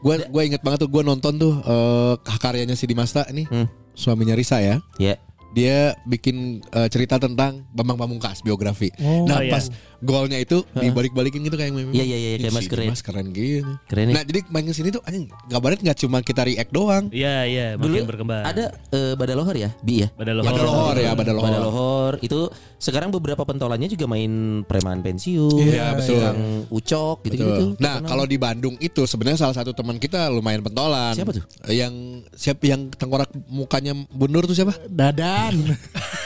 Gue 0.00 0.14
gue 0.22 0.42
inget 0.44 0.62
banget 0.62 0.78
tuh 0.86 0.90
gue 0.90 1.02
nonton 1.02 1.32
tuh 1.34 1.54
eh, 1.58 2.14
karyanya 2.38 2.78
si 2.78 2.86
Dimasta 2.86 3.26
nih 3.28 3.46
Hmm. 3.50 3.66
suaminya 3.92 4.34
Risa 4.34 4.62
ya. 4.62 4.78
Ya. 4.98 5.18
Dia 5.50 5.94
bikin 6.04 6.62
eh, 6.62 6.88
cerita 6.88 7.18
tentang 7.18 7.66
Bambang 7.70 7.98
Pamungkas 7.98 8.38
biografi. 8.40 8.90
Oh. 9.02 9.26
nah 9.26 9.38
Oh, 9.38 9.42
iya. 9.42 9.50
pas 9.50 9.64
golnya 10.04 10.36
itu 10.36 10.60
dibalik-balikin 10.70 11.40
gitu 11.42 11.56
kayak 11.56 11.72
meme. 11.72 11.90
Iya, 11.90 12.04
iya, 12.04 12.16
iya, 12.16 12.28
kayak 12.38 12.54
masquerade. 12.54 12.86
Dimas 12.92 13.02
keren 13.02 13.26
gitu. 13.32 13.72
Keren 13.88 14.06
ya. 14.12 14.14
Nah 14.14 14.22
jadi 14.22 14.40
main 14.52 14.64
ke 14.68 14.74
sini 14.76 14.88
tuh 14.92 15.00
anjing 15.02 15.26
kabarnya 15.48 15.78
nggak 15.80 15.98
cuma 16.04 16.20
kita 16.20 16.44
react 16.44 16.70
doang. 16.70 17.08
Iya, 17.08 17.36
iya. 17.48 17.66
Dulu 17.74 17.94
Makin 17.96 18.06
berkembang. 18.06 18.44
ada 18.44 18.64
eh, 18.92 19.14
Badalohor 19.16 19.56
ya, 19.56 19.70
Bi 19.80 20.04
ya. 20.04 20.08
Badalohor. 20.12 20.46
Badalohor. 20.46 20.94
Ya, 21.00 21.12
Badalohor. 21.16 21.48
Badalohor 21.48 22.12
itu 22.20 22.38
sekarang 22.76 23.08
beberapa 23.08 23.40
pentolannya 23.42 23.88
juga 23.88 24.04
main 24.04 24.60
preman 24.68 25.00
pensiun, 25.00 25.56
Iya, 25.56 25.96
betul. 25.96 26.20
yang 26.20 26.38
ucok 26.68 27.16
gitu-gitu. 27.24 27.74
Betul. 27.74 27.80
Nah 27.80 28.04
kalau 28.04 28.28
di 28.28 28.36
Bandung 28.36 28.76
itu 28.76 29.08
sebenarnya 29.08 29.40
salah 29.40 29.56
satu 29.56 29.72
teman 29.72 29.96
kita 29.96 30.28
lumayan 30.28 30.60
pentolan. 30.60 31.16
Siapa 31.16 31.32
tuh? 31.32 31.44
Yang 31.72 31.94
siapa 32.36 32.62
yang 32.68 32.92
tengkorak 32.92 33.32
mukanya 33.48 33.96
bundur 34.12 34.44
tuh 34.44 34.52
siapa? 34.52 34.76
Dadan. 34.84 35.54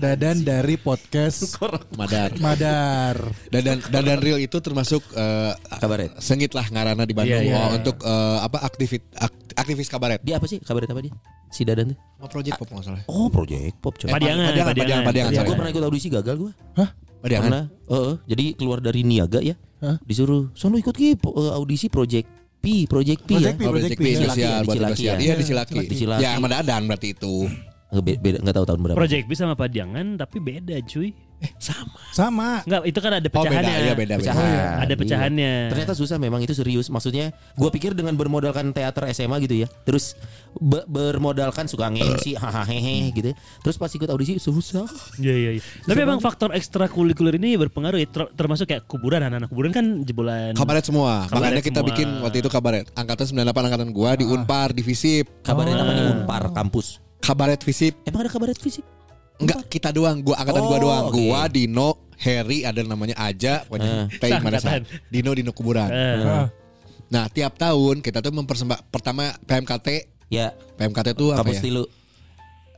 Dadan 0.00 0.40
dari 0.40 0.80
podcast 0.80 1.60
Madar. 1.92 2.32
Madar. 2.40 3.20
Dadan 3.52 3.84
Dadan 3.84 4.18
Real 4.18 4.40
itu 4.40 4.56
termasuk 4.58 5.04
eh, 5.12 5.52
Kabaret. 5.76 6.16
sengit 6.16 6.56
lah 6.56 6.64
ngarana 6.66 7.04
di 7.04 7.12
Bandung 7.12 7.36
Iya, 7.36 7.52
iya. 7.52 7.68
Oh, 7.68 7.76
untuk 7.76 8.00
eh, 8.00 8.38
apa 8.40 8.64
aktivit 8.64 9.04
ak- 9.12 9.52
aktivis 9.52 9.92
kabaret. 9.92 10.24
Dia 10.24 10.40
apa 10.40 10.48
sih? 10.48 10.56
Kabar 10.56 10.88
apa 10.88 11.04
dia? 11.04 11.12
Si 11.52 11.68
Dadan 11.68 11.92
tuh. 11.92 11.98
Sama 12.16 12.28
project 12.32 12.54
pop 12.56 12.68
nggak 12.72 12.84
salah. 12.88 13.02
Oh, 13.06 13.28
Project 13.28 13.74
Pop 13.84 13.94
coy. 14.00 14.08
Eh, 14.08 14.14
Padiangan, 14.16 14.44
Padiangan, 14.48 14.72
Padiangan. 14.72 15.04
Padiangan, 15.04 15.04
Padiangan, 15.04 15.44
gue 15.44 15.56
pernah 15.60 15.70
ikut 15.76 15.84
audisi 15.84 16.08
gagal 16.08 16.34
gue. 16.40 16.52
Padiangan. 17.20 17.48
Pernah. 17.52 17.64
Heeh. 17.92 18.14
jadi 18.24 18.44
keluar 18.56 18.78
dari 18.80 19.00
Niaga 19.04 19.44
ya. 19.44 19.52
Hah? 19.84 20.00
Disuruh, 20.00 20.48
sono 20.56 20.80
ikut 20.80 20.96
ki 20.96 21.20
eh, 21.20 21.52
audisi 21.52 21.92
Project 21.92 22.28
P, 22.60 22.84
Project 22.88 23.24
P 23.24 23.36
Project 23.36 23.56
ya. 23.56 23.60
P. 23.60 23.64
Oh, 23.68 23.72
Project 23.72 23.96
P, 23.96 24.04
Di 24.04 24.12
Cilaki 24.16 24.20
Indosiar, 24.20 24.48
ya, 24.48 24.56
di 24.60 24.66
buat 24.68 24.76
Cilaki 24.76 25.02
ya. 25.02 25.14
Iya 25.16 25.34
di 25.36 25.44
Cilaki. 25.44 25.78
Di 25.84 25.96
Cilaki. 25.96 26.22
Ya 26.24 26.30
sama 26.36 26.48
Dadan 26.48 26.82
berarti 26.88 27.08
itu. 27.12 27.34
Eh, 27.90 27.98
be- 27.98 28.16
Beda 28.16 28.38
enggak 28.38 28.54
tahu 28.54 28.66
tahun 28.66 28.80
berapa. 28.80 28.96
Project 28.96 29.24
B 29.24 29.32
sama 29.34 29.54
Padiangan 29.54 30.14
tapi 30.16 30.38
beda 30.38 30.78
cuy. 30.84 31.10
Sama. 32.12 32.60
Enggak, 32.62 32.80
itu 32.84 32.98
kan 32.98 33.12
ada 33.14 33.24
Oh 33.24 33.32
beda, 33.32 33.48
pecahannya. 33.48 33.76
iya 33.80 33.92
beda 33.94 34.14
beda. 34.14 34.16
Pecahan. 34.20 34.76
Ada 34.76 34.86
Iya. 34.86 34.96
pecahannya. 34.96 35.52
Ternyata 35.68 35.92
susah 35.94 36.16
memang 36.16 36.40
itu 36.40 36.52
serius. 36.52 36.86
Maksudnya 36.86 37.26
gue 37.32 37.70
pikir 37.70 37.92
dengan 37.92 38.12
bermodalkan 38.12 38.70
teater 38.70 39.08
SMA 39.08 39.40
gitu 39.40 39.56
ya. 39.56 39.68
Terus 39.82 40.20
be- 40.54 40.84
bermodalkan 40.84 41.64
suka 41.64 41.88
ngengsi 41.88 42.36
hahaha 42.36 42.68
gitu. 43.10 43.32
ya. 43.32 43.36
Terus 43.58 43.74
pas 43.74 43.88
ikut 43.88 44.04
audisi 44.06 44.36
susah. 44.36 44.84
Iya 45.16 45.34
iya 45.34 45.50
iya. 45.56 45.62
Tapi 45.82 45.98
emang 45.98 46.20
faktor 46.20 46.52
ekstrakurikuler 46.52 47.34
ini 47.34 47.56
berpengaruh 47.56 47.96
ya 47.96 48.06
ter- 48.06 48.32
termasuk 48.34 48.68
kayak 48.68 48.84
kuburan 48.84 49.22
anak-anak 49.22 49.48
kuburan 49.48 49.72
kan 49.72 49.84
jebolan. 50.04 50.52
Kabaret 50.52 50.84
semua. 50.84 51.24
Kabaret 51.24 51.56
Makanya 51.56 51.62
kita 51.64 51.80
semua. 51.80 51.88
bikin 51.88 52.08
waktu 52.20 52.38
itu 52.38 52.48
kabaret. 52.48 52.84
Angkatan 52.92 53.24
98 53.26 53.64
angkatan 53.64 53.88
gua 53.90 54.12
di 54.12 54.24
Unpar 54.24 54.70
di 54.70 54.84
Visip. 54.84 55.40
Kabarnya 55.40 55.74
namanya 55.74 56.02
Unpar 56.14 56.52
kampus. 56.52 57.00
Kabaret 57.20 57.60
Visip. 57.60 57.94
Emang 58.02 58.24
ada 58.24 58.30
kabaret 58.30 58.56
fisik? 58.56 58.82
Enggak, 59.36 59.68
kita 59.68 59.88
doang. 59.88 60.20
Gua 60.20 60.36
angkatan 60.36 60.62
gua 60.62 60.76
Oh, 60.76 60.82
doang. 60.82 61.04
oke. 61.06 61.16
Gua 61.16 61.40
Dino, 61.46 61.88
Harry 62.18 62.60
ada 62.62 62.80
namanya 62.80 63.16
Aja, 63.16 63.64
pokoknya 63.64 64.08
Teh 64.12 64.28
mana 64.34 64.56
Seangkatan. 64.56 64.80
Dino 65.06 65.30
Dino 65.32 65.50
kuburan. 65.50 65.88
Ah. 65.88 66.46
Nah, 67.08 67.24
tiap 67.26 67.56
tahun 67.56 68.00
kita 68.00 68.20
tuh 68.20 68.30
mempersembah 68.30 68.86
pertama 68.86 69.32
PMKT 69.40 69.88
Ya, 70.28 70.54
PMKT 70.76 71.12
itu 71.12 71.26
apa 71.30 71.42
kampus 71.42 71.56
ya? 71.56 71.62
tilu. 71.62 71.84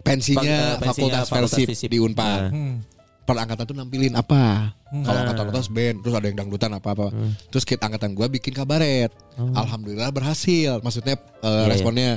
Pensinya, 0.02 0.42
eh, 0.72 0.80
pensinya 0.80 1.22
Fakultas 1.22 1.28
Fakultas 1.28 1.58
Visip. 1.68 1.86
di 1.86 1.98
Unpar. 1.98 2.38
Nah. 2.42 2.50
Hmm. 2.50 2.74
Per 3.22 3.36
angkatan 3.38 3.64
tuh 3.64 3.76
nampilin 3.76 4.10
apa? 4.12 4.74
Kalau 4.88 5.14
Ah. 5.14 5.22
angkatan 5.22 5.46
atas 5.48 5.68
band, 5.68 6.02
terus 6.02 6.10
ada 6.12 6.26
yang 6.26 6.34
dangdutan 6.36 6.70
apa-apa. 6.70 7.14
Terus 7.48 7.62
kita 7.62 7.86
angkatan 7.86 8.12
gua 8.12 8.26
bikin 8.26 8.50
kabaret. 8.50 9.14
Alhamdulillah 9.36 10.10
berhasil. 10.10 10.78
Maksudnya 10.80 11.14
eh, 11.38 11.46
Iya, 11.46 11.66
responnya 11.68 12.10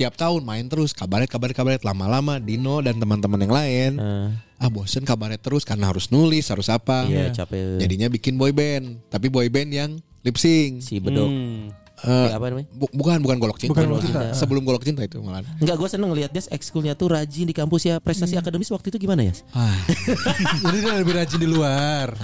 tiap 0.00 0.16
tahun 0.16 0.40
main 0.40 0.64
terus 0.64 0.90
kabaret 0.90 1.28
kabaret 1.28 1.52
kabaret 1.52 1.82
lama-lama 1.84 2.40
Dino 2.40 2.80
dan 2.80 2.96
teman-teman 2.96 3.36
yang 3.38 3.52
lain. 3.52 3.92
Eh, 3.96 4.28
Ah 4.56 4.68
bosen 4.68 5.04
kabaret 5.04 5.36
terus 5.36 5.60
karena 5.60 5.88
harus 5.88 6.08
nulis, 6.08 6.48
harus 6.48 6.68
apa. 6.68 7.04
Iya, 7.04 7.32
capek. 7.34 7.80
Jadinya 7.80 8.08
bikin 8.08 8.36
boy 8.36 8.52
band, 8.52 9.00
tapi 9.08 9.28
boy 9.28 9.48
band 9.48 9.70
yang 9.70 9.90
lip 10.20 10.36
sync. 10.36 10.80
si 10.80 11.00
bedok. 11.00 11.28
hmm. 11.28 11.68
Eh, 12.00 12.28
Ya, 12.28 12.36
apa 12.36 12.48
namanya? 12.48 12.68
bu- 12.70 12.88
bukan 12.90 13.20
bukan 13.20 13.36
golok 13.36 13.56
cinta. 13.56 13.76
Bukan 13.76 13.84
Golok 13.86 14.00
Cinta. 14.02 14.32
Sebelum 14.32 14.64
golok 14.64 14.84
cinta 14.84 15.04
itu 15.04 15.20
malah. 15.20 15.44
Enggak, 15.60 15.76
gue 15.76 15.84
seneng 15.84 16.08
ngeliat 16.08 16.28
dia 16.28 16.40
ekskulnya 16.46 16.96
tuh 16.96 17.12
rajin 17.12 17.44
di 17.44 17.52
kampus 17.52 17.84
ya. 17.84 18.00
Prestasi 18.00 18.36
akademis 18.36 18.68
waktu 18.68 18.88
itu 18.88 19.00
gimana 19.00 19.28
ya? 19.28 19.36
Ah. 19.52 19.76
Jadi 20.64 20.76
dia 20.80 20.96
lebih 20.96 21.12
rajin 21.12 21.36
di 21.36 21.44
luar. 21.44 22.16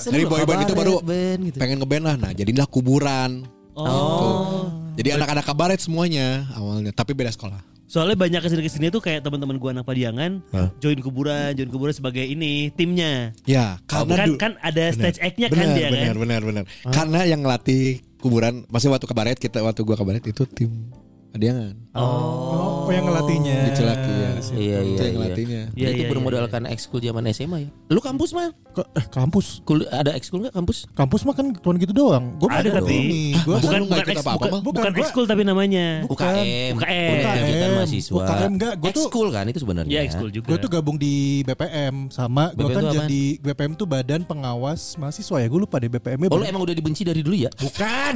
Dari 0.00 0.22
boy 0.22 0.42
band 0.42 0.60
itu 0.66 0.74
baru 0.74 0.98
band, 0.98 1.40
gitu. 1.46 1.58
pengen 1.58 1.78
ngeband 1.78 2.04
lah. 2.04 2.16
Nah, 2.18 2.30
jadilah 2.30 2.66
kuburan. 2.66 3.46
Oh. 3.74 4.66
Jadi 4.98 5.14
anak-anak 5.14 5.44
kabaret 5.46 5.78
semuanya 5.78 6.50
awalnya, 6.58 6.90
tapi 6.90 7.14
beda 7.14 7.30
sekolah. 7.30 7.62
Soalnya 7.88 8.20
banyak 8.20 8.44
ke 8.44 8.48
sini 8.52 8.62
ke 8.66 8.68
sini 8.68 8.86
tuh 8.92 9.00
kayak 9.00 9.24
teman-teman 9.24 9.56
gua 9.56 9.72
anak 9.72 9.88
Padiangan 9.88 10.44
join 10.82 10.98
kuburan, 11.00 11.56
join 11.56 11.70
kuburan 11.72 11.94
sebagai 11.94 12.26
ini 12.26 12.68
timnya. 12.74 13.32
Ya, 13.48 13.80
karena 13.88 14.26
kan, 14.26 14.28
kan 14.36 14.52
ada 14.60 14.84
stage 14.92 15.22
act-nya 15.24 15.48
kan 15.48 15.72
benar, 15.72 15.76
dia 15.78 15.88
benar, 15.88 16.04
kan. 16.12 16.16
benar, 16.20 16.40
benar. 16.44 16.64
Karena 16.90 17.20
yang 17.24 17.40
ngelatih 17.40 18.04
kuburan, 18.20 18.66
masih 18.68 18.92
waktu 18.92 19.06
kabaret 19.08 19.38
kita 19.40 19.64
waktu 19.64 19.80
gua 19.86 19.96
kabaret 19.96 20.20
itu 20.26 20.44
tim 20.50 20.90
Adiangan. 21.32 21.76
Oh, 21.98 22.86
yang 22.88 23.04
ngelatihnya. 23.04 23.56
Di 23.60 23.70
Cilaki 23.74 24.12
ya. 24.14 24.30
Iya, 24.48 24.54
iya, 24.56 24.76
yang 24.78 24.86
iya. 24.88 25.10
ngelatihnya. 25.12 25.62
Iya, 25.74 25.88
itu 25.90 25.98
iya, 25.98 26.08
bermodalkan 26.08 26.62
ekskul 26.64 26.98
zaman 26.98 27.26
SMA 27.28 27.58
ya. 27.60 27.70
Lu 27.88 27.98
kampus 27.98 28.30
mah? 28.32 28.54
Ke- 28.70 28.86
eh, 28.94 29.06
kampus. 29.08 29.60
Kul 29.62 29.82
ada 29.84 30.14
ekskul 30.14 30.40
nggak 30.40 30.54
kampus? 30.54 30.86
Kampus 30.92 31.20
mah 31.22 31.34
kan 31.34 31.50
cuma 31.52 31.74
gitu 31.76 31.90
doang. 31.90 32.38
Gue 32.38 32.48
Ada 32.48 32.78
tapi 32.78 33.34
Gua 33.40 33.58
bukan 33.58 33.80
bukan 33.84 34.04
eks- 34.06 34.22
apa-apa, 34.22 34.38
bukan, 34.38 34.60
bukan 34.62 34.78
Bukan, 34.78 34.92
gua- 34.92 35.02
ekskul 35.02 35.24
tapi 35.26 35.42
namanya. 35.42 35.86
Bukan. 36.06 36.22
UKM. 36.24 36.72
UKM. 36.76 37.10
Universitas 37.10 37.42
UKM. 37.58 37.74
mahasiswa. 37.74 38.16
UKM 38.16 38.50
enggak, 38.52 38.72
gua 38.78 38.88
tuh- 38.88 39.04
ekskul 39.04 39.28
kan 39.28 39.44
itu 39.44 39.58
sebenarnya. 39.58 39.90
Iya 39.90 40.00
ekskul 40.04 40.28
juga. 40.30 40.46
Gue 40.46 40.58
tuh 40.58 40.70
gabung 40.70 40.96
di 40.96 41.14
BPM 41.42 41.94
sama 42.08 42.50
gue 42.50 42.62
BPM 42.62 42.76
kan 42.78 42.84
jadi 42.96 43.22
BPM 43.42 43.72
tuh 43.74 43.84
Badan 43.84 44.22
Pengawas 44.22 44.94
Mahasiswa 44.94 45.36
ya. 45.36 45.46
Gue 45.46 45.60
lupa 45.60 45.76
deh 45.76 45.90
BPM-nya. 45.90 46.30
Oh 46.30 46.38
lu 46.38 46.46
emang 46.46 46.62
udah 46.62 46.72
dibenci 46.72 47.02
dari 47.02 47.20
dulu 47.20 47.34
ya? 47.34 47.50
Bukan. 47.52 48.14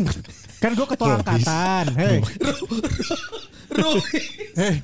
kan 0.56 0.70
gue 0.70 0.86
ketua 0.86 1.18
angkatan. 1.18 1.84
Hei. 1.92 2.18
Hei. 4.58 4.74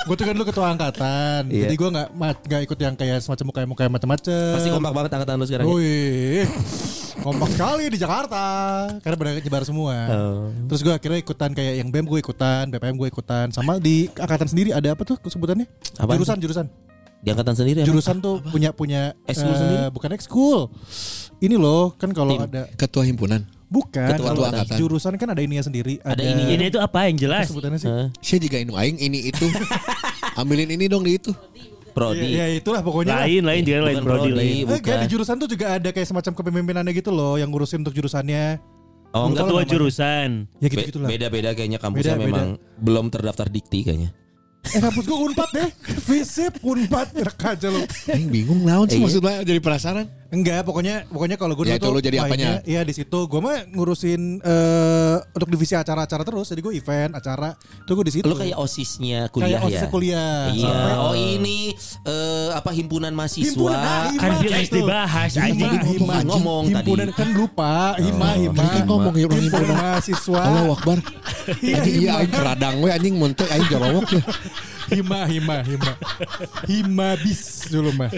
gue 0.00 0.14
tuh 0.16 0.24
kan 0.24 0.34
lu 0.34 0.44
ketua 0.48 0.66
angkatan. 0.72 1.52
Iya. 1.52 1.68
Jadi 1.68 1.74
gue 1.76 1.88
nggak 1.92 2.08
nggak 2.48 2.60
ikut 2.64 2.78
yang 2.80 2.94
kayak 2.96 3.20
semacam 3.20 3.44
muka 3.52 3.60
muka 3.68 3.84
macam-macam. 3.92 4.52
Pasti 4.56 4.68
kompak 4.72 4.92
banget 4.96 5.10
angkatan 5.18 5.34
lu 5.36 5.46
sekarang. 5.46 5.66
ya? 5.68 5.74
Wih, 5.76 6.44
kompak 7.20 7.48
sekali 7.52 7.84
di 7.92 7.98
Jakarta 8.00 8.44
karena 9.04 9.16
pada 9.20 9.30
nyebar 9.36 9.62
semua. 9.68 9.96
Oh. 10.08 10.48
Terus 10.72 10.80
gue 10.80 10.94
akhirnya 10.94 11.20
ikutan 11.20 11.50
kayak 11.52 11.74
yang 11.84 11.88
BEM 11.92 12.06
gue 12.08 12.18
ikutan, 12.24 12.64
BPM 12.72 12.96
gue 12.96 13.08
ikutan, 13.12 13.46
sama 13.52 13.76
di 13.76 14.08
angkatan 14.16 14.48
sendiri 14.48 14.70
ada 14.72 14.96
apa 14.96 15.02
tuh 15.04 15.20
sebutannya? 15.20 15.68
Apaan? 16.00 16.16
Jurusan 16.16 16.38
jurusan. 16.40 16.66
Di 17.20 17.28
angkatan 17.36 17.52
sendiri? 17.52 17.84
Jurusan 17.84 18.24
tuh 18.24 18.40
punya 18.48 18.72
punya 18.72 19.12
Ekskul 19.28 19.52
eh, 19.52 19.58
sendiri? 19.60 19.84
bukan 19.92 20.10
ekskul. 20.16 20.72
Ini 21.44 21.60
loh 21.60 21.92
kan 22.00 22.16
kalau 22.16 22.40
ada 22.40 22.64
Ketua 22.80 23.04
himpunan. 23.04 23.44
Bukan 23.70 24.10
Ketua 24.10 24.34
kalau 24.34 24.44
angkatan. 24.44 24.76
jurusan 24.76 25.12
kan 25.14 25.28
ada 25.30 25.40
ininya 25.40 25.62
sendiri. 25.62 26.02
Ada 26.02 26.18
Ada, 26.18 26.22
ininya. 26.26 26.52
Ini 26.52 26.64
itu 26.66 26.78
apa 26.78 26.98
yang 27.06 27.16
jelas? 27.16 27.46
sebutannya 27.46 27.78
sih? 27.78 27.88
Saya 28.18 28.38
juga 28.40 28.56
inu 28.58 28.74
aing 28.74 28.98
ini 28.98 29.30
itu. 29.30 29.46
Ambilin 30.34 30.68
ini 30.68 30.84
dong 30.86 31.02
di 31.02 31.16
itu. 31.16 31.30
Prodi. 31.90 32.22
Ya, 32.34 32.46
ya 32.46 32.58
itulah 32.58 32.82
pokoknya. 32.82 33.14
lah. 33.14 33.26
Lain 33.26 33.42
lain 33.42 33.62
juga 33.62 33.78
lain 33.82 33.98
prodi 33.98 34.30
prodi. 34.30 34.30
lain. 34.32 34.62
Eh, 34.62 34.66
bukan. 34.68 34.96
di 35.00 35.08
jurusan 35.08 35.34
tuh 35.36 35.48
juga 35.48 35.66
ada 35.72 35.88
kayak 35.88 36.06
semacam 36.06 36.32
kepemimpinannya 36.32 36.92
gitu 36.92 37.10
loh 37.10 37.34
yang 37.34 37.50
ngurusin 37.50 37.82
untuk 37.82 37.90
jurusannya. 37.92 38.58
Oh 39.10 39.26
enggak. 39.26 39.42
Ketua 39.44 39.62
jurusan. 39.64 40.28
Ya 40.58 40.66
Be- 40.66 40.70
gitu-gitu 40.70 40.98
lah. 40.98 41.08
Beda-beda 41.10 41.50
kayaknya 41.50 41.78
kampusnya 41.78 42.14
Beda, 42.14 42.26
memang 42.26 42.48
belum 42.78 43.06
terdaftar 43.08 43.46
dikti 43.46 43.82
kayaknya. 43.82 44.10
Eh 44.62 44.78
kampus 44.78 45.02
gue 45.02 45.18
Unpad 45.18 45.48
deh. 45.50 45.68
Visip 46.06 46.62
Unpad 46.62 47.10
Enak 47.16 47.38
aja 47.40 47.66
lu. 47.66 47.82
Aing 48.06 48.28
bingung 48.28 48.62
naon 48.62 48.86
sih 48.86 48.94
Iya. 48.94 49.02
maksudnya 49.02 49.34
jadi 49.42 49.58
penasaran. 49.58 50.06
Enggak, 50.30 50.62
pokoknya 50.62 51.04
pokoknya 51.06 51.34
kalau 51.34 51.52
gue 51.52 51.66
Ya, 51.66 51.74
itu 51.74 51.86
lu 51.86 51.98
jadi 51.98 52.22
apanya? 52.22 52.62
Iya 52.62 52.80
di 52.82 52.92
situ. 52.92 53.18
Gue 53.26 53.38
mah 53.38 53.66
ngurusin 53.66 54.38
eh 54.38 55.16
untuk 55.28 55.48
divisi 55.48 55.74
acara-acara 55.74 56.22
terus. 56.22 56.46
Jadi 56.46 56.60
gue 56.60 56.72
event, 56.72 57.12
acara. 57.12 57.58
Itu 57.82 57.92
gue 57.92 58.06
di 58.06 58.12
situ. 58.12 58.24
Lu 58.24 58.34
kayak 58.34 58.54
osisnya 58.54 59.26
kuliah 59.28 59.58
Kayak 59.58 59.60
osisnya 59.60 59.82
ya. 59.82 59.90
kuliah. 59.90 60.38
Iya. 60.50 60.70
Sampai- 60.70 60.98
Oh 61.00 61.14
ini 61.14 61.58
eh, 62.04 62.48
apa 62.52 62.70
himpunan 62.70 63.10
mahasiswa. 63.10 63.50
Himpunan, 63.50 63.74
ah, 63.76 64.06
Kan 64.12 64.30
Hima, 64.30 64.40
dia 64.40 64.58
gitu. 64.60 64.74
dibahas 64.78 65.30
Hima, 65.32 65.44
anjing. 65.44 65.72
Hima, 65.82 65.82
Ngomong, 65.90 66.24
ngomong 66.30 66.62
himpunan 66.70 67.06
tadi. 67.08 67.18
kan 67.18 67.28
lupa. 67.32 67.74
Hima, 67.96 68.28
Hima. 68.36 68.54
Tadi 68.56 68.68
kan 68.72 68.84
ngomong 68.86 69.14
ya 69.14 69.26
orang 69.26 69.34
himpunan 69.36 69.66
himpunan. 69.66 69.82
mahasiswa. 69.82 70.40
Allah 70.40 70.62
Akbar. 70.70 70.98
Anjing 71.50 71.94
iya 71.98 72.12
aing 72.16 72.30
keradang 72.30 72.74
we 72.78 72.88
anjing 72.88 73.14
montek 73.16 73.48
aing 73.48 73.66
jorowok 73.66 74.06
ya. 74.12 74.22
Hima, 74.90 75.20
Hima, 75.24 75.56
Hima. 75.62 75.92
Hima 76.64 77.08
bis 77.16 77.42
dulu 77.66 77.90
mah. 77.92 78.10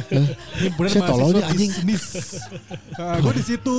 Himpunan 0.55 0.91
mahasiswa 0.95 1.41
anjing. 1.47 1.71
bisnis. 1.73 2.02
Nah, 2.95 3.17
gue 3.19 3.33
di 3.35 3.45
situ. 3.45 3.79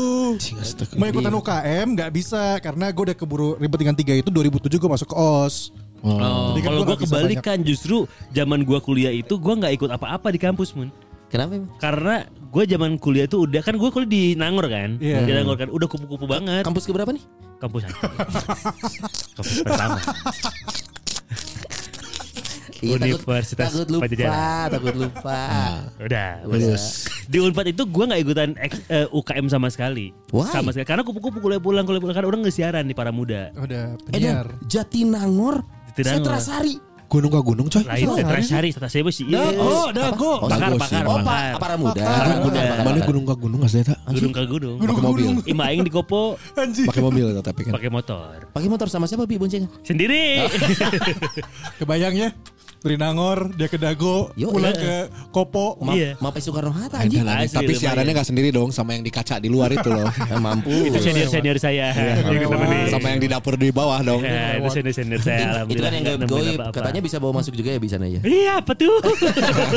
Mau 0.96 1.08
ikutan 1.08 1.34
UKM 1.34 1.88
nggak 1.94 2.12
bisa 2.12 2.58
karena 2.60 2.90
gue 2.90 3.04
udah 3.12 3.18
keburu 3.18 3.56
ribet 3.58 3.80
dengan 3.80 3.96
tiga 3.96 4.14
itu 4.14 4.30
2007 4.30 4.70
gue 4.74 4.90
masuk 4.90 5.10
ke 5.10 5.16
OS. 5.16 5.56
Oh, 6.04 6.52
Jadi 6.52 6.60
kan 6.68 6.76
kalau 6.76 6.82
gua 6.84 6.88
gue 6.94 7.08
kebalikan 7.08 7.58
justru 7.64 8.04
zaman 8.36 8.68
gue 8.68 8.80
kuliah 8.84 9.14
itu 9.16 9.40
gue 9.40 9.54
nggak 9.56 9.74
ikut 9.80 9.90
apa-apa 9.90 10.36
di 10.36 10.40
kampus 10.42 10.76
mun. 10.76 10.92
Kenapa 11.32 11.56
emang? 11.56 11.72
Karena 11.80 12.16
gue 12.28 12.64
zaman 12.68 13.00
kuliah 13.00 13.26
itu 13.26 13.48
udah 13.48 13.62
kan 13.64 13.74
gue 13.80 13.90
kuliah 13.90 14.12
di 14.12 14.24
Nangor 14.36 14.68
kan, 14.68 15.00
Iya. 15.00 15.24
di 15.24 15.32
Nangor 15.32 15.56
kan 15.56 15.72
udah 15.72 15.88
kupu-kupu 15.88 16.28
banget. 16.28 16.62
Kampus 16.68 16.86
keberapa 16.86 17.10
nih? 17.10 17.24
kampus 17.64 17.88
kampus 19.40 19.64
pertama. 19.64 19.96
Iya, 22.84 23.00
takut- 23.00 23.24
Universitas 23.24 23.70
takut, 23.72 23.88
lupa, 23.88 24.04
Pajajaran. 24.04 24.68
takut 24.70 24.96
lupa. 25.00 25.40
Udah, 25.98 26.30
Udah. 26.44 26.78
Di 27.24 27.38
Unpad 27.40 27.66
itu 27.70 27.84
gue 27.86 28.04
nggak 28.04 28.22
ikutan 28.22 28.50
X- 28.60 28.84
eh, 28.88 29.08
UKM 29.10 29.46
sama 29.48 29.68
sekali. 29.68 30.12
Why? 30.30 30.52
Sama 30.52 30.70
sekali. 30.70 30.84
Karena 30.86 31.02
kupu-kupu 31.02 31.40
kuliah 31.40 31.58
pulang 31.58 31.84
kuliah 31.84 31.98
pulang 31.98 32.14
kan 32.14 32.24
orang 32.24 32.44
nggak 32.44 32.52
siaran 32.52 32.84
di 32.84 32.92
para 32.92 33.10
muda. 33.10 33.56
Udah 33.56 33.96
Eh 33.96 34.12
penyiar. 34.12 34.52
dan 34.52 34.68
Jatinangor, 34.68 35.64
Jatinangor. 35.90 36.20
Setrasari. 36.20 36.76
Gunung 37.04 37.30
ke 37.30 37.42
gunung 37.46 37.68
coy. 37.70 37.86
Lain 37.86 38.10
syari, 38.42 38.74
tetra 38.74 38.90
saya 38.90 39.06
sih. 39.14 39.30
Iya. 39.30 39.54
Dago, 39.54 39.94
dago. 39.94 40.32
Oh, 40.42 40.50
Pakar, 40.50 40.74
pakar, 40.74 40.90
sih. 40.90 40.98
Oh, 41.06 41.22
pakar. 41.22 41.26
Pak, 41.54 41.62
para 41.62 41.76
muda. 41.78 42.02
Para 42.02 42.36
muda. 42.42 42.62
Mana 42.82 43.00
gunung 43.06 43.24
ke 43.24 43.36
gunung 43.38 43.60
asli 43.62 43.86
eta? 43.86 43.94
Gunung 44.10 44.34
ke 44.34 44.42
gunung. 44.50 44.76
Pakai 44.82 45.04
mobil. 45.06 45.26
Ima 45.46 45.64
aing 45.70 45.86
di 45.86 45.94
kopo. 45.94 46.42
Pakai 46.58 47.04
mobil 47.06 47.38
tapi 47.46 47.70
kan. 47.70 47.78
pakai 47.78 47.94
motor. 47.94 48.50
Pakai 48.50 48.66
motor 48.66 48.90
sama 48.90 49.06
siapa 49.06 49.30
bi 49.30 49.38
boncengan? 49.38 49.70
Sendiri. 49.86 50.42
Kebayangnya 51.78 52.34
Dari 52.84 53.00
Nangor 53.00 53.56
dia 53.56 53.72
ke 53.72 53.80
Dago, 53.80 54.36
Yo, 54.36 54.52
pulang 54.52 54.76
iya. 54.76 55.08
ke 55.08 55.32
Kopo. 55.32 55.80
Ma 55.80 55.96
Iya. 55.96 56.20
Mapai 56.20 56.44
Soekarno 56.44 56.68
Hatta. 56.70 57.00
Asli, 57.00 57.16
Tapi 57.16 57.64
lumayan. 57.64 57.80
siarannya 57.80 58.12
gak 58.12 58.28
sendiri 58.28 58.52
dong 58.52 58.70
sama 58.70 58.92
yang 58.92 59.00
di 59.00 59.10
kaca 59.10 59.40
di 59.40 59.48
luar 59.48 59.72
itu 59.72 59.88
loh. 59.88 60.04
Ya, 60.04 60.36
mampu. 60.44 60.92
Itu 60.92 61.00
senior 61.00 61.32
senior 61.32 61.58
saya. 61.58 61.96
Nemenin. 62.28 62.92
sama 62.92 63.08
yang 63.08 63.24
di 63.24 63.32
dapur 63.32 63.56
di 63.56 63.72
bawah 63.72 64.04
dong. 64.04 64.20
Ya, 64.20 64.60
itu 64.60 64.68
senior 64.70 64.92
senior 64.92 65.22
saya. 65.22 65.40
itu 65.40 65.48
Alhamdulillah. 65.48 65.80
kan 65.80 65.96
yang 65.96 66.04
nggak 66.04 66.28
goib 66.28 66.60
katanya 66.76 67.00
bisa 67.00 67.18
bawa 67.18 67.34
masuk 67.40 67.56
juga 67.56 67.70
ya 67.72 67.80
bisa 67.80 67.96
ya 67.96 68.20
Iya 68.20 68.54
apa 68.60 68.76
tuh? 68.76 69.00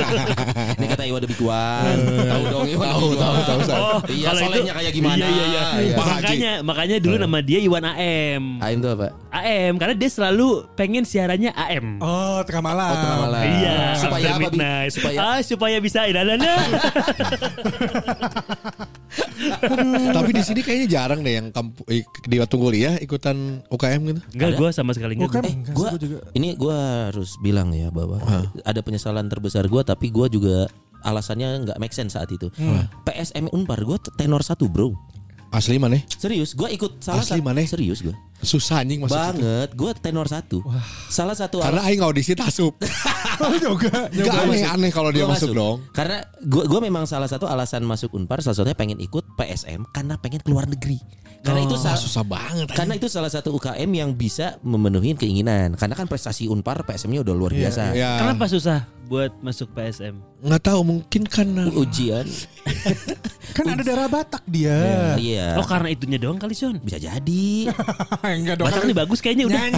ini 0.76 0.86
kata 0.88 1.02
Iwan 1.06 1.20
Debikuan 1.22 1.94
tahu 2.26 2.42
dong 2.48 2.66
Iwan 2.66 2.86
Tahu, 2.90 3.08
tahu, 3.14 3.34
tahu. 3.38 3.60
Oh, 3.76 3.98
iya 4.08 4.28
solehnya 4.34 4.58
itu- 4.66 4.74
kayak 4.74 4.92
gimana 4.92 5.14
Iya 5.16 5.28
iya 5.30 5.44
iya. 5.46 5.62
Iya. 5.78 5.94
Makanya 5.96 6.52
makanya 6.64 6.96
dulu 6.98 7.14
nama 7.16 7.38
dia 7.38 7.58
Iwan 7.62 7.84
AM. 7.86 8.42
Aim 8.58 8.78
tuh 8.80 8.90
apa 8.92 9.14
AM 9.30 9.72
karena 9.76 9.94
dia 9.94 10.10
selalu 10.10 10.46
pengen 10.74 11.04
siarannya 11.04 11.54
AM. 11.54 12.00
Oh, 12.00 12.42
tengah 12.42 12.64
malam. 12.64 12.95
Tengah 12.96 13.18
malam. 13.22 13.42
Iya, 13.44 13.78
supaya 13.96 14.24
after 14.26 14.30
apa 14.32 14.38
Bi? 14.38 14.44
midnight. 14.44 14.90
supaya 14.92 15.16
ah 15.20 15.38
supaya 15.42 15.76
bisa 15.80 16.00
idananya. 16.08 16.54
Tapi 20.16 20.30
di 20.32 20.42
sini 20.42 20.60
kayaknya 20.64 20.88
jarang 20.88 21.20
deh 21.22 21.34
yang 21.38 21.48
kampu, 21.52 21.84
eh, 21.88 22.04
di 22.24 22.36
waktu 22.40 22.56
kuliah 22.56 22.94
ikutan 23.00 23.62
UKM 23.68 24.00
gitu. 24.12 24.20
Enggak, 24.34 24.50
gue 24.56 24.68
sama 24.72 24.92
sekali 24.96 25.16
enggak. 25.16 25.40
kan 25.40 25.44
gua. 25.72 25.90
ini 26.32 26.56
gua 26.56 27.10
harus 27.12 27.36
bilang 27.40 27.72
ya 27.72 27.92
bahwa 27.92 28.20
ada 28.64 28.80
penyesalan 28.80 29.28
terbesar 29.28 29.68
gua 29.68 29.84
tapi 29.84 30.10
gua 30.10 30.26
juga 30.28 30.66
alasannya 31.06 31.68
nggak 31.68 31.78
make 31.78 31.94
sense 31.94 32.16
saat 32.16 32.28
itu. 32.32 32.50
PSM 33.06 33.52
Unpar 33.52 33.80
gua 33.84 34.00
tenor 34.18 34.42
satu 34.42 34.66
bro. 34.66 34.92
Asli 35.48 35.78
mana? 35.78 35.96
Serius, 36.10 36.52
gua 36.52 36.68
ikut 36.68 37.00
salah 37.00 37.22
Asli 37.22 37.38
satu. 37.38 37.46
mana? 37.46 37.62
Serius 37.64 38.02
gua. 38.02 38.14
Susah 38.36 38.84
anjing 38.84 39.00
masuk. 39.00 39.16
Banget, 39.16 39.68
gua 39.72 39.90
tenor 39.96 40.28
satu. 40.28 40.60
Salah 41.08 41.32
satu 41.32 41.64
Karena 41.64 41.80
aing 41.88 42.04
audisi 42.04 42.36
tasup. 42.36 42.76
Juga. 43.64 44.08
Enggak 44.12 44.32
Gua 44.32 44.42
aneh 44.44 44.60
masuk. 44.60 44.74
aneh 44.76 44.90
kalau 44.92 45.10
dia 45.14 45.24
Gua 45.24 45.32
masuk, 45.32 45.50
dong. 45.56 45.76
Karena 45.92 46.20
gue 46.40 46.64
gue 46.68 46.80
memang 46.80 47.04
salah 47.04 47.28
satu 47.28 47.48
alasan 47.48 47.84
masuk 47.84 48.12
Unpar 48.12 48.40
salah 48.40 48.56
satunya 48.56 48.76
pengen 48.76 49.00
ikut 49.00 49.24
PSM 49.36 49.88
karena 49.92 50.20
pengen 50.20 50.40
keluar 50.44 50.68
negeri. 50.68 51.00
Karena 51.40 51.60
itu 51.62 51.74
Ah, 51.74 51.82
salah 51.82 51.98
susah 51.98 52.22
banget. 52.22 52.66
karena 52.70 52.94
itu 52.94 53.06
salah 53.06 53.28
satu 53.28 53.52
UKM 53.52 53.90
yang 53.90 54.10
bisa 54.10 54.56
memenuhi 54.60 55.12
keinginan. 55.12 55.74
Karena 55.74 55.94
kan 55.94 56.04
prestasi 56.04 56.46
Unpar 56.46 56.82
PSM-nya 56.82 57.20
udah 57.22 57.34
luar 57.34 57.52
biasa. 57.52 57.92
ya, 57.92 58.18
Kenapa 58.18 58.46
susah 58.46 58.84
buat 59.06 59.30
masuk 59.38 59.70
PSM? 59.70 60.18
nggak 60.42 60.62
tahu 60.62 60.80
mungkin 60.82 61.22
karena 61.24 61.70
Ujian. 61.70 62.26
Kan 63.56 63.72
ada 63.72 63.80
darah 63.80 64.04
Batak 64.04 64.44
dia. 64.44 65.16
Iya. 65.16 65.56
Oh 65.56 65.64
karena 65.64 65.88
itunya 65.88 66.20
doang 66.20 66.36
kali 66.36 66.52
Son. 66.52 66.76
Bisa 66.76 67.00
jadi. 67.00 67.72
Enggak 68.36 68.60
dong. 68.60 68.68
Batak 68.68 68.84
nih 68.84 68.92
bagus 68.92 69.24
kayaknya 69.24 69.48
udah. 69.48 69.60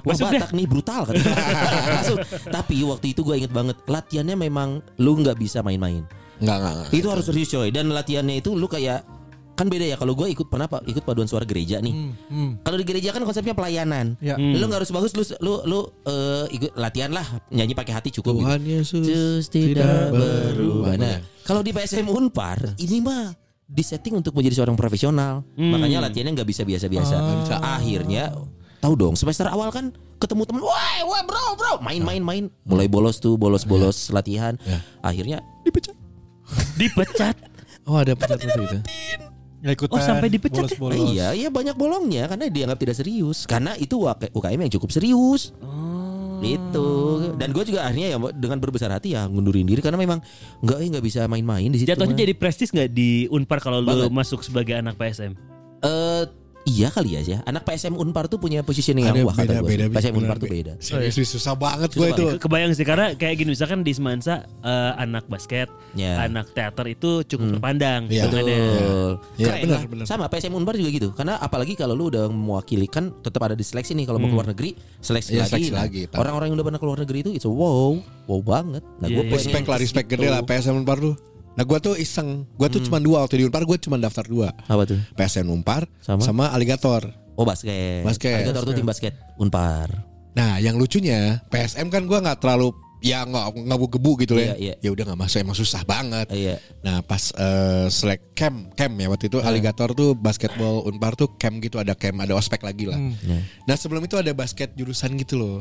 Masuk 0.06 0.32
deh. 0.32 0.40
Batak 0.40 0.52
nih 0.56 0.64
brutal 0.64 1.02
kan. 1.04 1.14
Masuk. 1.92 2.18
Tapi 2.48 2.76
waktu 2.82 3.06
itu 3.12 3.20
gue 3.20 3.36
inget 3.36 3.52
banget 3.52 3.76
latihannya 3.84 4.32
memang 4.38 4.68
lu 4.96 5.20
nggak 5.20 5.36
bisa 5.36 5.60
main-main. 5.60 6.08
nggak 6.40 6.56
nggak. 6.56 6.72
nggak. 6.74 6.88
Itu 6.96 7.06
harus 7.12 7.24
serius 7.28 7.52
coy. 7.52 7.68
Dan 7.68 7.92
latihannya 7.92 8.40
itu 8.40 8.56
lu 8.56 8.64
kayak 8.64 9.04
kan 9.52 9.68
beda 9.68 9.84
ya 9.84 9.96
kalau 10.00 10.16
gue 10.16 10.32
ikut 10.32 10.48
pernah 10.48 10.64
pak 10.64 10.82
ikut 10.88 11.04
paduan 11.04 11.28
suara 11.28 11.44
gereja 11.44 11.76
nih. 11.78 11.92
Kalau 12.64 12.76
di 12.76 12.84
gereja 12.84 13.12
kan 13.12 13.22
konsepnya 13.22 13.52
pelayanan. 13.52 14.16
Ya. 14.18 14.34
Lu 14.40 14.64
nggak 14.64 14.82
harus 14.82 14.90
bagus 14.90 15.12
lu 15.12 15.22
lu 15.38 15.54
lu 15.64 15.78
eh, 16.04 16.44
ikut 16.56 16.72
latihan 16.74 17.12
lah 17.12 17.24
nyanyi 17.48 17.76
pakai 17.76 17.92
hati 17.92 18.08
cukup. 18.10 18.40
gitu. 18.40 18.46
Tuhan 18.48 18.60
Yesus 18.64 19.04
Yesus 19.04 19.42
tidak 19.46 20.10
berubah. 20.10 20.96
Nah, 20.96 21.16
kalau 21.44 21.60
di 21.60 21.70
PSM 21.70 22.08
Unpar 22.08 22.76
ini 22.76 22.98
mah 22.98 23.32
disetting 23.68 24.16
untuk 24.16 24.32
menjadi 24.32 24.64
seorang 24.64 24.76
profesional. 24.76 25.44
Makanya 25.54 26.04
latihannya 26.04 26.32
nggak 26.36 26.48
bisa 26.48 26.64
biasa-biasa. 26.64 27.14
Akhirnya 27.60 28.32
tahu 28.80 28.94
dong 28.98 29.14
semester 29.14 29.46
awal 29.46 29.70
kan 29.70 29.92
ketemu 30.18 30.46
temen, 30.46 30.62
wah, 30.62 30.98
wah 31.02 31.22
bro, 31.26 31.58
bro, 31.58 31.72
main-main 31.82 32.22
main, 32.22 32.44
mulai 32.62 32.86
bolos 32.86 33.18
tuh, 33.18 33.34
bolos-bolos 33.34 34.10
latihan. 34.10 34.54
Akhirnya 35.02 35.42
dipecat. 35.62 35.94
Dipecat. 36.78 37.36
Oh 37.82 37.98
ada 37.98 38.14
pecat 38.14 38.38
itu. 38.38 38.78
Nggak 39.62 39.74
ikutan. 39.78 39.94
Oh, 39.94 40.02
sampai 40.02 40.28
dipecat 40.28 40.58
ya? 40.58 40.62
bolos-bolos. 40.66 40.98
Iya, 41.14 41.26
iya 41.38 41.48
banyak 41.48 41.78
bolongnya 41.78 42.26
karena 42.26 42.50
dianggap 42.50 42.78
tidak 42.82 42.96
serius. 42.98 43.46
Karena 43.46 43.78
itu 43.78 43.94
UK- 43.94 44.34
UKM 44.34 44.58
yang 44.58 44.72
cukup 44.74 44.90
serius. 44.90 45.54
Itu. 46.42 46.90
Dan 47.38 47.54
gue 47.54 47.62
juga 47.62 47.86
akhirnya 47.86 48.08
ya 48.14 48.18
dengan 48.34 48.58
berbesar 48.58 48.90
hati 48.90 49.14
ya 49.14 49.30
ngundurin 49.30 49.62
diri 49.62 49.78
karena 49.78 49.94
memang 49.94 50.18
nggak 50.66 50.78
eh, 50.82 50.88
nggak 50.98 51.04
bisa 51.06 51.30
main-main 51.30 51.70
di 51.70 51.78
situ. 51.78 51.94
Jatuhnya 51.94 52.18
mah. 52.18 52.22
jadi 52.26 52.34
prestis 52.34 52.74
nggak 52.74 52.90
di 52.90 53.30
Unpar 53.30 53.62
kalau 53.62 53.78
lu 53.78 54.10
masuk 54.10 54.42
sebagai 54.42 54.74
anak 54.74 54.98
PSM? 54.98 55.38
Eh 55.86 56.41
iya 56.64 56.88
kali 56.88 57.10
ya 57.12 57.20
sih. 57.20 57.34
Anak 57.42 57.62
PSM 57.62 57.92
Unpar 57.92 58.26
tuh 58.26 58.36
punya 58.36 58.60
positioning 58.60 59.02
yang 59.04 59.22
wah 59.22 59.32
kata 59.32 59.58
gue. 59.58 59.66
beda. 59.66 59.84
PSM 59.88 60.14
Unpar 60.14 60.36
tuh 60.36 60.46
beda. 60.46 60.72
Serius 60.78 61.28
susah 61.28 61.52
banget 61.52 61.90
gue 61.90 62.08
itu. 62.08 62.24
Kebayang 62.36 62.72
sih 62.72 62.82
karena 62.82 63.12
kayak 63.12 63.34
gini 63.36 63.50
misalkan 63.50 63.80
di 63.80 63.90
Semansa 63.90 64.42
eh, 64.60 64.92
anak 64.96 65.26
basket, 65.26 65.66
Ya. 65.92 66.22
anak 66.22 66.50
teater 66.50 66.86
itu 66.86 67.22
cukup 67.24 67.56
terpandang. 67.56 68.06
Iya. 68.06 68.26
Betul. 68.26 68.46
Iya, 68.46 69.44
Keren 69.44 69.60
benar, 69.60 69.74
lah. 69.74 69.82
benar. 69.86 70.04
Sama 70.06 70.24
PSM 70.26 70.52
Unpar 70.52 70.74
juga 70.74 70.90
gitu. 70.90 71.08
Karena 71.12 71.36
apalagi 71.36 71.74
kalau 71.74 71.92
lu 71.92 72.08
udah 72.08 72.26
mewakili 72.26 72.86
kan 72.86 73.10
tetap 73.18 73.42
ada 73.42 73.52
di 73.52 73.62
seleksi 73.62 73.92
nih 73.92 74.04
kalau 74.04 74.18
mau 74.18 74.28
keluar 74.28 74.46
negeri, 74.46 74.72
seleksi 74.98 75.34
Iya, 75.34 75.44
lagi. 75.44 75.50
seleksi 75.52 75.70
Nah, 75.70 75.80
lagi. 75.82 76.00
Orang-orang 76.12 76.46
yang 76.48 76.56
udah 76.56 76.66
pernah 76.66 76.80
keluar 76.80 76.98
negeri 76.98 77.18
itu 77.20 77.30
it's 77.32 77.44
a 77.44 77.50
wow, 77.50 77.98
wow 78.26 78.40
banget. 78.40 78.82
Nah, 78.98 79.06
Iya, 79.06 79.16
gue 79.16 79.24
iya. 79.24 79.32
Respect 79.34 79.66
lah, 79.66 79.78
respect 79.78 80.06
gede 80.08 80.26
lah 80.28 80.40
PSM 80.42 80.76
Unpar 80.76 80.98
tuh. 80.98 81.14
Nah 81.52 81.64
gue 81.64 81.78
tuh 81.78 81.94
iseng, 82.00 82.48
gue 82.48 82.68
tuh 82.68 82.80
cuma 82.80 82.96
dua 82.96 83.24
waktu 83.24 83.40
di 83.40 83.44
Unpar 83.44 83.62
gue 83.62 83.76
cuma 83.76 84.00
daftar 84.00 84.24
dua. 84.24 84.48
Apa 84.64 84.88
tuh? 84.88 84.96
PSM 85.12 85.52
Unpar 85.52 85.84
Sama? 86.00 86.24
sama, 86.24 86.44
Aligator. 86.48 87.12
Oh 87.36 87.44
basket. 87.44 88.04
Basket. 88.04 88.44
Alligator 88.44 88.62
tuh 88.64 88.74
tim 88.74 88.88
basket 88.88 89.12
Unpar. 89.36 89.88
Nah 90.32 90.56
yang 90.56 90.80
lucunya 90.80 91.44
PSM 91.52 91.92
kan 91.92 92.08
gue 92.08 92.18
nggak 92.18 92.40
terlalu 92.40 92.72
ya 93.02 93.26
nggak 93.26 93.66
nggak 93.66 93.78
gebu 93.98 94.12
gitu 94.22 94.38
Iya, 94.38 94.54
ya. 94.54 94.54
iya. 94.56 94.74
Ya 94.78 94.90
udah 94.94 95.04
nggak 95.12 95.20
masuk 95.20 95.38
emang 95.42 95.56
susah 95.58 95.82
banget. 95.84 96.30
Iya. 96.32 96.56
Nah 96.80 97.04
pas 97.04 97.34
eh, 97.36 97.86
selek 97.90 98.32
camp 98.32 98.72
camp 98.72 98.94
ya 98.96 99.12
waktu 99.12 99.28
itu 99.28 99.38
Aligator 99.42 99.92
tuh 99.92 100.16
basketball 100.16 100.88
Unpar 100.88 101.18
tuh 101.18 101.36
camp 101.36 101.60
gitu 101.60 101.76
ada 101.76 101.92
camp 101.92 102.16
ada 102.22 102.32
ospek 102.32 102.64
lagi 102.64 102.88
lah. 102.88 102.96
Ya. 103.28 103.44
Nah 103.68 103.76
sebelum 103.76 104.06
itu 104.06 104.16
ada 104.16 104.32
basket 104.32 104.72
jurusan 104.72 105.20
gitu 105.20 105.36
loh. 105.36 105.60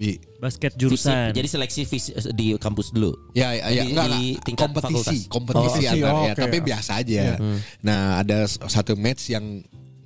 Di, 0.00 0.16
Basket 0.40 0.72
Fisik. 0.72 0.80
jurusan. 0.80 1.36
Jadi 1.36 1.48
seleksi 1.52 1.82
fisik 1.84 2.16
di 2.32 2.56
kampus 2.56 2.88
dulu. 2.96 3.12
Ya, 3.36 3.52
ya, 3.52 3.68
ya 3.68 3.84
Di- 3.84 3.92
enggak, 3.92 4.06
di 4.08 4.22
tingkat 4.40 4.72
kompetisi, 4.72 4.96
fakultas. 4.96 5.28
kompetisi 5.28 5.80
Oh, 5.84 5.92
antar 5.92 6.12
oh, 6.16 6.24
ya, 6.24 6.32
tapi 6.32 6.56
biasa 6.64 6.90
aja. 7.04 7.24
Nah, 7.84 8.00
ada 8.24 8.48
satu 8.48 8.96
match 8.96 9.28
yang 9.28 9.60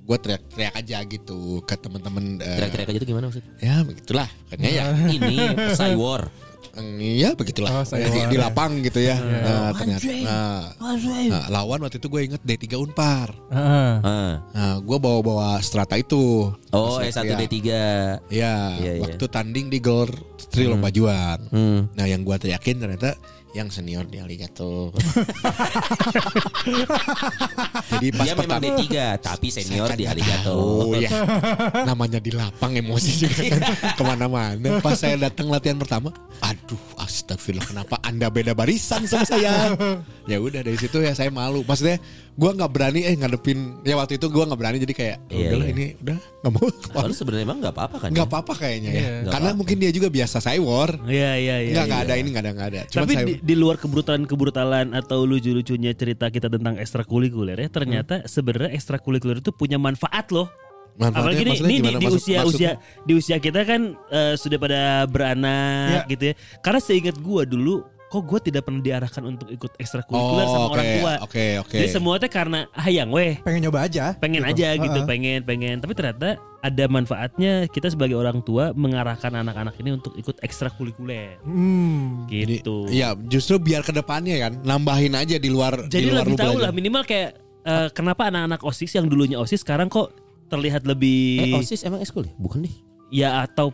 gue 0.05 0.17
teriak-teriak 0.17 0.73
aja 0.77 0.97
gitu 1.03 1.39
ke 1.65 1.75
teman-teman. 1.75 2.37
eh, 2.37 2.55
Teriak-teriak 2.55 2.89
aja 2.89 2.99
tuh 3.01 3.09
gimana 3.09 3.25
maksudnya? 3.27 3.51
Ya 3.57 3.75
begitulah, 3.81 4.29
kayaknya 4.47 4.69
ya. 4.71 4.83
Ini 5.17 5.35
Cywar. 5.73 6.29
Iya 6.99 7.31
begitulah 7.33 7.71
Oh, 7.71 7.85
saya 7.87 8.03
di, 8.05 8.19
war, 8.19 8.27
di 8.27 8.35
ya. 8.35 8.41
lapang 8.43 8.83
gitu 8.83 8.99
ya. 8.99 9.15
Nah, 9.15 9.71
ternyata 9.71 10.11
nah, 10.27 10.75
nah, 11.31 11.45
lawan 11.47 11.79
waktu 11.79 12.03
itu 12.03 12.11
gue 12.11 12.21
inget 12.27 12.41
D3 12.43 12.75
Unpar. 12.75 13.31
Heeh. 13.47 13.91
Ah. 14.03 14.33
Nah, 14.51 14.75
gue 14.83 14.97
bawa-bawa 14.99 15.55
strata 15.63 15.95
itu. 15.95 16.51
Oh, 16.69 16.99
Pas 16.99 17.07
S1 17.07 17.31
ya. 17.31 17.35
D3. 17.39 17.55
Iya, 17.55 17.75
Iya, 18.27 18.55
iya. 18.75 18.91
waktu 18.99 19.23
tanding 19.25 19.71
di 19.71 19.79
Gor 19.79 20.11
Tri 20.51 20.67
Lomba 20.67 20.91
Juang. 20.91 21.47
Hmm. 21.47 21.87
Nah, 21.95 22.05
yang 22.05 22.27
gue 22.27 22.35
teriakin 22.35 22.75
ternyata 22.77 23.15
yang 23.55 23.71
senior 23.71 24.03
di 24.03 24.19
Aligator. 24.19 24.91
Jadi 27.95 28.07
pas 28.11 28.27
Dia 28.27 28.35
memang 28.35 28.39
pertama 28.43 28.67
D3 28.67 28.83
tapi 29.23 29.47
senior 29.47 29.87
di 29.95 30.03
Alligator. 30.03 30.91
tahu, 30.91 30.99
ya. 30.99 31.07
Namanya 31.87 32.19
di 32.19 32.35
lapang 32.35 32.75
emosi 32.75 33.11
juga 33.15 33.55
kan 33.55 33.61
ke 33.95 34.03
mana-mana. 34.03 34.83
Pas 34.83 34.99
saya 34.99 35.15
datang 35.15 35.47
latihan 35.47 35.79
pertama, 35.79 36.11
aduh 36.43 36.99
astagfirullah 36.99 37.63
kenapa 37.63 37.95
anda 38.03 38.27
beda 38.27 38.51
barisan 38.51 39.07
sama 39.07 39.23
saya? 39.23 39.71
ya 40.27 40.37
udah 40.43 40.59
dari 40.59 40.75
situ 40.75 40.99
ya 40.99 41.15
saya 41.15 41.31
malu. 41.31 41.63
Maksudnya 41.63 42.03
gue 42.35 42.51
nggak 42.51 42.67
berani 42.67 42.99
eh 43.01 43.15
ngadepin 43.15 43.59
ya 43.81 43.95
waktu 43.95 44.19
itu 44.19 44.27
gue 44.27 44.43
nggak 44.43 44.59
berani 44.59 44.77
jadi 44.77 44.91
kayak 44.91 45.17
Iya, 45.25 45.47
udahlah 45.49 45.65
iya. 45.65 45.71
ini 45.71 45.85
udah 45.95 46.17
nggak 46.19 46.51
mau. 46.51 46.67
Soalnya 46.67 47.15
sebenarnya 47.15 47.45
emang 47.45 47.59
nggak 47.59 47.73
apa-apa 47.73 47.97
kan? 47.97 48.09
Nggak 48.11 48.21
ya? 48.21 48.31
apa-apa 48.31 48.53
kayaknya 48.53 48.89
ya. 48.89 48.95
Iya. 48.95 49.07
Nggak 49.07 49.31
Karena 49.31 49.45
apa-apa. 49.45 49.59
mungkin 49.63 49.75
dia 49.79 49.91
juga 49.91 50.07
biasa 50.09 50.37
war. 50.59 50.91
Iya 51.01 51.31
iya 51.33 51.55
iya. 51.61 51.71
Nggak 51.71 51.85
nggak 51.85 52.01
iya. 52.01 52.05
ada 52.05 52.13
ini 52.13 52.27
nggak 52.29 52.43
ada 52.43 52.51
nggak 52.51 52.69
ada. 52.69 52.81
Cuma 52.85 53.01
Tapi 53.01 53.13
saya 53.13 53.25
di, 53.25 53.33
di 53.39 53.55
luar 53.55 53.75
kebrutalan-kebrutalan 53.77 54.87
atau 54.93 55.19
lucu-lucunya 55.23 55.91
cerita 55.91 56.27
kita 56.27 56.47
tentang 56.47 56.75
ekstrakurikuler 56.75 57.57
ya, 57.57 57.69
ternyata 57.69 58.13
Hmm. 58.17 58.27
sebenarnya 58.27 58.71
ekstrakurikuler 58.73 59.39
itu 59.39 59.51
punya 59.51 59.75
manfaat 59.77 60.27
loh. 60.29 60.51
manfaatnya 60.93 61.27
Apalagi 61.27 61.43
maksudnya 61.45 61.67
nih 61.67 61.75
di, 61.75 61.83
di 61.83 61.91
Maksud- 62.01 62.15
usia 62.17 62.37
maksudnya? 62.37 62.71
usia 62.79 63.03
di 63.03 63.13
usia 63.13 63.37
kita 63.37 63.61
kan 63.63 63.81
eh, 64.09 64.33
sudah 64.35 64.57
pada 64.57 64.81
beranak 65.05 65.89
Ya. 65.91 66.01
gitu 66.09 66.23
ya. 66.25 66.33
Karena 66.59 66.79
seingat 66.79 67.15
gua 67.17 67.43
dulu 67.43 67.83
kok 68.05 68.21
gue 68.21 68.39
tidak 68.43 68.63
pernah 68.63 68.79
diarahkan 68.79 69.23
untuk 69.25 69.49
ikut 69.49 69.75
ekstrakurikuler 69.75 70.45
sama 70.45 70.57
Oh, 70.57 70.65
oke, 70.65 70.73
orang 70.73 70.87
tua. 70.95 71.13
Oke 71.21 71.45
oke. 71.57 71.75
Jadi 71.75 71.89
semua 71.89 72.15
teh 72.15 72.27
karena 72.27 72.69
hayang 72.71 73.09
weh. 73.09 73.35
Pengen 73.41 73.65
nyoba 73.65 73.83
aja. 73.83 74.13
pengen 74.15 74.41
gitu. 74.41 74.51
aja 74.53 74.67
gitu 74.75 74.99
Heeh. 75.01 75.07
pengen 75.07 75.39
pengen 75.41 75.75
tapi 75.77 75.93
ternyata 75.93 76.29
ada 76.59 76.85
manfaatnya 76.85 77.51
kita 77.67 77.89
sebagai 77.89 78.15
orang 78.15 78.41
tua 78.41 78.71
mengarahkan 78.71 79.29
anak-anak 79.35 79.75
ini 79.77 79.93
untuk 79.93 80.13
ikut 80.15 80.37
ekstrakurikuler 80.41 81.37
Hmm. 81.41 82.25
Jadi, 82.25 82.59
gitu 82.59 82.85
Iya, 82.87 83.13
justru 83.25 83.57
biar 83.57 83.81
ke 83.81 83.91
depannya 83.91 84.37
kan 84.39 84.53
nambahin 84.61 85.13
aja 85.13 85.35
di 85.35 85.49
luar 85.49 85.85
jadi 85.85 86.05
di 86.05 86.09
luar 86.09 86.25
lebih 86.25 86.33
lu 86.33 86.39
tahu 86.39 86.53
belajar. 86.53 86.63
lah 86.63 86.71
minimal 86.71 87.03
kayak 87.03 87.29
eh, 87.63 87.87
kenapa 87.91 88.29
anak-anak 88.29 88.61
osis 88.61 88.91
yang 88.93 89.05
dulunya 89.05 89.37
osis 89.37 89.61
sekarang 89.61 89.89
kok 89.89 90.13
terlihat 90.45 90.85
Eh 90.85 90.89
lebih 90.89 91.57
OSIS 91.57 91.81
emang 91.83 91.99
eskul 91.99 92.21
ya? 92.21 92.33
Bukan 92.37 92.61
deh. 92.61 92.75
Ya 93.07 93.43
atau 93.43 93.69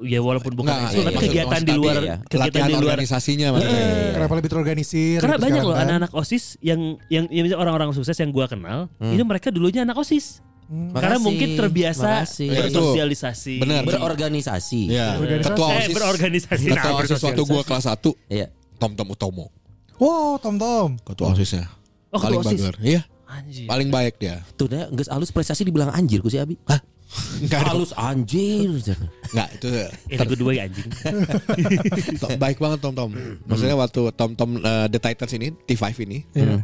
ya 0.00 0.18
walaupun 0.18 0.52
bukan 0.52 0.68
Nggak, 0.68 0.82
ekskul 0.84 0.96
iya, 0.96 1.04
tapi 1.04 1.14
maksud- 1.14 1.28
kegiatan 1.28 1.50
maksud 1.54 1.64
di 1.64 1.74
luar 1.74 1.94
ya, 1.94 2.16
kegiatan 2.20 2.40
Latihan 2.42 2.66
di 2.66 2.74
luar 2.74 2.84
organisasinya 2.92 3.46
maksudnya. 3.50 3.84
Kenapa 4.12 4.32
lebih 4.36 4.50
terorganisir? 4.50 5.16
karena 5.18 5.34
gitu 5.34 5.44
banyak 5.44 5.62
loh 5.62 5.72
kan? 5.72 5.84
anak-anak 5.84 6.12
osis 6.12 6.44
yang 6.60 6.80
yang 7.08 7.24
ya 7.26 7.40
misalnya 7.40 7.60
orang-orang 7.60 7.88
sukses 7.92 8.16
yang 8.16 8.30
gua 8.30 8.46
kenal 8.46 8.90
Hmm. 8.96 9.12
ini 9.12 9.22
mereka 9.22 9.48
dulunya 9.48 9.82
anak 9.82 9.96
osis 9.96 10.42
karena 10.66 10.90
Makasih, 11.14 11.20
mungkin 11.20 11.48
terbiasa 11.54 12.10
makasih. 12.18 12.46
Iya, 12.46 12.60
itu. 12.64 12.64
bersosialisasi 12.72 13.54
Benar. 13.60 13.82
berorganisasi. 13.84 14.82
Iya. 14.88 15.06
Organisasi. 15.16 15.48
Ketua 15.48 15.66
eh, 15.68 15.76
OSIS. 15.78 15.92
berorganisasi 15.92 16.64
nah, 16.64 16.74
Ketua 16.74 16.92
OSIS 16.98 17.20
waktu 17.22 17.42
gua 17.44 17.62
kelas 17.62 17.84
1 17.86 18.10
Iya. 18.26 18.46
Tom 18.76 18.92
Tom 18.92 19.08
Utomo. 19.08 19.46
Wow, 19.96 20.36
Tom 20.36 20.56
Tom. 20.56 20.88
Ketua 20.98 21.30
OSISnya. 21.30 21.68
Oh, 22.08 22.16
ketua 22.16 22.24
paling 22.24 22.40
OSIS. 22.42 22.58
bager. 22.58 22.74
Iya, 22.80 23.00
anjir 23.26 23.64
paling 23.64 23.88
baik 23.88 24.14
dia. 24.16 24.40
Tuh 24.52 24.66
dah 24.66 24.88
geus 24.90 25.06
alus 25.06 25.28
prestasi 25.28 25.62
dibilang 25.62 25.88
anjir 25.88 26.18
ku 26.18 26.26
si 26.26 26.36
Abi. 26.36 26.56
Hah? 26.64 26.80
Enggak, 27.44 27.60
Halus 27.68 27.92
anjir. 27.92 28.72
enggak 29.32 29.48
itu 29.56 29.68
eh 29.68 29.88
lagu 30.16 30.34
dua 30.36 30.52
ya 30.56 30.62
anjing 30.64 30.88
baik 32.40 32.56
banget 32.56 32.78
Tom 32.80 32.94
Tom. 32.96 33.10
Maksudnya 33.44 33.76
waktu 33.76 34.00
Tom 34.16 34.30
Tom 34.32 34.50
eh, 34.60 34.86
The 34.88 34.98
Titans 35.00 35.32
ini 35.36 35.48
T5 35.64 35.84
ini, 36.04 36.18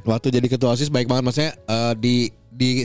waktu 0.04 0.26
jadi 0.32 0.46
ketua 0.48 0.72
osis 0.72 0.88
baik 0.88 1.08
banget. 1.08 1.24
Maksudnya 1.24 1.52
eh, 1.56 1.92
di 1.98 2.16
di 2.48 2.82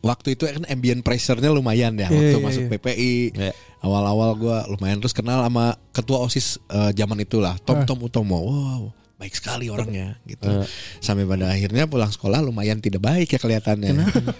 waktu 0.00 0.32
itu 0.38 0.48
kan 0.48 0.64
ambient 0.70 1.04
pressure-nya 1.04 1.52
lumayan 1.52 1.92
ya. 1.98 2.08
Iya, 2.08 2.14
Waktu 2.14 2.36
iya, 2.38 2.46
masuk 2.46 2.62
iya. 2.64 2.70
PPI, 2.78 3.14
Iya. 3.36 3.52
awal-awal 3.84 4.30
gua 4.38 4.58
lumayan 4.70 4.96
terus 5.02 5.12
kenal 5.12 5.44
sama 5.44 5.76
ketua 5.92 6.18
osis 6.24 6.56
eh, 6.70 6.90
zaman 6.94 7.20
itulah 7.20 7.58
Tom 7.66 7.84
Tom 7.84 8.00
Utomo. 8.00 8.38
Wow. 8.40 8.82
Baik 9.20 9.36
sekali 9.36 9.68
orangnya 9.68 10.16
gitu. 10.24 10.48
Sampai 11.04 11.28
pada 11.28 11.52
akhirnya 11.52 11.84
pulang 11.84 12.08
sekolah 12.08 12.40
lumayan 12.40 12.80
tidak 12.80 13.04
baik 13.04 13.28
ya 13.28 13.36
kelihatannya. 13.36 13.92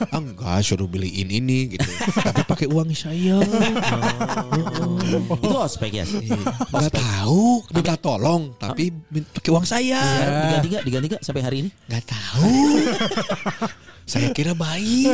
Ah, 0.08 0.16
enggak 0.16 0.64
suruh 0.64 0.88
beliin 0.88 1.28
ini 1.28 1.76
gitu. 1.76 1.84
Tapi 2.16 2.48
pakai 2.48 2.64
uang 2.64 2.88
saya. 2.96 3.44
Itu 5.36 5.56
ospek 5.60 6.00
ya. 6.00 6.04
Enggak 6.08 6.96
tahu, 6.96 7.60
minta 7.76 7.92
tolong 8.00 8.56
tapi 8.56 8.88
min- 9.12 9.28
pakai 9.28 9.50
uang 9.52 9.68
saya. 9.68 10.00
Diganti 10.48 10.68
gak? 10.72 10.82
Diganti 10.88 11.06
gak 11.12 11.22
sampai 11.28 11.42
hari 11.44 11.56
ini? 11.60 11.70
Nggak 11.84 12.04
tahu. 12.08 12.56
Saya 14.08 14.32
kira 14.32 14.56
baik. 14.56 15.12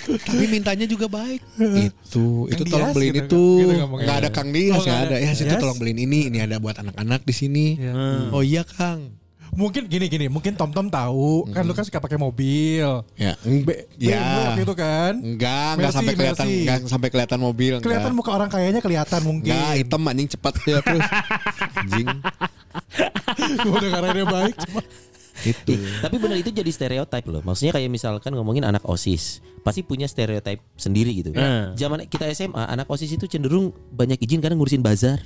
Tapi 0.00 0.44
mintanya 0.48 0.86
juga 0.88 1.06
baik. 1.06 1.40
Itu, 1.58 2.46
itu 2.48 2.62
Kang 2.64 2.72
tolong 2.72 2.88
Dias 2.90 2.96
beliin 2.96 3.14
gitu, 3.14 3.24
itu. 3.26 3.44
gitu 3.62 3.72
ngomongnya. 3.84 4.04
Nggak 4.06 4.16
ada 4.20 4.28
Kang 4.32 4.48
Dias, 4.50 4.74
Oh, 4.76 4.82
nggak 4.82 5.00
ada. 5.08 5.16
Ya 5.20 5.30
situ 5.36 5.54
tolong 5.56 5.78
beliin 5.78 6.00
ini. 6.00 6.18
Ini 6.32 6.38
ada 6.48 6.56
buat 6.56 6.76
anak-anak 6.78 7.20
di 7.24 7.34
sini. 7.34 7.66
Iya. 7.76 7.92
Oh 8.32 8.42
iya 8.42 8.62
Kang. 8.64 9.20
Mungkin 9.50 9.90
gini 9.90 10.06
gini, 10.06 10.30
mungkin 10.30 10.54
Tom 10.54 10.70
Tom 10.70 10.86
tahu 10.86 11.50
kan 11.50 11.66
lu 11.66 11.74
kan 11.74 11.82
suka 11.82 11.98
pakai 11.98 12.14
mobil. 12.14 12.86
Ya, 13.18 13.34
B, 13.42 13.66
ya. 13.98 14.54
Waktu 14.54 14.62
itu 14.62 14.74
kan. 14.78 15.18
Enggak, 15.18 15.70
enggak 15.74 15.90
sampai 15.90 16.14
kelihatan, 16.14 16.46
enggak 16.46 16.78
sampai 16.86 17.08
kelihatan 17.10 17.38
mobil. 17.42 17.72
enggak. 17.74 17.86
Kelihatan 17.90 18.12
muka 18.14 18.30
orang 18.30 18.46
kayaknya 18.46 18.78
kelihatan 18.78 19.20
mungkin. 19.26 19.50
Enggak, 19.50 19.72
hitam 19.74 20.06
anjing 20.06 20.28
cepat 20.30 20.54
dia 20.62 20.78
terus. 20.78 21.02
Anjing. 21.82 22.08
Udah 23.66 23.90
karena 23.90 24.10
dia 24.14 24.26
baik 24.30 24.54
cuma 24.54 24.80
Itu. 25.42 25.72
Tapi 25.98 26.16
benar 26.16 26.36
itu 26.36 26.50
jadi 26.50 26.68
stereotip 26.68 27.24
loh. 27.24 27.40
Maksudnya 27.40 27.72
kayak 27.72 27.88
misalkan 27.88 28.30
ngomongin 28.30 28.60
anak 28.62 28.82
OSIS, 28.82 29.38
pasti 29.60 29.80
punya 29.80 30.04
stereotip 30.04 30.60
sendiri 30.74 31.12
gitu. 31.14 31.32
Hmm. 31.32 31.72
Zaman 31.74 32.04
kita 32.04 32.28
SMA, 32.30 32.60
anak 32.62 32.84
OSIS 32.86 33.10
itu 33.10 33.24
cenderung 33.26 33.68
banyak 33.90 34.18
izin 34.18 34.38
karena 34.38 34.54
ngurusin 34.54 34.80
bazar. 34.80 35.20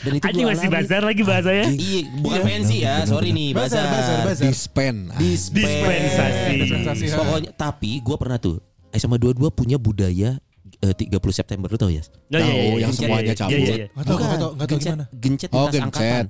Dan 0.00 0.12
itu 0.12 0.24
anjing 0.24 0.42
gua 0.42 0.52
masih 0.52 0.66
alami. 0.66 0.76
bazar 0.78 1.02
lagi 1.02 1.22
bahasanya 1.22 1.64
Iya, 1.70 2.00
bukan 2.18 2.40
pensi 2.42 2.76
ya, 2.80 2.94
sorry 3.04 3.30
nih, 3.30 3.48
Bazar, 3.50 3.82
bazar. 3.82 3.92
bazar, 3.92 4.18
bazar. 4.24 4.44
Dispen. 4.46 4.96
dispensasi 5.14 6.52
Dispensasi. 6.58 7.04
ha. 7.06 7.16
Pokoknya 7.16 7.50
tapi 7.54 7.90
gue 7.98 8.16
pernah 8.16 8.38
tuh 8.38 8.56
SMA 8.90 9.16
22 9.16 9.50
punya 9.50 9.76
budaya 9.76 10.38
eh, 10.80 10.94
30 10.94 11.12
September 11.30 11.66
lu 11.66 11.76
tau 11.76 11.88
ya? 11.88 12.00
Oh, 12.00 12.08
iya, 12.30 12.38
iya, 12.38 12.40
Tahu, 12.40 12.50
iya, 12.50 12.72
yang 12.78 12.90
iya, 12.90 12.98
semuanya 12.98 13.24
iya, 13.26 13.34
cabut. 13.34 13.58
iya, 13.58 13.74
iya. 13.74 13.86
Nggak 13.90 14.04
tahu 14.04 14.16
gencet, 14.64 14.80
gimana. 14.86 15.04
gencet 15.12 15.50
Oh, 15.50 15.56
lintas 15.58 15.72
gencet. 15.72 15.84
angkatan. 15.84 16.24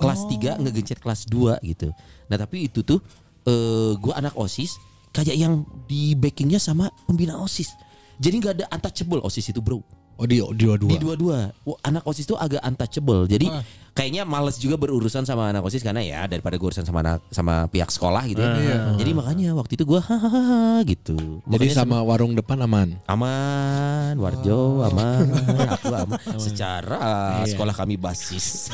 Kelas 0.00 0.24
3 0.24 0.56
ngegencet 0.64 0.98
kelas 0.98 1.28
2 1.28 1.60
gitu. 1.60 1.92
Nah, 2.32 2.36
tapi 2.40 2.72
itu 2.72 2.80
tuh 2.80 3.04
eh 3.44 3.92
gua 4.00 4.16
anak 4.16 4.32
OSIS 4.34 4.80
kayak 5.12 5.36
yang 5.36 5.68
di 5.84 6.16
backingnya 6.16 6.56
sama 6.56 6.88
pembina 7.04 7.36
OSIS. 7.36 7.68
Jadi 8.16 8.34
nggak 8.40 8.54
ada 8.56 8.66
untouchable 8.72 9.20
OSIS 9.20 9.52
itu, 9.52 9.60
Bro. 9.60 9.84
Oh 10.20 10.28
di 10.28 10.40
dua-dua. 10.40 10.90
Di 10.92 10.96
dua-dua. 11.00 11.48
Anak 11.84 12.04
OSIS 12.04 12.28
itu 12.28 12.36
agak 12.36 12.60
untouchable. 12.60 13.24
Jadi 13.24 13.48
Ah. 13.48 13.64
Kayaknya 13.94 14.22
males 14.24 14.56
juga 14.56 14.76
berurusan 14.78 15.26
sama 15.26 15.50
anak 15.50 15.64
OSIS 15.66 15.82
karena 15.82 16.02
ya 16.02 16.24
daripada 16.26 16.56
gue 16.56 16.68
urusan 16.70 16.86
sama 16.86 17.02
anak 17.02 17.20
sama 17.30 17.66
pihak 17.68 17.90
sekolah 17.90 18.22
gitu 18.30 18.40
ya. 18.40 18.56
Iya. 18.56 18.78
Jadi 19.00 19.10
makanya 19.14 19.48
waktu 19.56 19.72
itu 19.78 19.84
gua 19.86 20.00
hahaha 20.04 20.82
gitu. 20.86 21.16
Jadi 21.46 21.66
Makanya 21.66 21.74
sama 21.74 21.98
warung 22.04 22.32
depan 22.34 22.58
aman. 22.62 22.96
aman, 23.06 24.14
Warjo 24.18 24.84
aman, 24.86 25.26
aku 25.74 25.88
aman. 25.94 26.18
Secara 26.38 27.42
sekolah 27.46 27.74
kami 27.74 27.96
basis. 27.96 28.70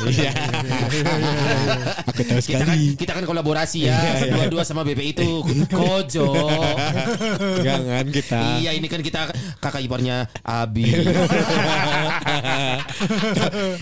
Aku 2.08 2.20
tahu 2.22 2.40
kita 2.42 2.64
kan 2.64 2.78
kita 2.96 3.12
kan 3.16 3.24
kolaborasi 3.24 3.88
ya, 3.88 3.98
dua-dua 4.30 4.62
sama 4.62 4.84
BP 4.86 5.16
itu 5.16 5.28
Kojo. 5.70 6.28
Jangan 7.64 8.04
kita. 8.10 8.40
Iya 8.62 8.70
ini 8.76 8.86
kan 8.86 9.00
kita 9.00 9.30
kakak 9.60 9.82
iparnya 9.84 10.28
Abi. 10.44 10.86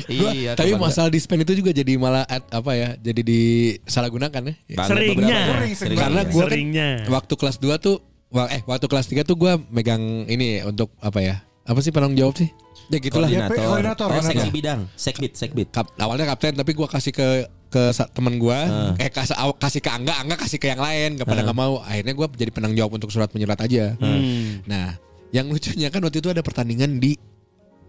iya. 0.09 0.53
Tapi 0.55 0.75
masalah 0.77 1.11
dispen 1.25 1.41
itu 1.41 1.57
juga 1.57 1.73
jadi 1.73 1.97
malah 1.97 2.23
at- 2.23 2.53
apa 2.53 2.71
ya? 2.73 2.89
Jadi 2.95 3.25
disalahgunakan 3.25 4.43
ya. 4.45 4.55
Banget 4.75 4.89
Seringnya. 4.91 5.41
Sering, 5.49 5.73
sering. 5.75 5.97
Karena 5.97 6.21
Seringnya. 6.21 6.29
gua 6.31 6.43
kan 6.43 6.51
Seringnya. 6.51 6.89
waktu 7.09 7.35
kelas 7.35 7.57
2 7.59 7.75
tuh 7.79 7.97
wah, 8.29 8.47
eh 8.47 8.61
waktu 8.63 8.85
kelas 8.85 9.07
3 9.07 9.23
tuh 9.23 9.35
gua 9.35 9.57
megang 9.69 10.03
ini 10.27 10.61
untuk 10.63 10.93
apa 10.99 11.19
ya? 11.19 11.37
Apa 11.65 11.81
sih 11.81 11.89
penanggung 11.89 12.21
jawab 12.21 12.37
sih? 12.37 12.53
Ya 12.87 12.99
gitulah. 12.99 13.25
koordinator. 13.27 13.57
koordinator, 13.57 14.07
Oh, 14.07 14.21
seksi 14.23 14.51
bidang, 14.53 14.81
sekbid, 14.95 15.33
sekbid. 15.33 15.69
Kap, 15.71 15.89
awalnya 15.97 16.29
kapten 16.29 16.53
tapi 16.53 16.71
gua 16.71 16.85
kasih 16.85 17.11
ke 17.11 17.29
ke 17.67 17.83
teman 18.13 18.37
gua 18.37 18.59
eh 18.95 19.09
kasih 19.09 19.35
aw- 19.35 19.57
kasih 19.57 19.81
ke 19.81 19.89
Angga 19.89 20.15
Angga 20.15 20.37
kasih 20.37 20.59
ke 20.59 20.69
yang 20.69 20.79
lain 20.79 21.17
kepada 21.17 21.41
nggak 21.41 21.57
mau 21.57 21.81
akhirnya 21.81 22.13
gua 22.13 22.29
jadi 22.29 22.53
penanggung 22.53 22.79
jawab 22.79 22.93
untuk 22.95 23.09
surat 23.09 23.27
menyurat 23.31 23.59
aja 23.59 23.97
Hmm. 23.97 24.63
nah 24.63 24.95
yang 25.31 25.49
lucunya 25.49 25.89
kan 25.89 25.99
waktu 25.99 26.21
itu 26.21 26.29
ada 26.29 26.39
pertandingan 26.39 27.01
di 27.01 27.19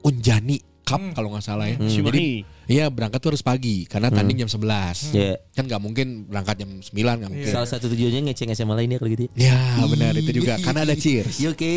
Unjani 0.01 0.57
Cup 0.85 1.01
kalau 1.11 1.33
nggak 1.33 1.41
salah 1.41 1.65
ya 1.65 1.75
jadi 1.75 1.89
Cimahi. 1.89 2.29
iya 2.65 2.85
berangkat 2.87 3.17
tuh 3.17 3.33
harus 3.33 3.41
pagi 3.41 3.83
karena 3.83 4.07
tanding 4.07 4.37
jam 4.37 4.47
11 4.47 5.11
Ya. 5.11 5.33
kan 5.51 5.65
nggak 5.65 5.81
mungkin 5.81 6.07
berangkat 6.23 6.61
jam 6.61 6.69
9 6.77 6.93
nggak 6.93 7.27
mungkin 7.27 7.49
Salah 7.49 7.65
satu 7.65 7.85
tujuannya 7.87 8.21
ngeceng 8.23 8.49
SMA 8.51 8.73
lain 8.75 8.87
ya 8.87 8.97
kalau 8.97 9.09
gitu. 9.09 9.25
ya 9.33 9.57
benar 9.83 10.13
itu 10.13 10.31
juga 10.31 10.55
karena 10.63 10.81
ada 10.81 10.93
cheers 10.93 11.35
Ya, 11.35 11.49
Oke. 11.49 11.73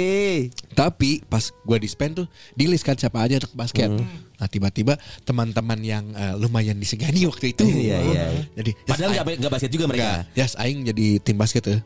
Tapi 0.70 1.24
pas 1.24 1.40
gue 1.42 1.78
dispen 1.78 2.12
tuh 2.14 2.26
di 2.52 2.64
list 2.64 2.82
kan 2.82 2.94
siapa 2.94 3.18
aja 3.18 3.36
untuk 3.38 3.52
basket. 3.52 3.88
Nah 4.36 4.46
tiba-tiba 4.46 4.94
teman-teman 5.22 5.80
yang 5.80 6.04
eh, 6.12 6.34
lumayan 6.36 6.76
disegani 6.76 7.24
waktu 7.24 7.50
itu. 7.50 7.64
Iya, 7.80 7.98
iya. 8.04 8.24
Jadi 8.54 8.70
yes, 8.72 8.86
Padahal 8.86 9.10
nggak 9.34 9.50
basket 9.50 9.70
juga 9.70 9.84
mereka. 9.86 10.04
enggak, 10.04 10.36
yes 10.36 10.52
aing 10.54 10.84
jadi 10.84 11.06
tim 11.18 11.34
basket 11.34 11.64
ya. 11.64 11.78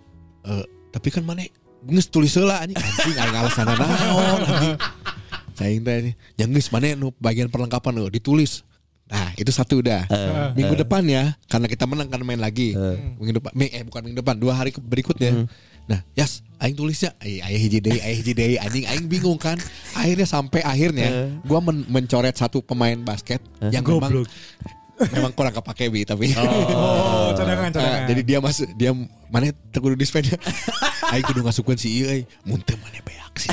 Eh, 0.44 0.64
tapi 0.90 1.08
kan 1.08 1.22
mana 1.22 1.46
geus 1.82 2.06
tulis 2.06 2.30
heula 2.32 2.58
anjing 2.58 2.76
anjing 2.76 3.16
aing 3.16 3.36
alasan 3.36 3.64
naon 3.64 4.38
anjing. 4.48 4.76
Saya 5.52 5.76
teh 5.76 6.14
geus 6.36 6.68
mana 6.72 6.96
nu 6.96 7.12
bagian 7.16 7.48
perlengkapan 7.48 7.92
nu 7.92 8.08
ditulis. 8.08 8.64
Nah 9.12 9.34
itu 9.36 9.52
satu 9.52 9.84
udah 9.84 10.08
Minggu 10.56 10.72
depan 10.78 11.04
ya 11.04 11.36
Karena 11.44 11.68
kita 11.68 11.84
menang 11.84 12.08
kan 12.08 12.24
main 12.24 12.40
lagi. 12.40 12.72
Minggu 13.20 13.44
depan 13.44 13.52
Eh 13.60 13.84
bukan 13.84 14.00
minggu 14.08 14.24
depan 14.24 14.40
Dua 14.40 14.56
hari 14.56 14.72
berikutnya. 14.72 15.44
Nah 15.84 16.00
Yas 16.16 16.40
Aing 16.62 16.78
tulisnya 16.78 17.10
eh, 17.20 17.42
Ayah 17.42 17.58
hiji 17.58 17.82
deui, 17.82 17.98
Ayah 17.98 18.16
hiji 18.16 18.32
deui. 18.32 18.56
Anjing 18.56 18.86
Aing 18.88 19.10
bingung 19.10 19.36
kan. 19.36 19.58
Akhirnya 19.92 20.24
sampai 20.24 20.62
akhirnya 20.64 21.36
Gua 21.44 21.60
men- 21.60 21.84
mencoret 21.90 22.32
satu 22.38 22.62
pemain 22.62 22.96
basket 22.96 23.42
Yang 23.68 23.84
memang 24.00 24.12
Memang 25.10 25.32
kurang 25.32 25.50
kepake 25.52 25.88
bi 25.88 26.02
Tapi 26.02 26.30
Oh, 26.36 27.34
cadangan, 27.34 27.68
Eh, 27.68 27.74
cadangan. 27.74 28.00
jadi 28.06 28.20
dia 28.22 28.38
masuk 28.38 28.68
dia 28.72 28.90
mana 29.26 29.50
terkudu 29.70 29.96
dispen. 29.96 30.22
Aing 31.08 31.24
kudu 31.24 31.42
ngasupkeun 31.42 31.74
si 31.74 31.88
ieu 31.92 32.06
euy 32.06 32.22
muntah 32.42 32.76
mana 32.78 33.00
beak 33.02 33.34
sih? 33.34 33.48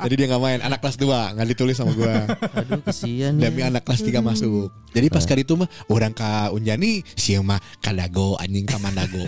Jadi 0.00 0.14
dia 0.14 0.26
nggak 0.28 0.40
main. 0.40 0.60
Anak 0.60 0.80
kelas 0.80 0.96
2 0.96 1.34
nggak 1.36 1.48
ditulis 1.48 1.76
sama 1.76 1.92
gua. 1.92 2.24
Aduh 2.54 2.80
kesian 2.84 3.36
ya. 3.36 3.48
demi 3.48 3.60
anak 3.60 3.82
kelas 3.82 4.00
3 4.00 4.20
masuk. 4.20 4.68
Jadi 4.92 5.06
pas 5.08 5.24
kali 5.24 5.42
itu 5.42 5.54
mah 5.56 5.68
orang 5.88 6.12
ka 6.12 6.52
Unjani 6.52 7.02
si 7.16 7.36
mah 7.36 7.58
kadago 7.80 8.36
anjing 8.36 8.64
ka 8.64 8.76
Mandago 8.76 9.24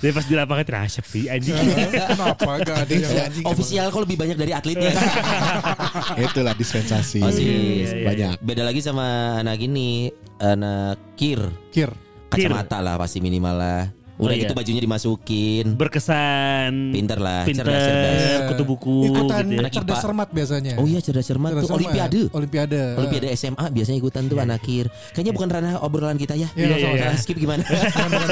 Tapi 0.00 0.12
pas 0.12 0.24
di 0.24 0.34
lapangan 0.34 0.64
terasa 0.64 1.00
sih 1.02 1.26
anjing. 1.26 1.54
Kenapa 1.92 2.50
gak 2.60 2.76
ada 2.86 2.92
yang 2.92 3.12
anjing 3.30 3.44
Ofisial 3.44 3.88
kok 3.88 4.02
lebih 4.04 4.16
banyak 4.18 4.36
dari 4.36 4.52
atletnya. 4.52 4.92
itulah 6.26 6.54
dispensasi 6.54 7.18
Oh, 7.20 7.30
sih. 7.30 7.44
Iya, 7.44 7.56
iya, 7.56 8.04
banyak 8.04 8.30
Beda 8.42 8.62
lagi 8.64 8.80
sama 8.80 9.38
anak 9.40 9.58
ini, 9.60 10.10
anak 10.40 11.16
kir, 11.16 11.40
kir? 11.70 11.90
kacamata 12.28 12.82
lah 12.82 12.98
pasti 12.98 13.22
minimal 13.22 13.54
lah. 13.54 13.82
Udah 14.14 14.30
Oh, 14.30 14.30
iya. 14.30 14.46
gitu 14.46 14.54
bajunya 14.54 14.78
dimasukin. 14.78 15.66
Berkesan. 15.74 16.94
Pinter 16.94 17.18
lah, 17.18 17.42
Pinter. 17.42 17.66
cerdas, 17.66 17.82
cerdas. 17.82 18.40
Kutu 18.46 18.62
buku. 18.62 18.98
Ikutan 19.10 19.42
gitu 19.42 19.54
ya. 19.54 19.60
Anak 19.66 19.72
cerdas 19.74 19.98
cermat 19.98 20.28
biasanya. 20.30 20.72
Oh 20.78 20.86
iya 20.86 21.00
cerdas 21.02 21.26
cermat 21.26 21.50
Cerdas 21.50 21.62
tuh 21.62 21.68
cermat. 21.68 21.80
olimpiade. 21.82 22.20
Olimpiade. 22.30 22.82
Olimpiade 22.94 23.26
SMA 23.34 23.66
biasanya 23.68 23.98
ikutan 23.98 24.22
tuh 24.26 24.38
anak 24.38 24.62
akhir. 24.62 24.86
Kayaknya 25.12 25.32
bukan 25.34 25.48
ranah 25.50 25.72
obrolan 25.82 26.14
kita 26.14 26.38
ya. 26.38 26.46
Iya, 26.54 26.78
iya, 26.78 26.88
iya. 26.94 27.08
Skip 27.18 27.34
gimana? 27.34 27.66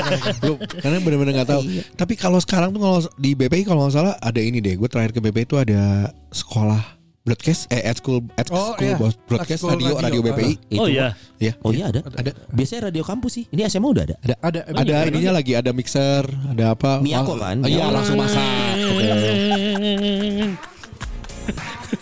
Karena 0.82 0.98
benar-benar 1.02 1.32
nggak 1.42 1.50
tahu. 1.50 1.62
Iya. 1.66 1.82
Tapi 1.94 2.14
kalau 2.14 2.38
sekarang 2.38 2.70
tuh 2.70 2.80
kalau 2.80 2.98
di 3.18 3.34
BPI 3.34 3.66
kalau 3.66 3.84
nggak 3.84 3.94
salah 3.94 4.14
ada 4.16 4.38
ini 4.38 4.62
deh. 4.62 4.78
Gue 4.78 4.86
terakhir 4.86 5.12
ke 5.12 5.20
BPI 5.20 5.44
itu 5.44 5.56
ada 5.58 5.82
sekolah 6.30 7.01
broadcast 7.22 7.70
eh 7.70 7.86
at 7.86 8.02
school 8.02 8.18
at 8.34 8.50
oh, 8.50 8.74
school 8.74 8.82
iya. 8.82 8.98
broadcast 9.30 9.62
school 9.62 9.78
radio, 9.78 9.94
radio 9.94 10.18
radio 10.26 10.34
BPI 10.34 10.42
uh, 10.42 10.50
ah. 10.50 10.74
itu. 10.74 10.82
Oh, 10.82 10.88
iya? 10.90 11.08
Ya 11.38 11.52
oh 11.62 11.70
iya 11.70 11.84
ada. 11.94 12.00
Ada. 12.02 12.34
Biasanya 12.50 12.90
radio 12.90 13.02
kampus 13.06 13.32
sih. 13.38 13.44
Ini 13.54 13.70
SMA 13.70 13.88
udah 13.94 14.04
ada? 14.10 14.16
Ada 14.22 14.34
ada. 14.42 14.60
Oh, 14.66 14.82
ada 14.82 14.90
iya, 14.90 15.06
ininya 15.10 15.30
iya. 15.30 15.38
lagi 15.38 15.52
ada 15.54 15.70
mixer 15.70 16.26
ada 16.26 16.74
apa? 16.74 16.98
Miako 16.98 17.38
ah, 17.38 17.54
kan? 17.54 17.62
oh, 17.62 17.70
iya 17.70 17.86
langsung 17.94 18.18
masak. 18.18 18.42
okay. 18.82 20.54